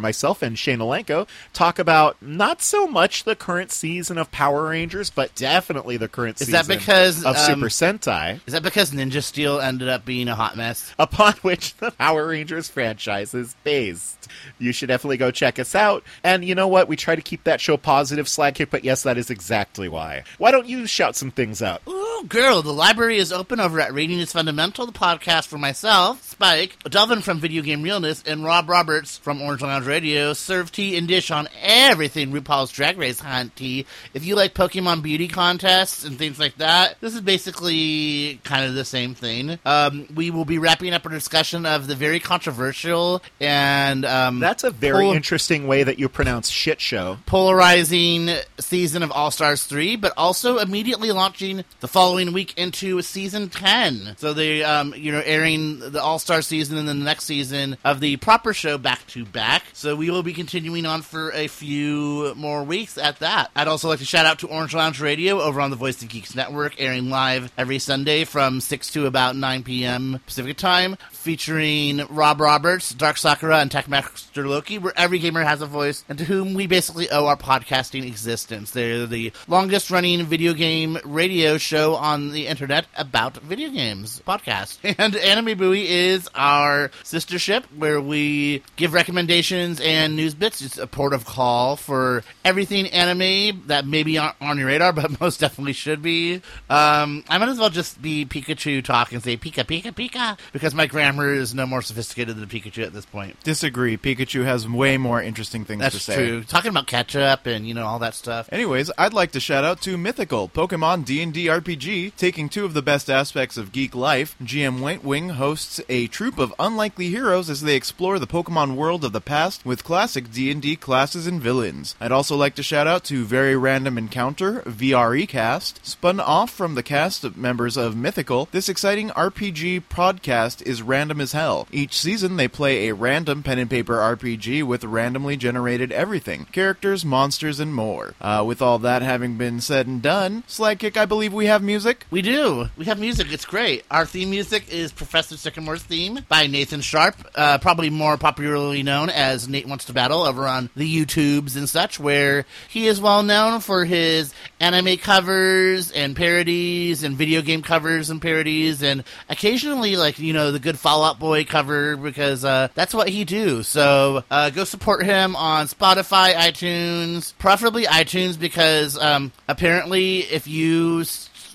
myself 0.00 0.42
and 0.42 0.58
Shane 0.58 0.78
Alenko 0.78 1.26
talk 1.52 1.78
about 1.78 2.20
not 2.20 2.62
so 2.62 2.86
much 2.86 3.24
the 3.24 3.34
current 3.34 3.72
season 3.72 4.18
of 4.18 4.30
Power 4.30 4.68
Rangers, 4.68 5.10
but 5.10 5.34
definitely 5.34 5.96
the 5.96 6.08
current 6.08 6.40
Is 6.40 6.46
season 6.46 6.52
that 6.52 6.68
because, 6.68 7.24
of 7.24 7.36
um, 7.36 7.36
Super 7.36 7.68
Sentai. 7.68 8.40
Is 8.46 8.52
that 8.52 8.62
because 8.62 8.92
Ninja 8.92 9.22
Steel 9.22 9.60
ended 9.60 9.88
up 9.88 10.04
being 10.04 10.28
a 10.28 10.34
hot 10.34 10.56
mess? 10.56 10.94
upon 10.98 11.34
which 11.42 11.74
the 11.76 11.90
Power 11.92 12.26
Rangers 12.26 12.68
franchise 12.68 13.34
is 13.34 13.54
based. 13.64 14.17
You 14.58 14.72
should 14.72 14.88
definitely 14.88 15.16
go 15.16 15.30
check 15.30 15.58
us 15.58 15.74
out. 15.74 16.04
And 16.24 16.44
you 16.44 16.54
know 16.54 16.68
what? 16.68 16.88
We 16.88 16.96
try 16.96 17.16
to 17.16 17.22
keep 17.22 17.44
that 17.44 17.60
show 17.60 17.76
positive, 17.76 18.26
Slagkick, 18.26 18.70
but 18.70 18.84
yes, 18.84 19.02
that 19.02 19.18
is 19.18 19.30
exactly 19.30 19.88
why. 19.88 20.24
Why 20.38 20.50
don't 20.50 20.66
you 20.68 20.86
shout 20.86 21.16
some 21.16 21.30
things 21.30 21.62
out? 21.62 21.82
Ooh, 21.88 22.24
girl, 22.28 22.62
the 22.62 22.72
library 22.72 23.18
is 23.18 23.32
open 23.32 23.60
over 23.60 23.80
at 23.80 23.92
Reading 23.92 24.18
is 24.18 24.32
Fundamental, 24.32 24.86
the 24.86 24.92
podcast 24.92 25.46
for 25.46 25.58
myself, 25.58 26.22
Spike, 26.22 26.76
Delvin 26.84 27.20
from 27.20 27.38
Video 27.38 27.62
Game 27.62 27.82
Realness, 27.82 28.22
and 28.26 28.44
Rob 28.44 28.68
Roberts 28.68 29.16
from 29.18 29.40
Orange 29.42 29.62
Lounge 29.62 29.86
Radio. 29.86 30.32
Serve 30.32 30.70
tea 30.70 30.96
and 30.96 31.08
dish 31.08 31.30
on 31.30 31.48
everything 31.62 32.32
RuPaul's 32.32 32.72
Drag 32.72 32.98
Race 32.98 33.20
Hunt 33.20 33.54
tea. 33.56 33.86
If 34.14 34.24
you 34.24 34.34
like 34.36 34.54
Pokemon 34.54 35.02
beauty 35.02 35.28
contests 35.28 36.04
and 36.04 36.18
things 36.18 36.38
like 36.38 36.56
that, 36.58 36.96
this 37.00 37.14
is 37.14 37.20
basically 37.20 38.40
kind 38.44 38.64
of 38.64 38.74
the 38.74 38.84
same 38.84 39.14
thing. 39.14 39.58
Um, 39.64 40.06
we 40.14 40.30
will 40.30 40.44
be 40.44 40.58
wrapping 40.58 40.92
up 40.94 41.06
a 41.06 41.10
discussion 41.10 41.66
of 41.66 41.86
the 41.86 41.94
very 41.94 42.20
controversial 42.20 43.22
and 43.40 44.04
um, 44.28 44.40
That's 44.40 44.64
a 44.64 44.70
very 44.70 45.06
Pol- 45.06 45.14
interesting 45.14 45.66
way 45.66 45.82
that 45.82 45.98
you 45.98 46.08
pronounce 46.08 46.48
shit 46.48 46.80
show. 46.80 47.18
polarizing 47.26 48.30
season 48.60 49.02
of 49.02 49.10
All 49.10 49.30
Stars 49.30 49.64
3, 49.64 49.96
but 49.96 50.12
also 50.16 50.58
immediately 50.58 51.10
launching 51.12 51.64
the 51.80 51.88
following 51.88 52.32
week 52.32 52.56
into 52.56 53.00
season 53.02 53.48
10. 53.48 54.14
So 54.18 54.32
they, 54.32 54.62
um, 54.62 54.94
you 54.96 55.10
know, 55.12 55.22
airing 55.24 55.78
the 55.80 56.02
All 56.02 56.18
Star 56.18 56.42
season 56.42 56.76
and 56.78 56.86
then 56.88 56.98
the 56.98 57.04
next 57.04 57.24
season 57.24 57.76
of 57.84 58.00
the 58.00 58.16
proper 58.18 58.52
show 58.52 58.78
back 58.78 59.06
to 59.08 59.24
back. 59.24 59.64
So 59.72 59.96
we 59.96 60.10
will 60.10 60.22
be 60.22 60.32
continuing 60.32 60.86
on 60.86 61.02
for 61.02 61.30
a 61.32 61.46
few 61.48 62.34
more 62.36 62.62
weeks 62.64 62.98
at 62.98 63.18
that. 63.20 63.50
I'd 63.56 63.68
also 63.68 63.88
like 63.88 63.98
to 64.00 64.04
shout 64.04 64.26
out 64.26 64.38
to 64.40 64.46
Orange 64.48 64.74
Lounge 64.74 65.00
Radio 65.00 65.40
over 65.40 65.60
on 65.60 65.70
the 65.70 65.76
Voice 65.76 66.02
of 66.02 66.08
Geeks 66.08 66.34
Network, 66.34 66.74
airing 66.80 67.10
live 67.10 67.50
every 67.56 67.78
Sunday 67.78 68.24
from 68.24 68.60
6 68.60 68.90
to 68.92 69.06
about 69.06 69.36
9 69.36 69.62
p.m. 69.62 70.20
Pacific 70.26 70.56
time, 70.56 70.96
featuring 71.10 72.04
Rob 72.08 72.40
Roberts, 72.40 72.90
Dark 72.94 73.16
Sakura, 73.16 73.58
and 73.58 73.70
Techmaster 74.08 74.48
Loki, 74.48 74.78
where 74.78 74.92
every 74.96 75.18
gamer 75.18 75.42
has 75.42 75.60
a 75.60 75.66
voice, 75.66 76.04
and 76.08 76.18
to 76.18 76.24
whom 76.24 76.54
we 76.54 76.66
basically 76.66 77.10
owe 77.10 77.26
our 77.26 77.36
podcasting 77.36 78.06
existence. 78.06 78.70
They're 78.70 79.06
the 79.06 79.32
longest 79.46 79.90
running 79.90 80.24
video 80.26 80.54
game 80.54 80.98
radio 81.04 81.58
show 81.58 81.94
on 81.94 82.30
the 82.30 82.46
internet 82.46 82.86
about 82.96 83.36
video 83.38 83.70
games 83.70 84.22
podcast. 84.26 84.78
And 84.98 85.14
Anime 85.16 85.56
Buoy 85.56 85.86
is 85.86 86.28
our 86.34 86.90
sister 87.04 87.38
ship 87.38 87.64
where 87.76 88.00
we 88.00 88.62
give 88.76 88.92
recommendations 88.92 89.80
and 89.80 90.16
news 90.16 90.34
bits. 90.34 90.60
It's 90.60 90.78
a 90.78 90.86
port 90.86 91.12
of 91.12 91.24
call 91.24 91.76
for 91.76 92.24
everything 92.44 92.88
anime 92.88 93.62
that 93.66 93.86
maybe 93.86 94.18
aren't 94.18 94.34
on 94.40 94.58
your 94.58 94.66
radar, 94.66 94.92
but 94.94 95.20
most 95.20 95.40
definitely 95.40 95.74
should 95.74 96.02
be. 96.02 96.36
Um, 96.68 97.22
I 97.28 97.38
might 97.38 97.48
as 97.48 97.58
well 97.58 97.70
just 97.70 98.00
be 98.02 98.24
Pikachu 98.24 98.82
talk 98.82 99.12
and 99.12 99.22
say 99.22 99.36
Pika 99.36 99.64
Pika 99.64 99.92
Pika 99.92 100.38
because 100.52 100.74
my 100.74 100.86
grammar 100.86 101.32
is 101.32 101.54
no 101.54 101.66
more 101.66 101.82
sophisticated 101.82 102.36
than 102.36 102.48
Pikachu 102.48 102.84
at 102.84 102.92
this 102.92 103.06
point. 103.06 103.40
Disagree. 103.44 103.97
Pikachu 103.98 104.44
has 104.44 104.68
way 104.68 104.96
more 104.96 105.22
interesting 105.22 105.64
things 105.64 105.80
to 105.80 105.90
That's 105.90 106.02
say. 106.02 106.14
true. 106.16 106.44
Talking 106.44 106.70
about 106.70 106.86
ketchup 106.86 107.46
and 107.46 107.66
you 107.66 107.74
know 107.74 107.86
all 107.86 107.98
that 107.98 108.14
stuff. 108.14 108.48
Anyways, 108.52 108.90
I'd 108.96 109.12
like 109.12 109.32
to 109.32 109.40
shout 109.40 109.64
out 109.64 109.80
to 109.82 109.96
Mythical, 109.96 110.48
Pokemon 110.48 111.04
D&D 111.04 111.46
RPG, 111.46 112.16
taking 112.16 112.48
two 112.48 112.64
of 112.64 112.74
the 112.74 112.82
best 112.82 113.10
aspects 113.10 113.56
of 113.56 113.72
geek 113.72 113.94
life. 113.94 114.36
GM 114.42 114.80
White 114.80 115.04
Wing 115.04 115.30
hosts 115.30 115.80
a 115.88 116.06
troop 116.06 116.38
of 116.38 116.54
unlikely 116.58 117.08
heroes 117.08 117.50
as 117.50 117.62
they 117.62 117.74
explore 117.76 118.18
the 118.18 118.26
Pokemon 118.26 118.76
world 118.76 119.04
of 119.04 119.12
the 119.12 119.20
past 119.20 119.64
with 119.64 119.84
classic 119.84 120.30
D&D 120.32 120.76
classes 120.76 121.26
and 121.26 121.40
villains. 121.40 121.94
I'd 122.00 122.12
also 122.12 122.36
like 122.36 122.54
to 122.56 122.62
shout 122.62 122.86
out 122.86 123.04
to 123.04 123.24
Very 123.24 123.56
Random 123.56 123.98
Encounter, 123.98 124.62
VRE 124.62 125.28
Cast. 125.28 125.84
Spun 125.86 126.20
off 126.20 126.50
from 126.50 126.74
the 126.74 126.82
cast 126.82 127.24
of 127.24 127.36
members 127.36 127.76
of 127.76 127.96
Mythical, 127.96 128.48
this 128.52 128.68
exciting 128.68 129.10
RPG 129.10 129.84
podcast 129.90 130.62
is 130.62 130.82
random 130.82 131.20
as 131.20 131.32
hell. 131.32 131.66
Each 131.72 131.98
season 131.98 132.36
they 132.36 132.48
play 132.48 132.88
a 132.88 132.94
random 132.94 133.42
pen 133.42 133.58
and 133.58 133.70
paper 133.70 133.87
RPG 133.96 134.62
with 134.62 134.84
randomly 134.84 135.36
generated 135.36 135.92
everything 135.92 136.46
characters, 136.52 137.04
monsters, 137.04 137.60
and 137.60 137.74
more. 137.74 138.14
Uh, 138.20 138.44
with 138.46 138.62
all 138.62 138.78
that 138.78 139.02
having 139.02 139.36
been 139.36 139.60
said 139.60 139.86
and 139.86 140.02
done, 140.02 140.42
Slagkick, 140.46 140.96
I 140.96 141.06
believe 141.06 141.32
we 141.32 141.46
have 141.46 141.62
music. 141.62 142.06
We 142.10 142.22
do. 142.22 142.68
We 142.76 142.84
have 142.86 142.98
music. 142.98 143.32
It's 143.32 143.44
great. 143.44 143.84
Our 143.90 144.06
theme 144.06 144.30
music 144.30 144.72
is 144.72 144.92
Professor 144.92 145.36
Sycamore's 145.36 145.82
theme 145.82 146.20
by 146.28 146.46
Nathan 146.46 146.80
Sharp, 146.80 147.16
uh, 147.34 147.58
probably 147.58 147.90
more 147.90 148.16
popularly 148.16 148.82
known 148.82 149.10
as 149.10 149.48
Nate 149.48 149.66
Wants 149.66 149.86
to 149.86 149.92
Battle 149.92 150.22
over 150.22 150.46
on 150.46 150.70
the 150.76 151.04
YouTubes 151.04 151.56
and 151.56 151.68
such, 151.68 151.98
where 151.98 152.44
he 152.68 152.86
is 152.86 153.00
well 153.00 153.22
known 153.22 153.60
for 153.60 153.84
his 153.84 154.34
anime 154.60 154.96
covers 154.98 155.90
and 155.92 156.14
parodies 156.16 157.02
and 157.02 157.16
video 157.16 157.42
game 157.42 157.62
covers 157.62 158.10
and 158.10 158.20
parodies 158.20 158.82
and 158.82 159.04
occasionally 159.28 159.96
like, 159.96 160.18
you 160.18 160.32
know, 160.32 160.52
the 160.52 160.58
good 160.58 160.78
Fallout 160.78 161.18
Boy 161.18 161.44
cover 161.44 161.96
because 161.96 162.44
uh, 162.44 162.68
that's 162.74 162.94
what 162.94 163.08
he 163.08 163.24
do. 163.24 163.62
So 163.62 163.77
uh, 163.78 164.50
go 164.50 164.64
support 164.64 165.04
him 165.04 165.36
on 165.36 165.66
Spotify, 165.66 166.34
iTunes, 166.34 167.36
preferably 167.38 167.84
iTunes 167.84 168.38
because 168.38 168.98
um, 168.98 169.32
apparently 169.48 170.18
if 170.18 170.46
you 170.46 171.04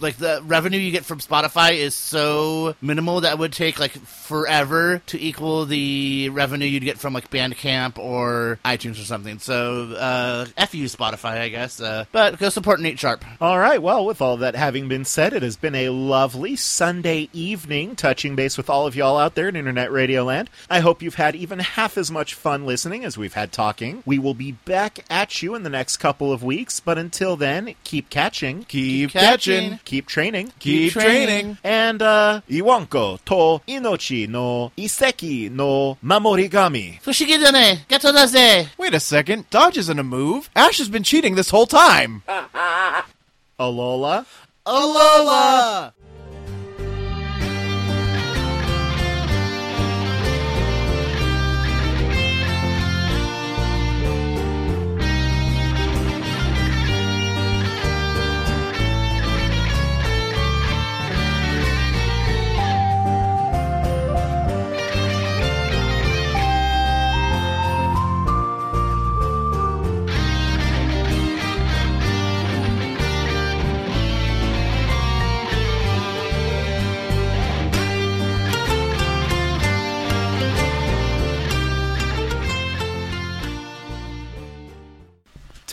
like 0.01 0.17
the 0.17 0.41
revenue 0.45 0.79
you 0.79 0.91
get 0.91 1.05
from 1.05 1.19
Spotify 1.19 1.73
is 1.75 1.95
so 1.95 2.75
minimal 2.81 3.21
that 3.21 3.33
it 3.33 3.39
would 3.39 3.53
take 3.53 3.79
like 3.79 3.91
forever 3.91 5.01
to 5.07 5.21
equal 5.21 5.65
the 5.65 6.29
revenue 6.29 6.65
you'd 6.65 6.83
get 6.83 6.97
from 6.97 7.13
like 7.13 7.29
Bandcamp 7.29 7.97
or 7.97 8.59
iTunes 8.65 8.93
or 9.01 9.05
something. 9.05 9.39
So 9.39 9.93
uh, 9.93 10.45
f 10.57 10.73
you 10.75 10.85
Spotify, 10.85 11.39
I 11.41 11.49
guess. 11.49 11.79
Uh, 11.79 12.05
but 12.11 12.39
go 12.39 12.49
support 12.49 12.79
Nate 12.79 12.99
Sharp. 12.99 13.23
All 13.41 13.59
right, 13.59 13.81
well, 13.81 14.05
with 14.05 14.21
all 14.21 14.37
that 14.37 14.55
having 14.55 14.87
been 14.87 15.05
said, 15.05 15.33
it 15.33 15.43
has 15.43 15.55
been 15.55 15.75
a 15.75 15.89
lovely 15.89 16.55
Sunday 16.55 17.29
evening 17.33 17.95
touching 17.95 18.35
base 18.35 18.57
with 18.57 18.69
all 18.69 18.87
of 18.87 18.95
y'all 18.95 19.17
out 19.17 19.35
there 19.35 19.47
in 19.49 19.55
Internet 19.55 19.91
Radio 19.91 20.23
Land. 20.23 20.49
I 20.69 20.79
hope 20.79 21.01
you've 21.01 21.15
had 21.15 21.35
even 21.35 21.59
half 21.59 21.97
as 21.97 22.09
much 22.11 22.33
fun 22.33 22.65
listening 22.65 23.03
as 23.05 23.17
we've 23.17 23.33
had 23.33 23.51
talking. 23.51 24.03
We 24.05 24.19
will 24.19 24.33
be 24.33 24.53
back 24.53 25.05
at 25.09 25.41
you 25.41 25.55
in 25.55 25.63
the 25.63 25.69
next 25.69 25.97
couple 25.97 26.31
of 26.31 26.43
weeks, 26.43 26.79
but 26.79 26.97
until 26.97 27.35
then, 27.35 27.75
keep 27.83 28.09
catching, 28.09 28.63
Keep, 28.63 29.11
catching. 29.11 29.71
catching. 29.71 29.79
Keep 29.85 30.07
training, 30.07 30.51
Keep 30.59 30.93
training. 30.93 31.57
and 31.63 32.01
uh, 32.01 32.41
Iwanko 32.49 33.19
to 33.25 33.61
inochi 33.67 34.27
no 34.27 34.71
iseki 34.77 35.49
no 35.51 35.97
mamorigami. 36.03 37.01
Fushigidane, 37.01 37.87
gato 37.87 38.11
daze. 38.11 38.69
Wait 38.77 38.93
a 38.93 38.99
second. 38.99 39.49
Dodge 39.49 39.77
isn't 39.77 39.99
a 39.99 40.03
move. 40.03 40.49
Ash 40.55 40.77
has 40.77 40.89
been 40.89 41.03
cheating 41.03 41.35
this 41.35 41.49
whole 41.49 41.65
time. 41.67 42.23
Alola. 43.59 44.25
Alola! 44.65 45.91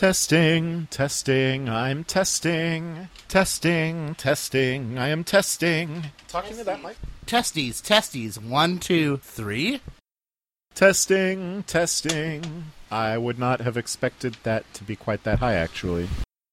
Testing, 0.01 0.87
testing, 0.89 1.69
I'm 1.69 2.03
testing. 2.03 3.07
Testing, 3.27 4.15
testing, 4.15 4.97
I 4.97 5.09
am 5.09 5.23
testing. 5.23 6.05
Talking 6.27 6.57
to 6.57 6.63
that 6.63 6.81
mic. 6.81 6.97
testes, 7.27 7.81
testes. 7.81 8.39
One, 8.39 8.79
two, 8.79 9.17
three. 9.17 9.79
Testing, 10.73 11.61
testing. 11.67 12.71
I 12.89 13.19
would 13.19 13.37
not 13.37 13.61
have 13.61 13.77
expected 13.77 14.37
that 14.41 14.65
to 14.73 14.83
be 14.83 14.95
quite 14.95 15.23
that 15.23 15.37
high, 15.37 15.53
actually. 15.53 16.09